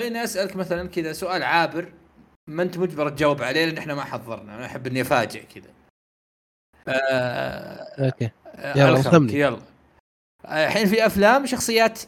خليني 0.00 0.24
أسألك 0.24 0.56
مثلا 0.56 0.88
كذا 0.88 1.12
سؤال 1.12 1.42
عابر 1.42 1.92
ما 2.50 2.62
أنت 2.62 2.78
مجبر 2.78 3.08
تجاوب 3.08 3.42
عليه 3.42 3.66
لأن 3.66 3.78
إحنا 3.78 3.94
ما 3.94 4.04
حضرنا 4.04 4.54
أنا 4.54 4.66
أحب 4.66 4.86
إني 4.86 5.00
أفاجئ 5.00 5.46
كذا. 5.46 5.70
آه 6.88 8.04
أوكي. 8.04 8.30
آه، 8.46 8.78
يلا 8.78 9.32
يلا. 9.32 9.60
الحين 10.44 10.86
في 10.86 11.06
أفلام 11.06 11.46
شخصيات 11.46 12.00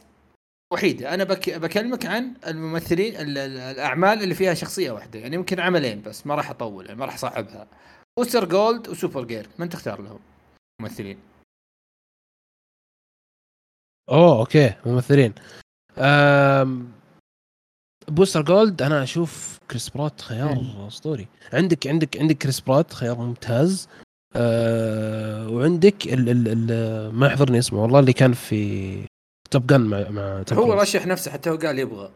وحيدة. 0.73 1.15
أنا 1.15 1.25
بك 1.25 1.51
بكلمك 1.51 2.07
عن 2.07 2.35
الممثلين 2.47 3.15
الأعمال 3.17 4.23
اللي 4.23 4.35
فيها 4.35 4.55
شخصية 4.55 4.91
واحدة. 4.91 5.19
يعني 5.19 5.35
يمكن 5.35 5.61
عملين 5.61 6.03
بس 6.03 6.27
ما 6.27 6.35
راح 6.35 6.51
أطول 6.51 6.87
يعني 6.87 6.99
ما 6.99 7.05
راح 7.05 7.15
أصعبها. 7.15 7.67
بوستر 8.19 8.45
جولد 8.45 8.89
وسوبر 8.89 9.25
جير 9.25 9.49
من 9.59 9.69
تختار 9.69 10.03
لهم 10.03 10.19
ممثلين؟ 10.83 11.19
أوه 14.11 14.39
okay 14.39 14.75
ممثلين. 14.87 15.35
أم... 15.99 16.93
Booster 18.09 18.43
Gold 18.43 18.83
أنا 18.83 19.03
أشوف 19.03 19.59
كريس 19.71 19.89
برات 19.89 20.21
خيار 20.21 20.87
أسطوري. 20.89 21.27
عندك 21.53 21.87
عندك 21.87 22.17
عندك 22.17 22.37
كريس 22.37 22.61
برات 22.61 22.93
خيار 22.93 23.19
ممتاز. 23.19 23.89
أه 24.37 25.49
وعندك 25.49 26.07
ال 26.07 26.29
ال 26.29 26.49
ال 26.49 27.15
ما 27.15 27.27
يحضرني 27.27 27.59
اسمه 27.59 27.83
والله 27.83 28.01
اللي 28.01 28.13
كان 28.13 28.33
في 28.33 29.05
Top 29.51 29.67
Gun 29.67 29.81
مع 29.81 30.09
مع 30.09 30.45
هو 30.53 30.73
رشح 30.73 31.07
نفسه 31.07 31.31
حتى 31.31 31.51
هو 31.51 31.57
قال 31.57 31.79
يبغى. 31.79 32.11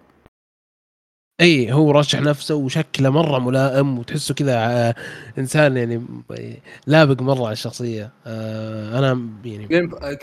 إي 1.40 1.72
هو 1.72 1.90
رشح 1.90 2.20
نفسه 2.20 2.54
وشكله 2.54 3.10
مرة 3.10 3.38
ملائم 3.38 3.98
وتحسه 3.98 4.34
كذا 4.34 4.94
إنسان 5.38 5.76
يعني 5.76 6.06
لابق 6.86 7.22
مرة 7.22 7.44
على 7.44 7.52
الشخصية. 7.52 8.10
آه 8.26 8.98
أنا 8.98 9.28
يعني 9.44 9.66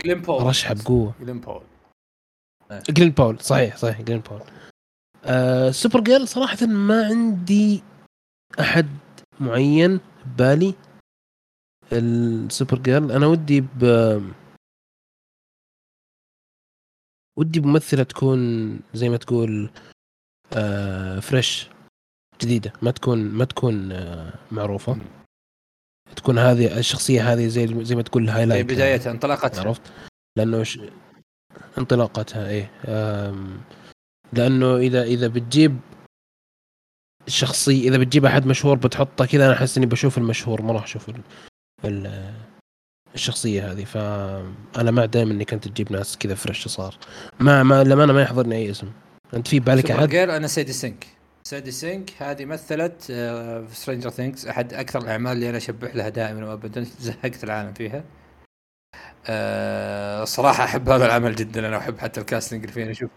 جلين 0.03 0.21
باول. 0.21 0.43
رشحه 0.43 0.73
بقوة. 0.73 1.13
جلين 1.21 1.39
باول. 1.39 1.61
جلين 2.89 3.09
باول 3.09 3.39
صحيح 3.39 3.77
صحيح 3.77 4.01
جلين 4.01 4.19
باول. 4.19 4.41
آه 5.25 5.71
Supergirl 5.71 6.27
صراحة 6.27 6.65
ما 6.65 7.05
عندي 7.05 7.83
أحد 8.59 8.87
معين 9.39 9.99
ببالي. 10.25 10.73
ال 11.93 12.77
Supergirl 12.77 13.11
أنا 13.11 13.27
ودي 13.27 13.61
ب 13.61 13.83
ودي 17.37 17.59
بممثله 17.59 18.03
تكون 18.03 18.39
زي 18.93 19.09
ما 19.09 19.17
تقول 19.17 19.69
آه 20.53 21.19
fresh 21.19 21.69
جديدة. 22.41 22.73
ما 22.81 22.91
تكون 22.91 23.19
ما 23.19 23.45
تكون 23.45 23.91
آه 23.91 24.33
معروفة. 24.51 24.97
تكون 26.15 26.37
هذه 26.37 26.77
الشخصية 26.79 27.33
هذه 27.33 27.47
زي 27.47 27.85
زي 27.85 27.95
ما 27.95 28.01
تقول 28.01 28.29
highlight 28.29 28.65
بدايتها 28.65 29.11
انطلاقتها. 29.11 29.61
عرفت؟ 29.61 29.81
لأنه 30.37 30.63
ش... 30.63 30.79
انطلاقتها 31.77 32.49
إيه. 32.49 32.71
لأنه 34.33 34.77
إذا 34.77 35.03
إذا 35.03 35.27
بتجيب 35.27 35.79
شخصي 37.27 37.87
إذا 37.87 37.97
بتجيب 37.97 38.25
أحد 38.25 38.45
مشهور 38.45 38.77
بتحطه 38.77 39.25
كذا 39.25 39.45
أنا 39.45 39.53
أحس 39.53 39.77
إني 39.77 39.85
بشوف 39.85 40.17
المشهور 40.17 40.61
ما 40.61 40.73
راح 40.73 40.83
أشوف 40.83 41.09
ال... 41.09 41.21
ال... 41.85 42.33
الشخصية 43.15 43.71
هذه 43.71 43.83
فأنا 43.83 44.91
مع 44.91 45.05
دائما 45.05 45.31
انك 45.31 45.53
انت 45.53 45.67
تجيب 45.67 45.91
ناس 45.91 46.17
كذا 46.17 46.35
fresh 46.35 46.67
star. 46.67 46.97
ما 47.39 47.63
ما 47.63 47.83
لما 47.83 48.03
أنا 48.03 48.13
ما 48.13 48.21
يحضرني 48.21 48.55
أي 48.55 48.71
اسم. 48.71 48.87
أنت 49.33 49.47
في 49.47 49.59
بالك 49.59 49.91
أحد؟ 49.91 50.11
غير 50.11 50.35
أنا 50.35 50.47
سيدي 50.47 50.73
سينك. 50.73 51.07
سيدي 51.43 51.71
سينك 51.71 52.11
هذه 52.19 52.45
مثلت 52.45 53.03
في 53.03 53.67
Stranger 53.73 54.09
Things 54.09 54.45
أحد 54.45 54.73
أكثر 54.73 55.01
الأعمال 55.01 55.31
اللي 55.31 55.49
أنا 55.49 55.57
اشبح 55.57 55.95
لها 55.95 56.09
دائما 56.09 56.49
وابدا 56.49 56.85
زهقت 56.99 57.43
العالم 57.43 57.73
فيها. 57.73 58.03
أه 59.27 60.23
صراحة 60.23 60.63
أحب 60.63 60.89
هذا 60.89 61.05
العمل 61.05 61.35
جدا 61.35 61.67
أنا 61.67 61.77
أحب 61.77 61.97
حتى 61.97 62.21
ال 62.21 62.26
casting 62.26 62.61
اللي 62.61 62.73
فيه 62.73 62.91
أشوف. 62.91 63.09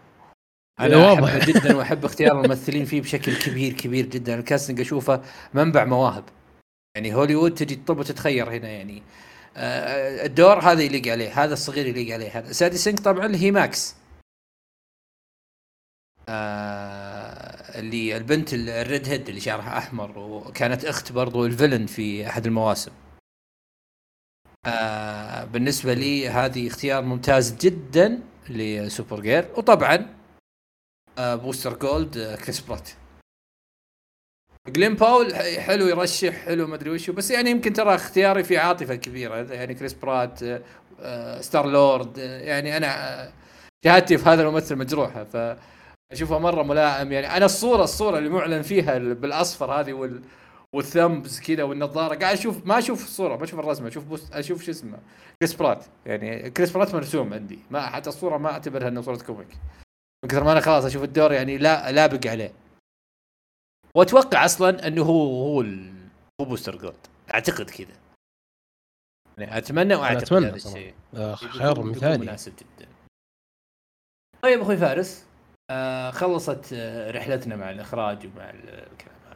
أنا 0.79 1.13
أحبه 1.13 1.45
جدا 1.45 1.75
وأحب 1.75 2.05
اختيار 2.05 2.41
الممثلين 2.41 2.85
فيه 2.85 3.01
بشكل 3.01 3.35
كبير 3.35 3.73
كبير 3.73 4.05
جدا. 4.05 4.39
ال 4.39 4.44
casting 4.44 4.79
أشوفه 4.81 5.21
منبع 5.53 5.85
مواهب. 5.85 6.23
يعني 6.95 7.15
هوليوود 7.15 7.53
تجي 7.53 7.75
تطب 7.75 7.99
وتتخير 7.99 8.49
هنا 8.49 8.67
يعني 8.67 8.97
آه، 8.97 9.03
الدور 9.57 10.59
هذا 10.59 10.81
يليق 10.81 11.07
عليه 11.11 11.43
هذا 11.43 11.53
الصغير 11.53 11.87
يليق 11.87 12.13
عليه 12.13 12.39
هذا. 12.39 12.51
سادي 12.51 12.77
سينك 12.77 12.99
طبعا 12.99 13.35
هي 13.35 13.51
ماكس. 13.51 13.95
آه 16.29 17.79
اللي 17.79 18.17
البنت 18.17 18.53
ال 18.53 19.07
redhead 19.07 19.29
اللي 19.29 19.41
شعرها 19.41 19.77
أحمر 19.77 20.19
وكانت 20.19 20.85
أخت 20.85 21.11
برضو 21.11 21.45
ال 21.45 21.50
villain 21.50 21.85
في 21.85 22.27
أحد 22.27 22.45
المواسم. 22.45 22.91
آه 24.65 25.43
بالنسبة 25.43 25.93
لي 25.93 26.29
هذه 26.29 26.67
اختيار 26.67 27.03
ممتاز 27.03 27.55
جدا 27.55 28.19
لسوبر 28.49 29.21
جيرل. 29.21 29.49
وطبعا 29.57 30.15
آه 31.17 31.35
بوستر 31.35 31.77
جولد 31.77 32.17
آه 32.17 32.35
كريس 32.35 32.59
برات 32.59 32.89
جلين 34.67 34.93
باول 34.95 35.35
حلو 35.35 35.87
يرشح 35.87 36.33
حلو 36.33 36.67
ما 36.67 36.75
أدري 36.75 36.89
وشو 36.89 37.13
بس 37.13 37.31
يعني 37.31 37.49
يمكن 37.51 37.73
ترى 37.73 37.95
اختياري 37.95 38.43
في 38.43 38.57
عاطفة 38.57 38.95
كبيرة 38.95 39.35
يعني 39.53 39.73
كريس 39.73 39.93
برات 39.93 40.43
آه 40.43 40.61
آه 40.99 41.41
ستار 41.41 41.67
لورد 41.67 42.19
آه 42.19 42.39
يعني 42.39 42.77
أنا 42.77 43.31
شهادتي 43.85 44.17
في 44.17 44.29
هذا 44.29 44.41
الممثل 44.41 44.75
مجروحة 44.75 45.23
ف 45.23 45.57
أشوفه 46.11 46.39
مرة 46.39 46.63
ملائم 46.63 47.11
يعني 47.11 47.37
أنا 47.37 47.45
الصورة 47.45 47.83
الصورة 47.83 48.17
اللي 48.17 48.29
معلن 48.29 48.61
فيها 48.61 48.97
بالأصفر 48.97 49.71
هذه 49.71 49.93
وال 49.93 50.21
وال 50.75 50.91
thumbs 50.91 51.39
كذا 51.39 51.63
والنظارة 51.63 52.15
قاعد 52.15 52.37
أشوف 52.37 52.65
ما 52.65 52.77
أشوف 52.79 53.03
الصورة 53.03 53.37
ما 53.37 53.43
أشوف 53.43 53.59
الرسمة 53.59 53.87
أشوف 53.87 54.03
بوست 54.03 54.33
أشوف 54.33 54.63
شو 54.63 54.71
اسمه 54.71 54.97
كريس 55.41 55.53
برات 55.53 55.85
يعني 56.05 56.49
كريس 56.49 56.71
برات 56.71 56.95
مرسوم 56.95 57.33
عندي 57.33 57.59
ما 57.71 57.81
حتى 57.81 58.09
الصورة 58.09 58.37
ما 58.37 58.51
أعتبرها 58.51 58.87
انها 58.87 59.01
صورة 59.01 59.17
comic 59.17 59.47
من 60.23 60.29
كثر 60.29 60.43
ما 60.43 60.51
أنا 60.51 60.59
خلاص 60.59 60.85
أشوف 60.85 61.03
الدور 61.03 61.31
يعني 61.31 61.57
لا 61.57 61.91
لابق 61.91 62.27
عليه. 62.27 62.60
واتوقع 63.95 64.45
أصلا 64.45 64.87
انه 64.87 65.03
هو 65.03 65.43
هو 65.43 65.61
ال... 65.61 65.93
هو 66.41 66.45
بوستر 66.45 66.77
جولد. 66.77 67.07
اعتقد 67.33 67.69
كذا. 67.69 67.97
يعني 69.37 69.57
اتمنى 69.57 69.95
وأعتقد 69.95 70.23
أتمنى 70.23 70.45
هذا 70.47 70.55
الشيء. 70.55 70.93
آه، 71.15 71.35
خيار 71.35 71.83
مثالي. 71.83 72.17
مناسب 72.17 72.53
جدا. 72.55 72.89
طيب 74.41 74.61
أخوي 74.61 74.77
فارس 74.77 75.25
آه 75.71 76.11
خلصت 76.11 76.73
آه 76.73 77.11
رحلتنا 77.11 77.55
مع 77.55 77.69
الإخراج 77.69 78.25
ومع 78.27 78.49
ال- 78.49 78.69
الكلام 78.69 79.15
هذا. 79.25 79.35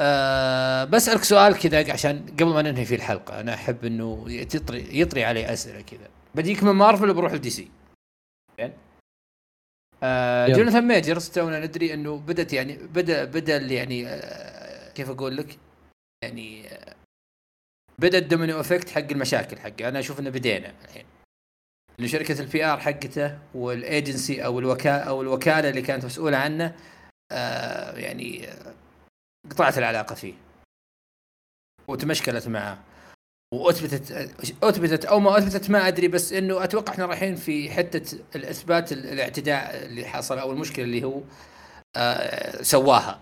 آه 0.00 0.84
بسألك 0.84 1.22
سؤال 1.22 1.58
كذا 1.58 1.92
عشان 1.92 2.26
قبل 2.26 2.46
ما 2.46 2.62
ننهي 2.62 2.84
في 2.84 2.94
الحلقة. 2.94 3.40
أنا 3.40 3.54
أحب 3.54 3.84
إنه 3.84 4.24
يطري 4.32 5.00
يطري 5.00 5.24
علي 5.24 5.52
أسئلة 5.52 5.80
كذا. 5.80 6.08
بديك 6.34 6.62
من 6.62 6.72
مارفل 6.72 7.10
وبروح 7.10 7.32
لدي 7.32 7.50
سي. 7.50 7.70
زين؟ 8.58 8.72
آه. 10.02 10.48
جوناثان 10.48 10.88
ميجرز 10.88 11.30
تونا 11.30 11.66
ندري 11.66 11.94
إنه 11.94 12.16
بدت 12.18 12.52
يعني 12.52 12.76
بدأ 12.76 13.24
بدأ 13.24 13.56
يعني 13.56 14.08
آه 14.08 14.92
كيف 14.92 15.10
أقول 15.10 15.36
لك؟ 15.36 15.58
يعني 16.24 16.68
آه 16.68 16.94
بدأ 17.98 18.18
ال 18.18 18.24
domino 18.24 18.60
effect 18.60 18.90
حق 18.90 19.10
المشاكل 19.10 19.58
حقه. 19.58 19.88
أنا 19.88 19.98
أشوف 19.98 20.20
إنه 20.20 20.30
بدينا 20.30 20.74
الحين. 20.84 21.04
إنه 22.00 22.08
شركة 22.08 22.40
ال 22.40 22.64
PR 22.64 22.80
حقته 22.80 23.38
والايجنسي 23.54 24.44
أو 24.44 24.58
الوكاله 24.58 24.98
أو 25.02 25.22
الوكالة 25.22 25.70
اللي 25.70 25.82
كانت 25.82 26.04
مسؤولة 26.04 26.36
عنه 26.36 26.74
آه 27.32 27.96
يعني 27.98 28.48
آه، 28.48 28.74
قطعت 29.50 29.78
العلاقة 29.78 30.14
فيه. 30.14 30.34
وتمشكلت 31.88 32.48
معه. 32.48 32.89
وأثبتت 33.54 34.12
أثبتت 34.62 35.04
أو 35.04 35.20
ما 35.20 35.38
أثبتت 35.38 35.70
ما 35.70 35.88
أدري 35.88 36.08
بس 36.08 36.32
إنه 36.32 36.64
أتوقع 36.64 36.92
إحنا 36.92 37.06
رايحين 37.06 37.36
في 37.36 37.70
حتة 37.70 38.18
الإثبات 38.36 38.92
ال- 38.92 39.06
الاعتداء 39.06 39.86
اللي 39.86 40.04
حصل 40.04 40.38
أو 40.38 40.52
المشكلة 40.52 40.84
اللي 40.84 41.04
هو 41.04 41.20
آه 41.96 42.62
سواها. 42.62 43.20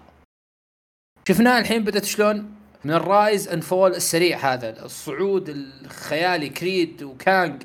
شفناه 1.29 1.59
الحين 1.59 1.85
بدأت 1.85 2.05
شلون؟ 2.05 2.55
من 2.85 2.93
ال 2.93 3.04
rise 3.04 3.49
and 3.49 3.63
fall 3.63 3.95
السريع 3.95 4.39
هذا 4.53 4.85
الصعود 4.85 5.49
الخيالي 5.49 6.49
كريد 6.49 7.03
وكانج. 7.03 7.63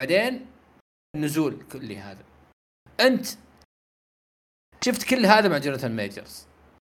بعدين 0.00 0.46
النزول 1.16 1.62
كلي 1.72 1.98
هذا. 1.98 2.24
أنت 3.00 3.26
شفت 4.84 5.02
كل 5.02 5.26
هذا 5.26 5.48
مع 5.48 5.58
جوناثان 5.58 5.96
ميجرز 5.96 6.46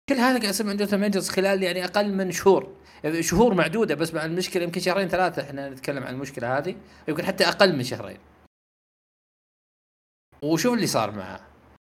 كل 0.08 0.14
هذا 0.14 0.38
قاعد 0.38 0.44
يصير 0.44 0.66
مع 0.66 0.72
جوناثان 0.72 1.00
ميجرز 1.00 1.28
خلال 1.28 1.62
يعني 1.62 1.84
أقل 1.84 2.12
من 2.12 2.32
شهور. 2.32 2.76
شهور 3.20 3.54
معدودة 3.54 3.94
بس 3.94 4.14
مع 4.14 4.24
المشكلة 4.24 4.62
يمكن 4.62 4.80
شهرين 4.80 5.08
ثلاثة 5.08 5.42
إحنا 5.42 5.70
نتكلم 5.70 6.02
عن 6.04 6.14
المشكلة 6.14 6.58
هذه 6.58 6.76
يمكن 7.08 7.24
حتى 7.24 7.48
أقل 7.48 7.76
من 7.76 7.84
شهرين. 7.84 8.18
وشوف 10.42 10.74
اللي 10.74 10.86
صار 10.86 11.10
معاه 11.10 11.40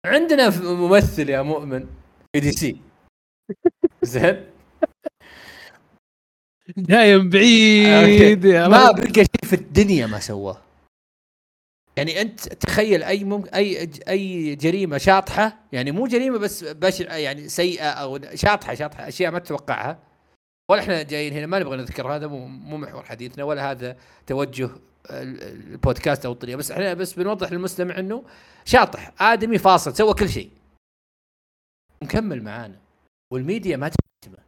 عندنا 0.07 0.61
ممثل 0.75 1.29
يا 1.29 1.43
مؤمن 1.43 1.87
في 2.33 2.41
دي 2.41 2.53
سي. 2.53 2.81
زين. 4.03 4.47
دايم 6.77 7.31
بعيد 7.31 8.45
يا 8.45 8.69
ما. 8.69 8.91
بقى 8.93 9.15
شيء 9.15 9.27
في 9.45 9.53
الدنيا 9.53 10.07
ما 10.07 10.19
سواه. 10.21 10.61
يعني 11.97 12.21
أنت 12.21 12.41
تخيل 12.41 13.03
أي 13.03 13.25
مم... 13.25 13.45
أي 13.55 13.91
أي 14.09 14.55
جريمة 14.55 14.99
شاطحة 14.99 15.59
يعني 15.73 15.93
مو 15.93 16.07
جريمة 16.07 16.39
بس 16.39 16.65
بشعه 16.65 17.17
يعني 17.17 17.49
سيئة 17.49 17.91
أو 17.91 18.19
شاطحة 18.35 18.75
شاطحة 18.75 19.09
أشياء 19.09 19.33
ما 19.33 19.39
تتوقعها. 19.39 19.99
ولا 20.73 20.81
إحنا 20.81 21.03
جايين 21.03 21.33
هنا 21.33 21.47
ما 21.47 21.59
نبغى 21.59 21.77
نذكر 21.77 22.15
هذا 22.17 22.27
مو, 22.27 22.47
مو 22.47 22.77
محور 22.77 23.05
حديثنا 23.05 23.45
ولا 23.45 23.71
هذا 23.71 23.97
توجه 24.27 24.71
ال- 25.11 25.43
البودكاست 25.43 26.27
أو 26.27 26.33
الطريقة. 26.33 26.57
بس 26.57 26.71
إحنا 26.71 26.95
بس 26.95 27.13
بنوضح 27.15 27.53
للمستمع 27.53 27.99
إنه 27.99 28.25
شاطح 28.65 29.23
آدمي 29.23 29.59
فاصل 29.59 29.97
سوى 29.97 30.15
كل 30.15 30.29
شيء. 30.29 30.51
مكمل 32.03 32.43
معانا 32.43 32.81
والميديا 33.33 33.77
ما 33.77 33.89
تهتمه 33.89 34.39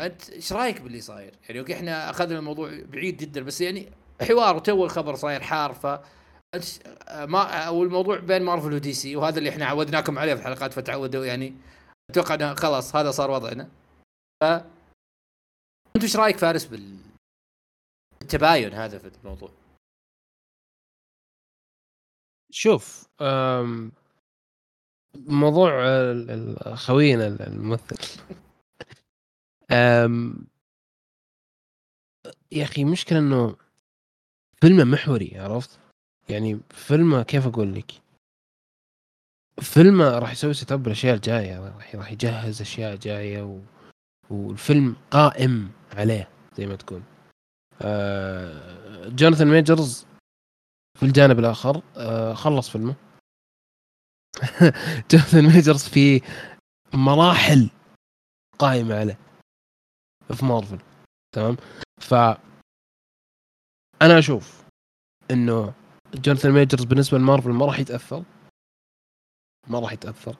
أنت 0.00 0.30
إيش 0.30 0.52
رأيك 0.52 0.80
باللي 0.80 1.00
صاير؟ 1.00 1.34
يعني 1.48 1.60
أوكي 1.60 1.74
إحنا 1.74 2.10
أخذنا 2.10 2.38
الموضوع 2.38 2.70
بعيد 2.84 3.16
جدا 3.16 3.42
بس 3.42 3.60
يعني 3.60 3.88
حوار 4.28 4.56
وتو 4.56 4.84
الخبر 4.84 5.14
صاير 5.14 5.40
حار 5.40 5.72
ف 5.72 5.86
ما 7.16 7.42
أو 7.66 7.82
الموضوع 7.82 8.18
بين 8.18 8.42
مارفل 8.42 8.72
ودي 8.72 8.92
سي 8.92 9.16
وهذا 9.16 9.38
اللي 9.38 9.50
إحنا 9.50 9.66
عودناكم 9.66 10.18
عليه 10.18 10.34
في 10.34 10.40
الحلقات 10.40 10.72
فتعودوا 10.72 11.24
يعني 11.24 11.54
أتوقع 12.10 12.34
انه 12.34 12.54
خلاص 12.54 12.96
هذا 12.96 13.10
صار 13.10 13.30
وضعنا 13.30 13.68
ف 14.40 14.44
أنت 15.96 16.02
إيش 16.02 16.16
رأيك 16.16 16.36
فارس 16.38 16.64
بال 16.64 16.96
التباين 18.22 18.72
هذا 18.72 18.98
في 18.98 19.06
الموضوع؟ 19.18 19.50
شوف 22.52 23.08
أم، 23.20 23.92
موضوع 25.16 25.70
خوينا 26.74 27.26
الممثل 27.26 27.96
أم، 29.70 30.46
يا 32.52 32.64
أخي 32.64 32.84
مشكلة 32.84 33.18
إنه 33.18 33.56
فيلمه 34.60 34.84
محوري 34.84 35.38
عرفت؟ 35.38 35.78
يعني 36.28 36.60
فيلمه 36.70 37.22
كيف 37.22 37.46
أقول 37.46 37.74
لك؟ 37.74 37.90
فيلمه 39.58 40.18
راح 40.18 40.32
يسوي 40.32 40.54
set 40.54 40.72
up 40.72 40.86
الاشياء 40.86 41.14
الجاية 41.14 41.58
راح 41.58 41.94
راح 41.94 42.12
يجهز 42.12 42.60
أشياء 42.60 42.96
جاية 42.96 43.42
و... 43.42 43.60
والفيلم 44.30 44.96
قائم 45.10 45.70
عليه 45.92 46.28
زي 46.56 46.66
ما 46.66 46.76
تكون. 46.76 47.04
آه... 47.82 49.08
جوناثان 49.08 49.48
ميجرز 49.48 50.06
في 50.98 51.06
الجانب 51.06 51.38
الآخر 51.38 51.82
آه 51.96 52.34
خلص 52.34 52.70
فيلمه. 52.70 52.94
جوناثان 55.10 55.44
ميجرز 55.44 55.84
في 55.88 56.20
مراحل 56.94 57.70
قائمة 58.58 58.94
عليه 59.00 59.18
في 60.34 60.44
مارفل 60.44 60.78
تمام؟ 61.34 61.56
ف 62.00 62.14
أنا 64.02 64.18
أشوف 64.18 64.62
إنه 65.30 65.74
جوناثان 66.14 66.52
ميجرز 66.52 66.84
بالنسبة 66.84 67.18
لمارفل 67.18 67.50
ما 67.50 67.66
راح 67.66 67.78
يتأثر. 67.78 68.24
ما 69.70 69.78
راح 69.78 69.92
يتأثر. 69.92 70.36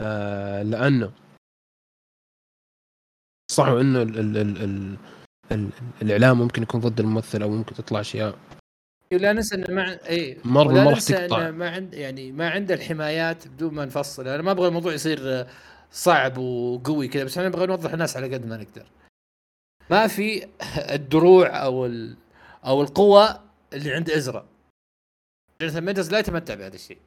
آه 0.00 0.62
لأنه 0.62 1.12
صح 3.50 3.66
إنه 3.66 4.02
ال 4.02 4.18
ال 4.18 4.36
ال 4.36 4.62
ال 4.62 4.96
ال 5.52 5.70
الإعلام 6.02 6.38
ممكن 6.38 6.62
يكون 6.62 6.80
ضد 6.80 7.00
الممثل 7.00 7.42
أو 7.42 7.50
ممكن 7.50 7.74
تطلع 7.74 8.00
أشياء. 8.00 8.38
لا 9.12 9.32
ننسى 9.32 9.54
إنه 9.54 9.74
ما 9.74 10.08
اي 10.08 10.38
ولا 10.44 10.84
ما 10.84 10.90
راح 10.90 11.00
تقطع. 11.00 11.50
ما 11.50 11.70
عند 11.70 11.94
يعني 11.94 12.32
ما 12.32 12.50
عنده 12.50 12.74
الحمايات 12.74 13.48
بدون 13.48 13.74
ما 13.74 13.84
نفصل. 13.84 14.28
أنا 14.28 14.42
ما 14.42 14.50
أبغى 14.50 14.68
الموضوع 14.68 14.92
يصير 14.92 15.18
آه، 15.22 15.46
صعب 15.90 16.38
وقوي 16.38 17.08
كذا 17.08 17.24
بس 17.24 17.38
إحنا 17.38 17.48
نبغى 17.48 17.66
نوضح 17.66 17.92
الناس 17.92 18.16
على 18.16 18.34
قد 18.34 18.46
ما 18.46 18.56
نقدر. 18.56 18.86
ما 19.90 20.06
في 20.06 20.48
الدروع 20.94 21.64
أو 21.64 21.86
ال 21.86 22.16
أو 22.64 22.82
القوة 22.82 23.44
اللي 23.72 23.94
عند 23.94 24.10
إزرا. 24.10 24.48
جوناثان 25.60 25.84
ميجرز 25.84 26.12
لا 26.12 26.18
يتمتع 26.18 26.54
بهذا 26.54 26.74
الشيء. 26.74 26.98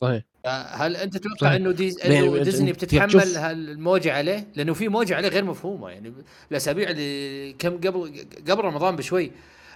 صحيح 0.00 0.22
هل 0.70 0.96
أنت 0.96 1.16
تتوقع. 1.16 1.56
إنه 1.56 1.72
ديز... 1.72 1.98
يعني 2.00 2.18
إنه 2.28 2.38
ديزني 2.42 2.72
بتتحمل. 2.72 3.20
هالموجة 3.36 4.12
عليه؟ 4.12 4.46
لأنه 4.56 4.74
في 4.74 4.88
موجة 4.88 5.16
عليه 5.16 5.28
غير 5.28 5.44
مفهومة 5.44 5.90
يعني 5.90 6.12
الأسابيع 6.50 6.90
اللي 6.90 7.52
كم 7.52 7.76
قبل 7.76 8.26
قبل 8.50 8.64
رمضان 8.64 8.96
بشوي 8.96 9.32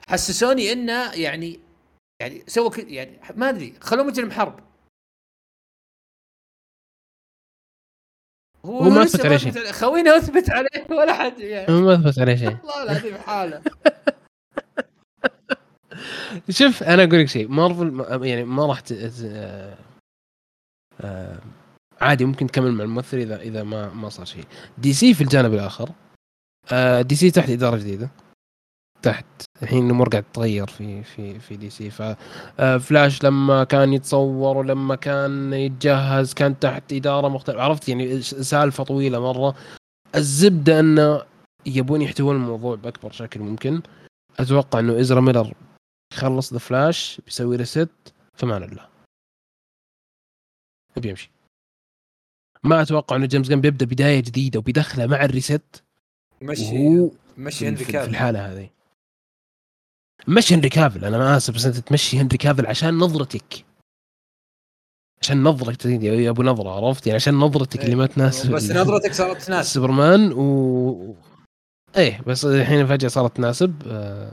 حسسوني 0.09 0.73
إنه 0.73 1.13
يعني 1.13 1.61
يعني 2.21 2.43
سوى 2.47 2.71
ك... 2.71 2.79
يعني 2.79 3.21
ما 3.37 3.49
أدري 3.49 3.75
خلوه 3.81 4.05
مجرم 4.05 4.31
حرب 4.31 4.61
هو 8.65 8.83
ما 8.91 9.01
لسه 9.05 9.17
أثبت 9.17 9.27
عليه 9.27 9.37
شيء. 9.37 9.73
خوينا 9.73 10.17
أثبت 10.17 10.51
عليه 10.51 10.87
ولا 10.91 11.13
حد 11.15 11.39
يعني 11.41 11.73
ما 11.81 11.95
أثبت 11.95 12.19
عليه 12.19 12.37
شيء 12.37 12.49
والله 12.65 12.83
العظيم 12.83 13.17
حاله 13.17 13.63
شوف 16.51 16.83
أنا 16.83 17.05
أقول 17.05 17.21
لك 17.21 17.29
شيء 17.29 17.49
مارفل 17.49 17.91
ما- 17.91 18.27
يعني 18.27 18.45
ما 18.45 18.67
راح 18.67 18.83
عادي 22.01 22.25
ممكن 22.25 22.47
تكمل 22.47 22.73
مع 22.73 22.85
الممثل 22.85 23.17
إذا 23.17 23.41
إذا 23.41 23.63
ما 23.63 23.95
ما 23.95 24.09
صار 24.09 24.27
شيء. 24.27 24.45
دي 24.79 24.93
سي 24.93 25.15
في 25.15 25.21
الجانب 25.21 25.55
الآخر 25.55 25.91
آه، 26.73 27.03
دي 27.03 27.15
سي 27.15 27.31
تحت 27.31 27.51
إدارة 27.51 27.77
جديدة 27.77 28.11
تحت. 29.03 29.25
الحين 29.63 29.87
الأمور 29.87 30.09
قاعد 30.09 30.25
تتغير 30.33 30.67
في 30.67 31.03
في 31.03 31.39
في 31.39 31.57
دي 31.57 31.71
سي 31.71 31.91
ففلاش 31.91 33.25
لما 33.25 33.65
كان 33.65 33.93
يتصور 33.93 34.57
ولما 34.57 34.95
كان 34.95 35.53
يتجهز 35.53 36.35
كان 36.35 36.59
تحت 36.59 36.93
إدارة 36.93 37.29
مختلفة. 37.29 37.63
عرفت؟ 37.63 37.89
يعني 37.89 38.23
سالفة 38.23 38.85
طويلة 38.85 39.21
مرة. 39.21 39.55
الزبدة 40.15 40.81
انه 40.81 41.23
يبون 41.67 42.03
يحتوون 42.03 42.37
الموضوع 42.37 42.77
بأكبر 42.77 43.13
شكل 43.13 43.41
ممكن. 43.41 43.83
أتوقع 44.41 44.79
إنه 44.79 45.01
إزرا 45.01 45.21
ميلر 45.21 45.53
يخلص 46.13 46.53
ذا 46.53 46.59
فلاش 46.59 47.21
بيسوي 47.25 47.57
reset 47.57 47.89
فمان 48.35 48.63
الله 48.63 48.92
بيمشي 50.97 51.31
ما 52.65 52.83
أتوقع 52.83 53.17
انه 53.17 53.27
جيمس 53.27 53.49
جن 53.49 53.61
بيبدأ 53.61 53.87
بداية 53.87 54.21
جديدة 54.21 54.59
وبيدخله 54.59 55.07
مع 55.07 55.25
ال 55.25 55.33
reset. 55.33 55.85
مشي 56.43 57.09
مشي 57.39 57.69
هنري 57.69 57.85
كافل. 57.85 58.05
في 58.05 58.11
الحالة 58.11 58.53
هذه. 58.53 58.71
مشي 60.29 60.55
هنري 60.55 60.69
كافل. 60.69 61.05
أنا 61.05 61.19
ما 61.19 61.37
آسف 61.37 61.55
بس 61.55 61.65
أنت 61.67 61.77
تمشي 61.77 62.19
هنري 62.19 62.37
كافل 62.37 62.67
عشان 62.67 62.99
نظرتك. 62.99 63.65
عشان 65.21 65.43
نظرتك. 65.43 66.03
يا 66.03 66.31
أبو 66.31 66.43
نظرة 66.43 66.71
عرفت؟ 66.71 67.07
يعني 67.07 67.17
عشان 67.17 67.35
نظرتك 67.35 67.85
اللي 67.85 67.97
ما 67.97 68.07
تناسب 68.07 68.55
بس 68.55 68.71
نظرتك 68.71 69.13
صارت 69.13 69.43
تناسب. 69.43 69.75
سوبرمان 69.75 70.33
و 70.33 71.15
إيه 71.97 72.21
بس 72.21 72.45
الحين 72.45 72.87
فجأة 72.87 73.09
صارت 73.09 73.37
تناسب. 73.37 73.83
آه 73.87 74.33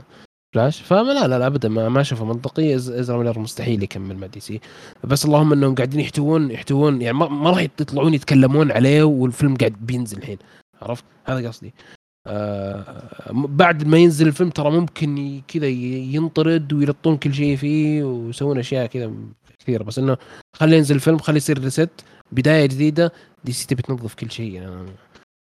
فلاش؟ 0.54 0.82
فما 0.82 1.12
لا 1.12 1.28
لا, 1.28 1.46
ابدا 1.46 1.68
ما, 1.68 1.88
ما 1.88 2.00
أشوفه 2.00 2.24
منطقي. 2.24 2.74
إزرا 2.74 3.18
ميلر 3.18 3.38
مستحيل 3.38 3.82
يكمل 3.82 4.16
مع 4.16 4.26
دي 4.26 4.40
سي. 4.40 4.60
بس 5.04 5.24
اللهم 5.24 5.52
إنهم 5.52 5.74
قاعدين 5.74 6.00
يحتوون 6.00 6.50
يحتوون 6.50 7.02
يعني 7.02 7.18
ما, 7.18 7.28
ما 7.28 7.50
راح 7.50 7.60
يطلعون 7.60 8.14
يتكلمون 8.14 8.72
عليه 8.72 9.02
والفيلم 9.02 9.56
قاعد 9.56 9.72
بينزل 9.80 10.18
الحين. 10.18 10.38
عرفت؟ 10.82 11.04
هذا 11.24 11.48
قصدي. 11.48 11.74
آه 12.26 13.02
بعد 13.32 13.86
ما 13.86 13.98
ينزل 13.98 14.26
الفيلم 14.26 14.50
ترى 14.50 14.70
ممكن 14.70 15.40
كذا 15.48 15.66
ينطرد 15.66 16.72
ويلطون 16.72 17.16
كل 17.16 17.34
شيء 17.34 17.56
فيه 17.56 18.04
ويسوون 18.04 18.58
أشياء 18.58 18.86
كذا 18.86 19.12
كثيرة. 19.58 19.82
بس 19.82 19.98
إنه 19.98 20.16
خلي 20.56 20.76
ينزل 20.76 20.94
الفيلم 20.94 21.18
خلي 21.18 21.36
يصير 21.36 21.58
reset 21.58 21.90
بداية 22.32 22.66
جديدة. 22.66 23.12
دي 23.44 23.52
سي 23.52 23.66
تبي 23.66 23.82
تنظف 23.82 24.14
كل 24.14 24.30
شيء. 24.30 24.52
يعني 24.52 24.86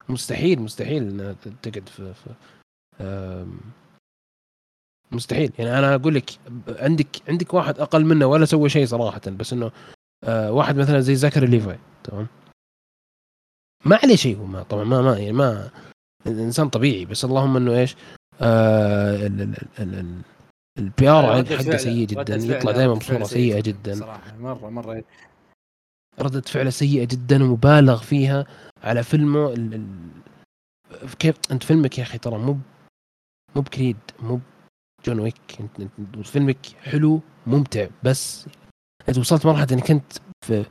مستحيل 0.09 0.61
مستحيل 0.61 1.03
إنها 1.03 1.35
تقعد 1.61 1.89
في, 1.89 2.13
في 2.13 3.45
مستحيل. 5.11 5.51
يعني 5.59 5.79
أنا 5.79 5.95
أقول 5.95 6.15
لك 6.15 6.29
عندك 6.67 7.07
عندك 7.29 7.53
واحد 7.53 7.79
أقل 7.79 8.05
منه 8.05 8.25
ولا 8.25 8.45
سوى 8.45 8.69
شيء 8.69 8.85
صراحة 8.85 9.21
بس 9.27 9.53
إنه 9.53 9.71
آه 10.23 10.51
واحد 10.51 10.75
مثلا 10.75 10.99
زي 10.99 11.15
زكري 11.15 11.47
ليفاي 11.47 11.79
تمام؟ 12.03 12.27
ما 13.85 13.99
عليه 14.03 14.15
شيء 14.15 14.37
هو 14.37 14.45
ما 14.45 14.63
طبعا 14.63 14.83
ما 14.83 15.01
ما 15.01 15.17
يعني 15.17 15.31
ما 15.31 15.69
الانسان 16.27 16.69
طبيعي 16.69 17.05
بس 17.05 17.25
اللهم 17.25 17.57
إنه 17.57 17.79
إيش 17.79 17.95
آه 18.41 19.15
ال 20.77 21.09
PR 21.09 21.45
حقه 21.45 21.77
سيء 21.77 22.07
جدا 22.07 22.35
يطلع 22.35 22.71
دائما 22.71 22.93
بصورة 22.93 23.23
سيئة 23.23 23.61
جدا. 23.61 23.95
صراحة 23.95 24.37
مرة 24.37 24.69
مرة 24.69 25.03
ردة 26.19 26.41
فعله 26.41 26.69
سيئة 26.69 27.05
جدا 27.05 27.43
ومبالغ 27.43 28.01
فيها 28.01 28.45
على 28.83 29.03
فيلمه 29.03 29.53
ال... 29.53 29.73
ال... 29.73 29.87
كيف 31.19 31.35
أنت 31.51 31.63
فيلمك 31.63 31.97
يا 31.97 32.03
أخي 32.03 32.17
ترى 32.17 32.37
مو 32.37 32.57
مو 33.55 33.61
بكريد 33.61 33.97
مو 34.19 34.39
جون 35.05 35.19
ويك. 35.19 35.35
فيلمك 36.23 36.57
حلو 36.83 37.21
ممتع 37.47 37.87
بس 38.03 38.45
أنت 39.09 39.17
وصلت 39.17 39.45
مرحلة 39.45 39.67
إنك 39.71 39.91
انت 39.91 40.13
في 40.45 40.65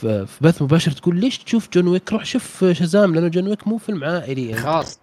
في, 0.00 0.26
بث 0.40 0.62
مباشر 0.62 0.90
تقول 0.90 1.16
ليش 1.20 1.38
تشوف 1.38 1.68
جون 1.72 1.88
ويك؟ 1.88 2.12
روح 2.12 2.24
شوف 2.24 2.64
شزام 2.64 3.14
لأنه 3.14 3.28
جون 3.28 3.48
ويك 3.48 3.68
مو 3.68 3.78
فيلم 3.78 4.04
عائلي 4.04 4.48
يعني. 4.48 4.62
خاص 4.62 5.00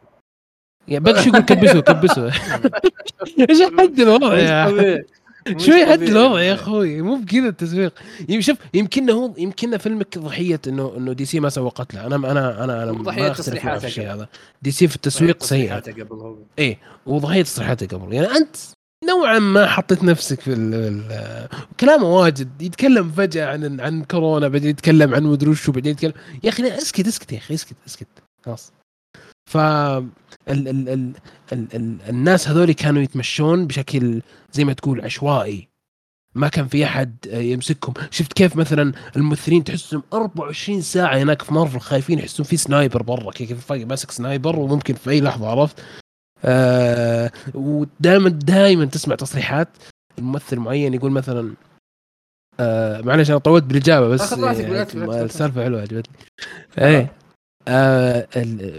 يعني 0.88 1.04
بقى 1.04 1.24
شو 1.24 1.30
يقول 1.30 1.42
كبسوا 1.42 1.82
كبسوا 1.82 2.30
إيش 3.50 3.62
حد؟ 3.80 4.00
الوضع 4.00 4.38
يا 4.38 5.04
شوي 5.58 5.86
حد 5.86 6.02
الوضع 6.02 6.42
يا 6.42 6.54
أخوي 6.54 7.02
مو 7.02 7.16
بكذا 7.16 7.48
التسويق. 7.48 7.94
شوف 8.40 8.58
يمكن 8.74 9.10
هو 9.10 9.34
يمكن 9.38 9.78
فيلمك 9.78 10.18
ضحية 10.18 10.62
إنه 10.68 10.94
إنه 10.98 11.14
دي 11.14 11.26
سي 11.26 11.40
ما 11.40 11.50
سوقت 11.50 11.94
له 11.94 12.06
أنا 12.06 12.16
أنا 12.16 12.64
أنا 12.64 12.84
أنا 12.84 12.92
ضحية 12.92 13.30
تصريحاته 13.30 13.88
الشيء 13.88 14.14
هذا. 14.14 14.28
دي 14.62 14.72
سي 14.72 14.88
في 14.88 14.96
التسويق 14.96 15.44
سيء 15.44 15.74
قبل 15.74 16.06
هو 16.12 16.36
إيه 16.60 16.78
وضحية 17.06 17.44
تصريحاته 17.44 17.98
قبل 17.98 18.14
يعني 18.14 18.28
أنت 18.28 18.56
نوعا 19.10 19.40
ما 19.40 19.68
حطيت 19.68 20.04
نفسك 20.04 20.42
في 20.42 20.54
ال 20.54 21.48
كلامه 21.80 22.06
واجد. 22.06 22.62
يتكلم 22.62 23.12
فجأة 23.12 23.46
عن 23.46 23.80
عن 23.80 24.04
كورونا 24.04 24.48
بعدين 24.48 24.70
يتكلم 24.70 25.16
عن 25.16 25.24
مدري 25.24 25.50
وشو 25.50 25.72
بعدين 25.72 25.92
يتكلم. 25.92 26.14
يا 26.44 26.50
أخي 26.50 26.78
اسكت 26.78 27.08
اسكت 27.08 27.32
يا 27.32 27.38
أخي 27.38 27.54
اسكت 27.54 27.76
اسكت. 27.88 28.08
خلاص. 28.46 28.72
ف 29.52 29.58
ال 29.58 30.08
ال 30.48 30.90
ال 30.90 31.14
ال 31.54 31.68
ال 31.76 31.98
الناس 32.10 32.48
هذول 32.48 32.72
كانوا 32.72 33.02
يتمشون 33.02 33.68
بشكل 33.68 34.22
زي 34.52 34.66
ما 34.66 34.74
تقول 34.74 35.02
عشوائي. 35.02 35.68
ما 36.36 36.48
كان 36.48 36.68
في 36.68 36.86
أحد 36.86 37.16
يمسكهم. 37.34 37.94
شفت 38.12 38.34
كيف 38.34 38.56
مثلا 38.56 38.94
الممثلين 39.16 39.64
تحسهم 39.64 40.04
24 40.14 40.82
ساعة 40.82 41.18
هناك 41.18 41.42
في 41.42 41.54
مارفل 41.54 41.80
خايفين 41.80 42.20
يحسون 42.20 42.46
في 42.46 42.58
sniper 42.58 43.04
برا 43.04 43.32
كيف 43.32 43.72
ماسك 43.72 44.12
sniper 44.12 44.60
وممكن 44.60 44.94
في 44.94 45.10
أي 45.10 45.22
لحظة 45.22 45.48
عرفت؟ 45.48 45.80
آه 46.46 47.32
ودائما 47.54 48.30
دائما 48.30 48.86
تسمع 48.86 49.16
تصريحات 49.16 49.68
الممثل 50.20 50.60
معين 50.60 50.94
يقول 50.94 51.12
مثلا 51.12 51.54
آه 52.60 53.02
معلش 53.02 53.30
أنا 53.30 53.38
طولت 53.38 53.64
بالإجابة 53.64 54.08
بس 54.08 54.34
السالفة 54.34 55.64
حلوة 55.64 55.82
عجبتني. 55.82 56.16
إيه. 56.78 57.21
آه 57.68 58.28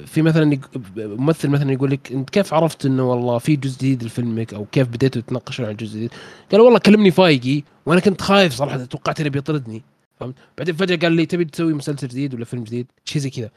في 0.06 0.22
مثلا 0.22 0.58
ممثل 0.96 1.48
مثلا 1.48 1.72
يقول 1.72 1.90
لك 1.90 2.12
أنت 2.12 2.30
كيف 2.30 2.54
عرفت 2.54 2.86
إنه 2.86 3.10
والله 3.10 3.38
في 3.38 3.56
جزء 3.56 3.78
جديد 3.78 4.04
لفيلمك 4.04 4.54
أو 4.54 4.64
كيف 4.64 4.88
بديتوا 4.88 5.22
تتناقشون 5.22 5.66
عن 5.66 5.72
الجزء 5.72 5.94
الجديد؟ 5.94 6.10
قال 6.52 6.60
والله 6.60 6.78
كلمني 6.78 7.10
فايغي 7.10 7.62
وأنا 7.86 8.00
كنت 8.00 8.20
خايف 8.20 8.52
صراحة 8.52 8.84
توقعت 8.84 9.20
إنه 9.20 9.30
بيطردني 9.30 9.82
فهمت؟ 10.20 10.34
بعدين 10.58 10.74
فجأة 10.74 10.96
قال 10.96 11.12
لي 11.12 11.26
تبي 11.26 11.44
تسوي 11.44 11.74
مسلسل 11.74 12.08
جديد 12.08 12.34
ولا 12.34 12.44
فيلم 12.44 12.64
جديد؟ 12.64 12.86
شيء 13.04 13.22
زي 13.22 13.30
كذا 13.30 13.50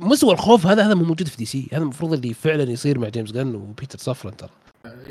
مستوى 0.00 0.32
الخوف 0.32 0.66
هذا 0.66 0.86
هذا 0.86 0.94
مو 0.94 1.04
موجود 1.04 1.28
في 1.28 1.36
دي 1.36 1.44
سي 1.44 1.68
هذا 1.72 1.82
المفروض 1.82 2.12
اللي 2.12 2.34
فعلا 2.34 2.70
يصير 2.70 2.98
مع 2.98 3.08
جيمس 3.08 3.32
جن 3.32 3.54
وبيتر 3.54 3.98
سافرن 3.98 4.36
ترى 4.36 4.50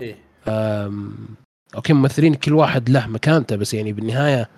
إيه 0.01 0.17
أوكي 1.75 1.93
ممثلين 1.93 2.33
كل 2.33 2.53
واحد 2.53 2.89
له 2.89 3.07
مكانته 3.07 3.55
بس 3.55 3.73
يعني 3.73 3.93
بالنهاية 3.93 4.49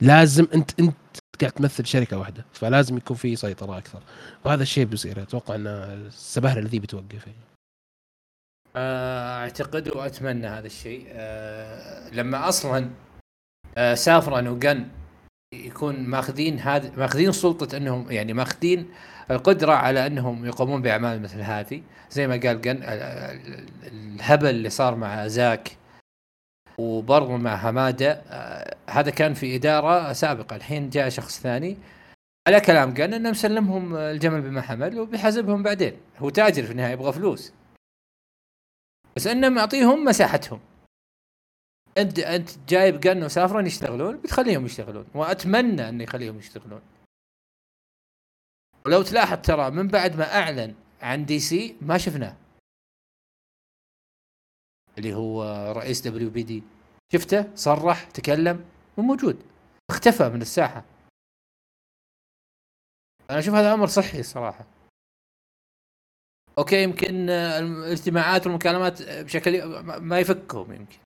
لازم 0.00 0.46
انت 0.54 0.80
أنت 0.80 0.94
قاعد 1.40 1.52
تمثل 1.52 1.86
شركة 1.86 2.18
واحدة 2.18 2.44
فلازم 2.52 2.96
يكون 2.96 3.16
في 3.16 3.36
سيطرة 3.36 3.78
أكثر. 3.78 4.02
وهذا 4.44 4.62
الشيء 4.62 4.84
بيصير 4.84 5.22
أتوقع 5.22 5.54
إن 5.54 5.66
السبهله 5.66 6.58
الذي 6.58 6.78
بتوقف 6.78 7.26
يعني. 7.26 7.38
أعتقد 8.76 9.96
وأتمنى 9.96 10.46
هذا 10.46 10.66
الشيء. 10.66 11.06
أه 11.08 12.10
لما 12.10 12.48
أصلا 12.48 12.90
أه 13.78 13.94
سافرن 13.94 14.48
وجن 14.48 14.88
يكون 15.54 15.98
ماخذين 15.98 16.58
هذا 16.58 16.96
ماخذين 16.96 17.32
سلطة 17.32 17.76
إنهم 17.76 18.10
يعني 18.10 18.32
ماخذين 18.32 18.90
القدرة 19.30 19.72
على 19.72 20.06
إنهم 20.06 20.46
يقومون 20.46 20.82
بأعمال 20.82 21.22
مثل 21.22 21.40
هذه. 21.40 21.82
زي 22.10 22.26
ما 22.26 22.34
قال 22.34 22.60
جن 22.60 22.80
الهبل 23.82 24.50
اللي 24.50 24.70
صار 24.70 24.94
مع 24.94 25.26
زاك 25.26 25.76
وبرضه 26.82 27.36
مع 27.36 27.70
هماده 27.70 28.12
آه 28.12 28.76
هذا 28.90 29.10
كان 29.10 29.34
في 29.34 29.56
إدارة 29.56 30.12
سابقة. 30.12 30.56
الحين 30.56 30.90
جاء 30.90 31.08
شخص 31.08 31.40
ثاني. 31.40 31.78
على 32.48 32.60
كلام 32.60 32.94
قال 32.94 33.14
انه 33.14 33.30
مسلمهم 33.30 33.96
الجمل 33.96 34.40
بما 34.40 34.60
حمل 34.62 35.00
وبيحاسبهم 35.00 35.62
بعدين. 35.62 36.00
هو 36.18 36.30
تاجر 36.30 36.62
في 36.62 36.72
النهاية 36.72 36.92
يبغى 36.92 37.12
فلوس. 37.12 37.52
بس 39.16 39.26
إنه 39.26 39.48
معطيهم 39.48 40.04
مساحتهم. 40.04 40.60
أنت 41.98 42.18
أنت 42.18 42.50
جايب 42.68 43.06
قن 43.06 43.24
وسافرا 43.24 43.62
يشتغلون 43.62 44.16
بتخليهم 44.16 44.66
يشتغلون. 44.66 45.06
وأتمنى 45.14 45.88
إنه 45.88 46.04
يخليهم 46.04 46.38
يشتغلون. 46.38 46.80
ولو 48.86 49.02
تلاحظ 49.02 49.38
ترى 49.42 49.70
من 49.70 49.88
بعد 49.88 50.16
ما 50.16 50.34
أعلن 50.38 50.74
عن 51.02 51.24
دي 51.24 51.40
سي 51.40 51.76
ما 51.80 51.98
شفناه. 51.98 52.36
اللي 54.98 55.14
هو 55.14 55.44
رئيس 55.76 56.00
WBD 56.00 56.62
شفته 57.12 57.54
صرح 57.54 58.04
تكلم 58.04 58.64
مو 58.98 59.04
موجود. 59.04 59.42
اختفى 59.90 60.28
من 60.28 60.42
الساحة. 60.42 60.84
أنا 63.30 63.38
أشوف 63.38 63.54
هذا 63.54 63.74
أمر 63.74 63.86
صحي 63.86 64.22
صراحة. 64.22 64.64
أوكي 66.58 66.82
يمكن 66.82 67.30
الاجتماعات 67.30 68.46
والمكالمات 68.46 69.02
بشكل 69.02 69.64
ما 69.82 70.20
يفكهم 70.20 70.72
يمكن. 70.72 70.98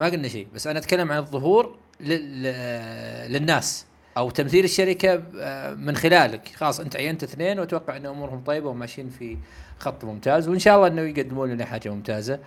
ما 0.00 0.06
قلنا 0.06 0.28
شيء 0.28 0.48
بس 0.54 0.66
أنا 0.66 0.78
أتكلم 0.78 1.12
عن 1.12 1.18
الظهور 1.18 1.78
للناس. 2.00 3.86
أو 4.16 4.30
تمثيل 4.30 4.64
الشركة 4.64 5.22
آه، 5.40 5.74
من 5.74 5.96
خلالك. 5.96 6.48
خلاص 6.56 6.80
أنت 6.80 6.96
عينت 6.96 7.22
اثنين 7.22 7.58
وأتوقع 7.58 7.96
أن 7.96 8.06
أمورهم 8.06 8.44
طيبة 8.44 8.68
وماشيين 8.68 9.10
في 9.10 9.36
خط 9.78 10.04
ممتاز. 10.04 10.48
وإن 10.48 10.58
شاء 10.58 10.76
الله 10.76 10.86
أنه 10.86 11.02
يقدمون 11.02 11.50
لنا 11.50 11.64
حاجة 11.64 11.88
ممتازة. 11.88 12.38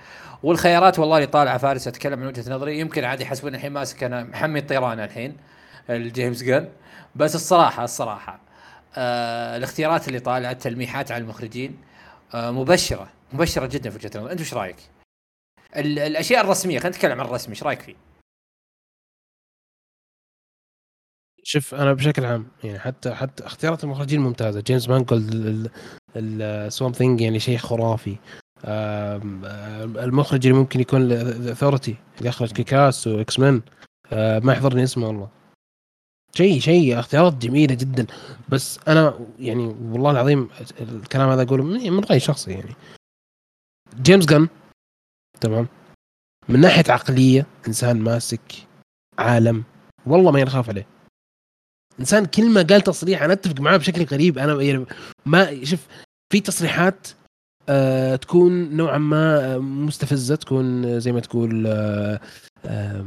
والخيارات 0.44 1.00
والله 1.00 1.18
اللي 1.18 1.28
طالعه 1.28 1.58
فارس 1.58 1.88
أتكلم 1.88 2.20
من 2.20 2.28
وجهة 2.28 2.54
نظري. 2.54 2.80
يمكن 2.80 3.04
عادي 3.04 3.24
يحسبون 3.24 3.56
الحين 3.56 3.72
ماسك 3.72 4.04
أنا 4.04 4.24
محمي 4.24 4.60
الطيران 4.60 5.00
الحين 5.00 5.38
الجيمس 5.90 6.44
جن 6.44 6.70
بس 7.16 7.36
الصراحة 7.36 7.84
الصراحة 7.84 8.40
آه 8.96 9.58
الاختيارات 9.58 10.08
اللي 10.08 10.20
طالعت 10.20 10.62
تلميحات 10.62 11.12
على 11.12 11.22
المخرجين 11.22 11.78
آه 12.34 12.52
مبشرة 12.52 13.08
مبشرة 13.34 13.66
جدا 13.66 13.90
في 13.90 13.96
وجهة 13.96 14.20
نظري. 14.20 14.32
أنت 14.32 14.42
وش 14.42 14.54
رأيك؟ 14.54 14.76
الأشياء 15.76 16.44
الرسمية 16.44 16.80
خلينا 16.80 16.98
نتكلم 16.98 17.20
عن 17.20 17.26
الرسمي 17.26 17.54
إيش 17.56 17.64
رأيك 17.64 17.82
فيه؟ 17.82 17.96
شوف 21.44 21.76
أنا 21.76 21.94
بشكل 21.94 22.26
عام 22.26 22.48
يعني 22.64 22.80
حتى 22.80 23.16
حتى 23.16 23.46
اختيارات 23.46 23.84
المخرجين 23.84 24.22
ممتازة. 24.22 24.62
جيمس 24.62 24.90
مانجولد 24.90 25.72
ال 26.16 26.28
Swamp 26.28 26.92
Thing 26.92 27.22
يعني 27.22 27.40
شيء 27.40 27.58
خرافي. 27.58 28.18
المخرج 30.04 30.48
اللي 30.48 30.60
ممكن 30.60 30.80
يكون 30.80 31.12
Authority 31.12 31.96
اللي 32.18 32.30
اخرج 32.30 32.52
Kick-Ass 32.52 33.08
و 33.08 33.40
X-Men 33.40 33.62
ما 34.12 34.54
يحضرني 34.54 34.84
اسمه 34.84 35.08
والله. 35.08 35.30
شيء 36.36 36.60
شيء 36.60 37.00
اختيارات 37.00 37.34
جميلة 37.34 37.76
جدا. 37.76 38.08
بس 38.50 38.80
أنا 38.88 39.20
يعني 39.40 39.68
والله 39.68 40.12
العظيم 40.12 40.50
الكلام 40.82 41.30
هذا 41.30 41.42
أقوله 41.42 41.64
من 41.64 42.00
رأيي 42.00 42.20
شخصي 42.20 42.52
يعني. 42.52 42.76
جيمس 44.02 44.26
جن 44.26 44.48
تمام؟ 45.42 45.68
من 46.50 46.60
ناحية 46.62 46.84
عقلية 46.90 47.46
إنسان 47.68 48.00
ماسك 48.00 48.68
عالم 49.20 49.64
والله 50.06 50.32
ما 50.32 50.40
ينخاف 50.40 50.70
عليه. 50.70 50.88
إنسان 52.00 52.26
كلمة 52.26 52.64
قال 52.64 52.82
تصريح 52.82 53.24
أنا 53.24 53.34
أتفق 53.34 53.60
معاه 53.60 53.78
بشكل 53.78 54.04
غريب. 54.04 54.38
أنا 54.38 54.62
يعني 54.62 54.86
ما 55.26 55.66
شوف 55.66 55.80
في 56.34 56.40
تصريحات 56.40 57.08
آه 57.70 58.16
تكون 58.16 58.76
نوعا 58.78 58.98
ما 58.98 59.58
مستفزة 59.58 60.36
تكون 60.36 61.00
زي 61.00 61.12
ما 61.12 61.20
تقول 61.20 61.68
آه 61.68 62.20
آه 62.66 63.06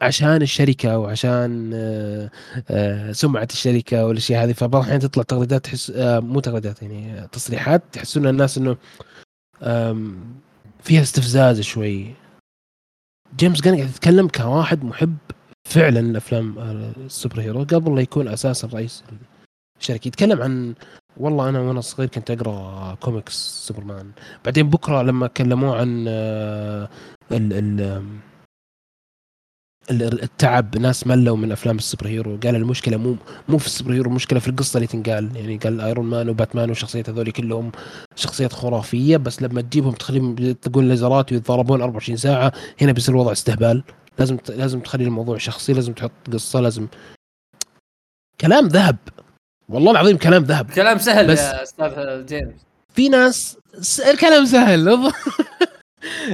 عشان 0.00 0.42
الشركة 0.42 0.98
وعشان 0.98 1.70
آه 1.74 2.30
آه 2.70 3.12
سمعة 3.12 3.48
الشركة 3.52 4.06
والأشياء 4.06 4.44
هذه. 4.44 4.52
فبعض 4.52 4.82
الأحيان 4.82 5.00
تطلع 5.00 5.22
تغريدات 5.22 5.64
تحس 5.64 5.90
آه 5.90 6.20
مو 6.20 6.40
تغريدات 6.40 6.82
يعني 6.82 7.28
تصريحات 7.32 7.82
تحسون 7.92 8.26
الناس 8.26 8.58
إنه 8.58 8.76
فيها 10.82 11.02
استفزاز 11.02 11.60
شوي. 11.60 12.14
جيمس 13.36 13.60
قاعد 13.60 13.78
يتكلم 13.78 14.28
كواحد 14.28 14.84
محب 14.84 15.16
فعلا 15.70 16.00
لافلام 16.00 16.58
ال 17.06 17.40
superhero 17.40 17.64
قبل 17.64 17.94
لا 17.94 18.00
يكون 18.00 18.28
أساسا 18.28 18.68
رئيس 18.74 19.04
الشركة 19.80 20.08
يتكلم 20.08 20.42
عن 20.42 20.74
والله 21.16 21.48
أنا 21.48 21.60
وأنا 21.60 21.80
صغير 21.80 22.08
كنت 22.08 22.30
أقرأ 22.30 22.94
كوميكس 22.94 23.34
سوبرمان. 23.66 24.10
بعدين 24.44 24.70
بكرة 24.70 25.02
لما 25.02 25.26
كلموه 25.26 25.76
عن 25.76 26.08
ال 26.08 26.88
ال 29.90 30.22
التعب 30.22 30.76
ناس 30.78 31.06
ملوا 31.06 31.36
من 31.36 31.52
أفلام 31.52 31.76
ال 31.76 32.06
superhero 32.06 32.36
قال 32.36 32.56
المشكلة 32.56 32.96
مو 32.96 33.16
مو 33.48 33.58
في 33.58 33.66
ال 33.66 33.92
superhero 33.92 34.10
المشكلة 34.10 34.38
في 34.40 34.48
القصة 34.48 34.76
اللي 34.76 34.86
تنقال. 34.86 35.36
يعني 35.36 35.56
قال 35.56 35.80
ايرون 35.80 36.06
مان 36.06 36.28
وباتمان 36.28 36.68
والشخصيات 36.68 37.10
هذول 37.10 37.30
كلهم 37.30 37.72
شخصيات 38.16 38.52
خرافية. 38.52 39.16
بس 39.16 39.42
لما 39.42 39.60
تجيبهم 39.60 39.92
تخليهم 39.92 40.36
يطلقون 40.38 40.88
ليزرات 40.88 41.32
ويتضاربون 41.32 41.82
24 41.82 42.16
ساعة 42.16 42.52
هنا 42.80 42.92
بيصير 42.92 43.14
الوضع 43.14 43.32
استهبال. 43.32 43.82
لازم 44.18 44.38
لازم 44.48 44.80
تخلي 44.80 45.04
الموضوع 45.04 45.38
شخصي 45.38 45.72
لازم 45.72 45.92
تحط 45.92 46.10
قصة 46.32 46.60
لازم 46.60 46.88
كلام 48.40 48.66
ذهب. 48.68 48.96
والله 49.68 49.90
العظيم 49.90 50.18
كلام 50.18 50.42
ذهب. 50.42 50.70
كلام 50.70 50.98
سهل 50.98 51.26
بس 51.26 51.38
يا 51.38 51.62
أستاذ 51.62 52.26
جيمس. 52.26 52.60
في 52.94 53.08
ناس 53.08 53.58
الكلام 54.10 54.44
سهل. 54.44 54.88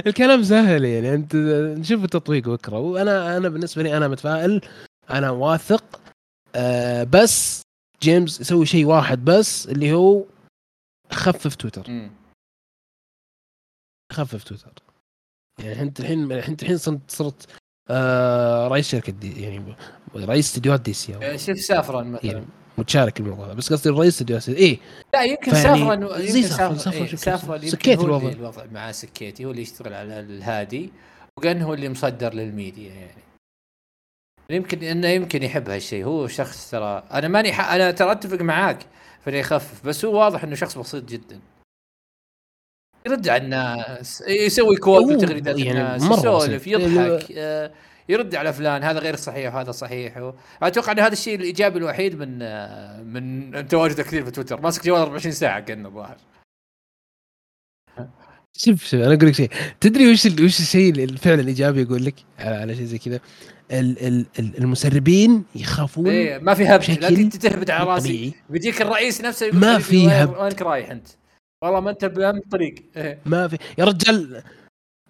الكلام 0.07 0.43
سهل 0.43 0.85
يعني. 0.85 1.13
أنت 1.13 1.35
نشوف 1.79 2.03
التطبيق 2.03 2.49
بكره 2.49 2.79
وأنا 2.79 3.37
أنا 3.37 3.49
بالنسبة 3.49 3.83
لي 3.83 3.97
أنا 3.97 4.07
متفائل. 4.07 4.61
أنا 5.09 5.29
واثق. 5.29 6.01
آه 6.55 7.03
بس 7.03 7.61
جيمس 8.01 8.41
يسوي 8.41 8.65
شيء 8.65 8.85
واحد 8.85 9.25
بس 9.25 9.67
اللي 9.67 9.93
هو 9.93 10.25
خفف 11.11 11.55
تويتر. 11.55 12.09
خفف 14.11 14.43
تويتر. 14.43 14.73
يعني 15.59 15.81
انت 15.81 15.99
الحين 15.99 16.31
انت 16.31 16.63
الحين 16.63 16.77
صرت 17.07 17.47
آه 17.89 18.67
رئيس 18.67 18.87
شركة 18.87 19.11
دي 19.11 19.43
يعني 19.43 19.75
رئيس 20.15 20.45
استديوهات 20.45 20.81
دي 20.81 20.93
سي 20.93 21.11
يعني 21.11 21.37
شوف 21.37 21.59
سافران 21.59 22.11
مثلا. 22.11 22.31
يعني 22.31 22.45
متشارك 22.77 23.19
الموضوع 23.19 23.53
بس 23.53 23.73
قصدي 23.73 23.89
رئيس 23.89 24.13
استديوهات 24.13 24.49
اي 24.49 24.79
لا 25.13 25.23
يمكن 25.23 25.51
سافران 25.51 26.01
يمكن 26.01 26.41
سافران 26.41 26.77
سافران, 26.77 27.03
إيه 27.03 27.15
سافران 27.15 27.67
سكيت 27.67 27.99
الوضع. 27.99 28.29
الوضع 28.29 28.65
مع 28.71 28.91
سكيتي 28.91 29.45
هو 29.45 29.51
اللي 29.51 29.61
يشتغل 29.61 29.93
على 29.93 30.19
الهادي 30.19 30.91
وكان 31.37 31.61
هو 31.61 31.73
اللي 31.73 31.89
مصدر 31.89 32.33
للميديا 32.33 32.93
يعني. 32.93 33.21
يمكن 34.49 34.83
إنه 34.83 35.07
يمكن 35.07 35.43
يحب 35.43 35.69
هالشيء. 35.69 36.05
هو 36.05 36.27
شخص 36.27 36.71
ترى 36.71 37.03
أنا 37.13 37.27
ماني 37.27 37.53
ح... 37.53 37.71
أنا 37.71 37.91
ترى 37.91 38.11
أتفق 38.11 38.41
معاك 38.41 38.79
في 39.23 39.29
إنه 39.29 39.37
يخفف 39.37 39.87
بس 39.87 40.05
هو 40.05 40.19
واضح 40.19 40.43
إنه 40.43 40.55
شخص 40.55 40.77
بسيط 40.77 41.03
جدا. 41.03 41.39
يرد 43.07 43.29
على 43.29 43.43
الناس 43.43 44.23
يسوي 44.27 44.75
كود 44.75 45.13
بتغريدات 45.17 45.59
يعني 45.59 45.95
الناس 45.95 46.19
يسولف 46.19 46.67
يضحك 46.67 47.33
آه، 47.37 47.71
يرد 48.09 48.35
على 48.35 48.53
فلان 48.53 48.83
هذا 48.83 48.99
غير 48.99 49.15
صحيح 49.15 49.55
وهذا 49.55 49.71
صحيح. 49.71 50.31
أتوقع 50.63 50.91
إن 50.91 50.99
هذا 50.99 51.13
الشيء 51.13 51.35
الإيجابي 51.35 51.79
الوحيد 51.79 52.19
من 52.19 52.39
آه، 52.41 53.01
من 53.01 53.67
تواجده 53.67 54.03
كثير 54.03 54.25
في 54.25 54.31
تويتر. 54.31 54.61
ماسك 54.61 54.85
جوال 54.85 54.99
24 55.01 55.31
ساعة 55.31 55.59
كانه 55.59 55.89
الظاهر 55.89 56.17
شوف 58.57 58.83
شوف 58.85 58.93
أنا 58.99 59.13
أقول 59.13 59.27
لك 59.27 59.35
شيء. 59.35 59.49
تدري 59.81 60.11
وش 60.11 60.25
وش 60.25 60.59
الشيء 60.59 61.03
الفعل 61.03 61.39
الإيجابي 61.39 61.83
أقول 61.83 62.05
لك؟ 62.05 62.15
على 62.39 62.75
شيء 62.75 62.85
زي 62.85 62.97
كذا. 62.97 63.19
المسربين 64.39 65.43
يخافون 65.55 66.07
إيه 66.07 66.37
ما 66.37 66.53
في 66.53 66.65
هبد 66.65 66.89
لا 66.89 67.29
تهبد 67.29 67.69
على 67.69 67.89
راسي. 67.89 68.33
بيجيك 68.49 68.81
الرئيس 68.81 69.21
نفسه 69.21 69.45
يقول 69.45 69.59
ما 69.59 69.79
في 69.79 70.07
هبد 70.07 70.37
وينك 70.37 70.61
رايح 70.61 70.91
أنت؟ 70.91 71.07
والله 71.63 71.79
ما 71.79 71.89
انت 71.89 72.05
بهم 72.05 72.37
الطريق. 72.37 72.75
إيه. 72.97 73.19
ما 73.25 73.47
في. 73.47 73.57
يا 73.77 73.85
رجال 73.85 74.43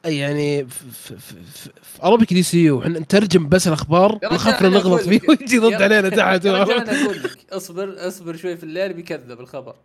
يعني 0.06 0.68
في, 0.68 0.92
في, 0.92 1.18
في, 1.18 1.36
في 1.84 2.04
Arabic 2.04 2.34
DCU. 2.34 2.82
إحنا 2.82 3.00
نترجم 3.00 3.50
بس 3.50 3.68
الأخبار 3.68 4.20
نخاف 4.24 4.62
نغلط 4.62 5.02
فيه 5.02 5.22
ويجي 5.30 5.60
ضد 5.60 5.82
علينا 5.82 6.10
تحت. 6.10 6.46
أنا 6.46 6.62
أقول 7.04 7.24
لك. 7.24 7.54
اصبر 7.54 8.08
اصبر 8.08 8.36
شوي 8.36 8.58
في 8.58 8.64
الليل 8.64 8.94
بيكذب 8.94 9.40
الخبر. 9.40 9.76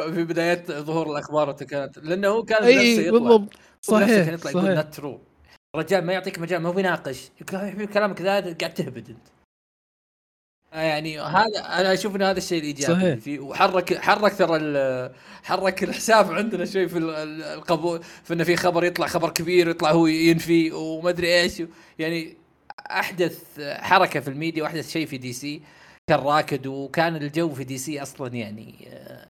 في 0.00 0.24
بدايات 0.24 0.72
ظهور 0.72 1.12
الأخبار 1.12 1.52
كانت. 1.52 1.98
لأنه 1.98 2.28
هو 2.28 2.42
كان 2.42 2.62
أي 2.62 3.10
بالضبط. 3.10 3.52
صحيح 3.82 4.24
كان 4.24 4.34
يطلع 4.34 4.50
يقول 4.50 4.74
not 4.74 4.94
true 4.94 5.20
الرجال 5.74 6.04
ما 6.04 6.12
يعطيك 6.12 6.38
مجال 6.38 6.62
ما 6.62 6.68
هو 6.68 6.72
بيناقش. 6.72 7.30
يقول 7.40 7.86
كلامك 7.86 8.20
ذا 8.20 8.40
قاعد 8.40 8.74
تهبد 8.74 9.08
أنت. 9.08 9.39
يعني 10.72 11.20
هذا 11.20 11.58
أنا 11.58 11.92
أشوف 11.92 12.16
إن 12.16 12.22
هذا 12.22 12.38
الشيء 12.38 12.58
الإيجابي 12.58 13.00
صحيح. 13.00 13.18
فيه 13.18 13.40
وحرك 13.40 13.98
حرك 13.98 14.38
ترى 14.38 14.58
حرك 15.42 15.84
الحساب 15.84 16.32
عندنا 16.32 16.64
شوي 16.64 16.88
في 16.88 16.98
القبول 16.98 18.02
في 18.24 18.34
إنه 18.34 18.44
في 18.44 18.56
خبر 18.56 18.84
يطلع 18.84 19.06
خبر 19.06 19.30
كبير 19.30 19.68
ويطلع 19.68 19.90
هو 19.90 20.06
ينفي 20.06 20.72
وما 20.72 21.10
أدري 21.10 21.40
إيش 21.40 21.62
يعني 21.98 22.36
أحدث 22.90 23.60
حركة 23.60 24.20
في 24.20 24.28
الميديا 24.28 24.62
وأحدث 24.62 24.90
شيء 24.90 25.06
في 25.06 25.18
دي 25.18 25.32
سي 25.32 25.62
كان 26.10 26.18
راكد 26.18 26.66
وكان 26.66 27.16
الجو 27.16 27.54
في 27.54 27.64
دي 27.64 27.78
سي 27.78 28.02
أصلا 28.02 28.34
يعني 28.34 28.88
آه, 28.88 29.26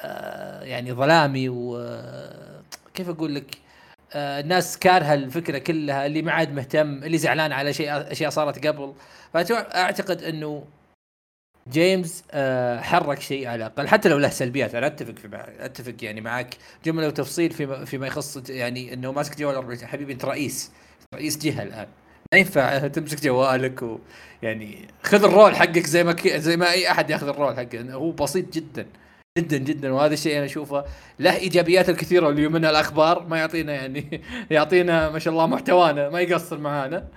آه، 0.00 0.62
يعني 0.64 0.92
ظلامي 0.92 1.48
وكيف 1.48 3.08
أقول 3.08 3.34
لك 3.34 3.54
آه 3.54 3.67
الناس 4.14 4.78
كارهة 4.78 5.14
الفكرة 5.14 5.58
كلها 5.58 6.06
اللي 6.06 6.22
ما 6.22 6.32
عاد 6.32 6.52
مهتم 6.52 7.04
اللي 7.04 7.18
زعلان 7.18 7.52
على 7.52 7.72
شيء 7.72 8.12
أشياء 8.12 8.30
صارت 8.30 8.66
قبل. 8.66 8.94
فاعتقد 9.32 10.22
إنه 10.22 10.64
جيمس 11.68 12.24
آه 12.30 12.80
حرك 12.80 13.20
شيء 13.20 13.46
على 13.46 13.56
الأقل. 13.56 13.88
حتى 13.88 14.08
لو 14.08 14.18
له 14.18 14.28
سلبيات 14.28 14.74
أنا 14.74 14.86
أتفق 14.86 15.14
أتفق 15.60 15.94
يعني 16.02 16.20
معك 16.20 16.54
جملة 16.84 17.06
وتفصيل 17.06 17.50
فيما 17.50 17.84
فيما 17.84 18.06
يخص 18.06 18.50
يعني 18.50 18.94
إنه 18.94 19.12
ماسك 19.12 19.38
جوال 19.38 19.86
حبيبي 19.86 20.12
أنت 20.12 20.24
رئيس. 20.24 20.70
رئيس 21.14 21.38
جهة 21.38 21.62
الآن. 21.62 21.86
ما 22.32 22.38
ينفع 22.38 22.78
تمسك 22.88 23.24
جوالك 23.24 23.82
ويعني 24.42 24.88
خذ 25.02 25.24
الرول 25.24 25.56
حقك 25.56 25.86
زي 25.86 26.04
ما 26.04 26.16
زي 26.26 26.56
ما 26.56 26.70
أي 26.72 26.90
أحد 26.90 27.10
ياخذ 27.10 27.28
الرول 27.28 27.56
حقه. 27.56 27.92
هو 27.92 28.10
بسيط 28.10 28.52
جدا. 28.54 28.86
جدا 29.40 29.56
جدا. 29.56 29.92
وهذا 29.92 30.14
الشيء 30.14 30.36
أنا 30.36 30.44
أشوفه 30.44 30.84
له 31.18 31.36
إيجابيات 31.36 31.88
الكثيرة 31.88 32.28
اللي 32.28 32.48
منها 32.48 32.70
الأخبار. 32.70 33.26
ما 33.26 33.38
يعطينا 33.38 33.72
يعني 33.72 34.22
يعطينا 34.56 35.10
ما 35.10 35.18
شاء 35.18 35.32
الله 35.32 35.46
محتوانا 35.46 36.08
ما 36.08 36.20
يقصر 36.20 36.58
معانا. 36.58 37.08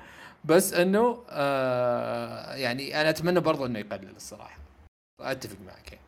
بس 0.45 0.73
إنه 0.73 1.23
آه 1.29 2.55
يعني 2.55 3.01
أنا 3.01 3.09
أتمنى 3.09 3.39
برضو 3.39 3.65
إنه 3.65 3.79
يقلل 3.79 4.15
الصراحة. 4.15 4.59
أتفق 5.19 5.57
معك. 5.65 5.91
يعني. 5.91 6.01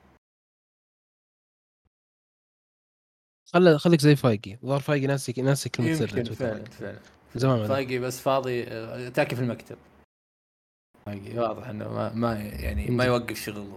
خلي 3.53 3.79
خليك 3.79 4.01
زي 4.01 4.15
فايقي. 4.15 4.57
ظهر 4.65 4.79
فايقي 4.79 5.07
ناسي 5.07 5.41
ناسي 5.41 5.69
كلمة 5.69 5.93
سر 5.93 6.17
يمكن 6.17 6.33
فعلا 6.33 6.63
فعلا. 6.65 6.99
زمان 7.35 7.67
فايقي 7.67 7.99
بس 7.99 8.19
فاضي 8.19 8.63
آه، 8.63 9.09
تاكي 9.09 9.35
في 9.35 9.41
المكتب. 9.41 9.77
فايقي 11.05 11.39
واضح 11.39 11.67
إنه 11.67 11.93
ما, 11.93 12.13
ما 12.13 12.33
يعني 12.39 12.87
ما 12.87 13.03
يوقف 13.03 13.37
شغل. 13.37 13.67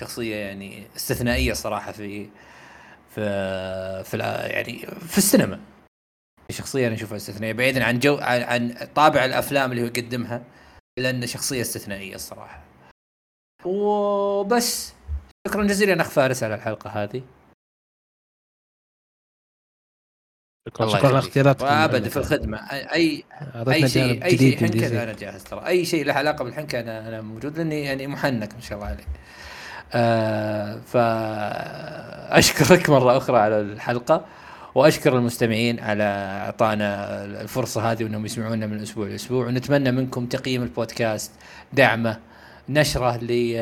شخصية 0.00 0.36
يعني 0.36 0.86
استثنائية 0.96 1.52
صراحة 1.52 1.92
في 1.92 2.28
في 3.14 4.04
في 4.04 4.18
يعني 4.50 4.86
في 4.86 5.18
السينما. 5.18 5.60
شخصية 6.50 6.86
أنا 6.86 6.94
أشوفها 6.94 7.16
استثنائية 7.16 7.52
بعيدا 7.52 7.84
عن 7.84 7.98
جو 7.98 8.18
عن 8.20 8.88
طابع 8.94 9.24
الأفلام 9.24 9.70
اللي 9.70 9.82
هو 9.82 9.86
يقدمها 9.86 10.44
لأنه 10.98 11.26
شخصية 11.26 11.60
استثنائية 11.60 12.14
الصراحة. 12.14 12.64
وبس. 13.64 14.92
شكرا 15.48 15.64
جزيلا 15.64 16.00
أخ 16.02 16.08
فارس 16.10 16.42
على 16.42 16.54
الحلقة 16.54 16.90
هذه. 16.90 17.22
شكرا 20.68 20.88
شكرا. 20.88 21.18
اختياراتك 21.18 21.62
وابد 21.62 22.08
في 22.08 22.16
الخدمة. 22.16 22.58
أي 22.72 23.24
أي 23.68 23.88
شيء 23.88 24.24
أي 24.24 24.38
شيء 24.38 24.58
حنكه. 24.58 25.02
أنا 25.02 25.12
جاهز 25.12 25.44
ترى. 25.44 25.66
أي 25.66 25.84
شيء 25.84 26.04
له 26.04 26.12
علاقة 26.12 26.44
بالحنكه 26.44 26.80
أنا 26.80 27.08
أنا 27.08 27.20
موجود 27.20 27.58
لأني 27.58 27.80
يعني 27.84 28.06
محنك 28.06 28.54
ما 28.54 28.60
شاء 28.60 28.78
الله 28.78 28.88
عليك. 28.90 29.08
آه 29.94 30.78
فأشكرك 30.86 32.90
مرة 32.94 33.16
أخرى 33.16 33.38
على 33.38 33.60
الحلقة 33.60 34.24
وأشكر 34.74 35.16
المستمعين 35.18 35.80
على 35.80 36.02
إعطانا 36.44 37.24
الفرصة 37.24 37.92
هذه 37.92 38.04
وأنهم 38.04 38.24
يسمعونا 38.26 38.66
من 38.66 38.82
أسبوع 38.82 39.08
لأسبوع 39.08 39.46
ونتمنى 39.46 39.90
منكم 39.92 40.26
تقييم 40.26 40.62
البودكاست 40.62 41.30
دعمة 41.72 42.18
نشرة 42.68 43.16
ل- 43.16 43.52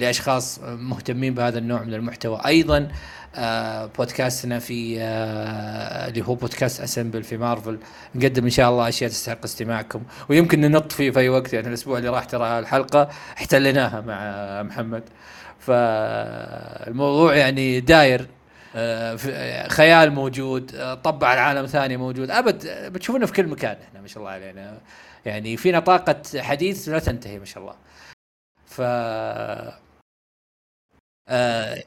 لأشخاص 0.00 0.58
مهتمين 0.62 1.34
بهذا 1.34 1.58
النوع 1.58 1.82
من 1.82 1.94
المحتوى. 1.94 2.40
أيضا 2.46 2.88
آه، 3.36 3.86
بودكاستنا 3.98 4.58
في 4.58 4.96
آه، 5.00 6.08
اللي 6.08 6.22
هو 6.26 6.34
بودكاست 6.34 6.80
أسمبل 6.80 7.22
في 7.22 7.36
مارفل 7.36 7.78
نقدم 8.14 8.44
إن 8.44 8.50
شاء 8.50 8.70
الله 8.70 8.88
أشياء 8.88 9.10
تستحق 9.10 9.44
استماعكم 9.44 10.02
ويمكن 10.28 10.60
ننط 10.60 10.92
فيه 10.92 11.10
في 11.10 11.20
اي 11.20 11.28
وقت 11.28 11.52
يعني 11.52 11.68
الأسبوع 11.68 11.98
اللي 11.98 12.08
راح 12.08 12.24
ترى 12.24 12.58
الحلقة 12.58 13.08
احتليناها 13.36 14.00
مع 14.00 14.62
محمد. 14.62 15.02
فالموضوع 15.66 17.36
يعني 17.36 17.80
داير 17.80 18.28
آه، 18.76 19.14
في- 19.16 19.68
خيال 19.68 20.12
موجود 20.12 20.74
آه، 20.74 20.94
طبع 20.94 21.34
العالم 21.34 21.66
ثاني 21.66 21.96
موجود. 21.96 22.30
أبد 22.30 22.66
آه، 22.66 22.88
بتشوفونا 22.88 23.26
في 23.26 23.32
كل 23.32 23.46
مكان 23.46 23.76
إحنا 23.82 24.00
ما 24.00 24.06
شاء 24.08 24.18
الله 24.18 24.30
علينا. 24.30 24.80
يعني 25.26 25.56
فينا 25.56 25.80
طاقه 25.80 26.22
حديث 26.42 26.88
لا 26.88 26.98
تنتهي 26.98 27.38
ما 27.38 27.44
شاء 27.44 27.62
الله. 27.62 27.74
ف 28.66 28.80
آه، 31.28 31.82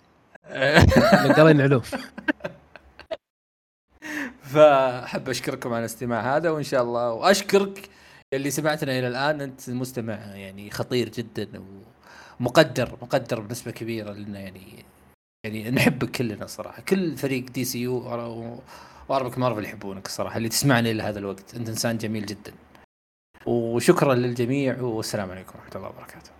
مقرين 1.30 1.61
علوف 1.61 1.95
فأحب 4.53 5.30
أشكركم 5.30 5.69
على 5.69 5.80
الاستماع 5.80 6.38
هذا 6.38 6.49
وإن 6.49 6.63
شاء 6.63 6.84
الله 6.84 7.11
وأشكرك 7.13 7.89
اللي 8.34 8.51
سمعتنا 8.51 8.99
إلى 8.99 9.07
الآن 9.07 9.41
أنت 9.41 9.69
مستمع 9.69 10.13
يعني 10.36 10.71
خطير 10.71 11.09
جدا 11.09 11.47
ومقدر 11.59 11.88
مقدر 12.39 13.39
بنسبة 13.39 13.71
كبيرة 13.71 14.13
لنا 14.13 14.39
يعني 14.39 14.85
يعني 15.45 15.71
نحبك 15.71 16.11
كلنا 16.11 16.47
صراحة. 16.47 16.81
كل 16.81 17.17
فريق 17.17 17.51
دي 17.51 17.65
سي 17.65 17.79
يو 17.81 17.97
واربك 19.09 19.37
مارفل 19.37 19.63
يحبونك 19.63 20.05
الصراحه 20.05 20.37
اللي 20.37 20.49
تسمعني 20.49 21.01
هذا 21.01 21.19
الوقت. 21.19 21.55
أنت 21.55 21.69
إنسان 21.69 21.97
جميل 21.97 22.25
جدا. 22.25 22.53
وشكرا 23.45 24.15
للجميع 24.15 24.81
والسلام 24.81 25.31
عليكم 25.31 25.59
ورحمة 25.59 25.75
الله 25.75 25.87
وبركاته. 25.89 26.38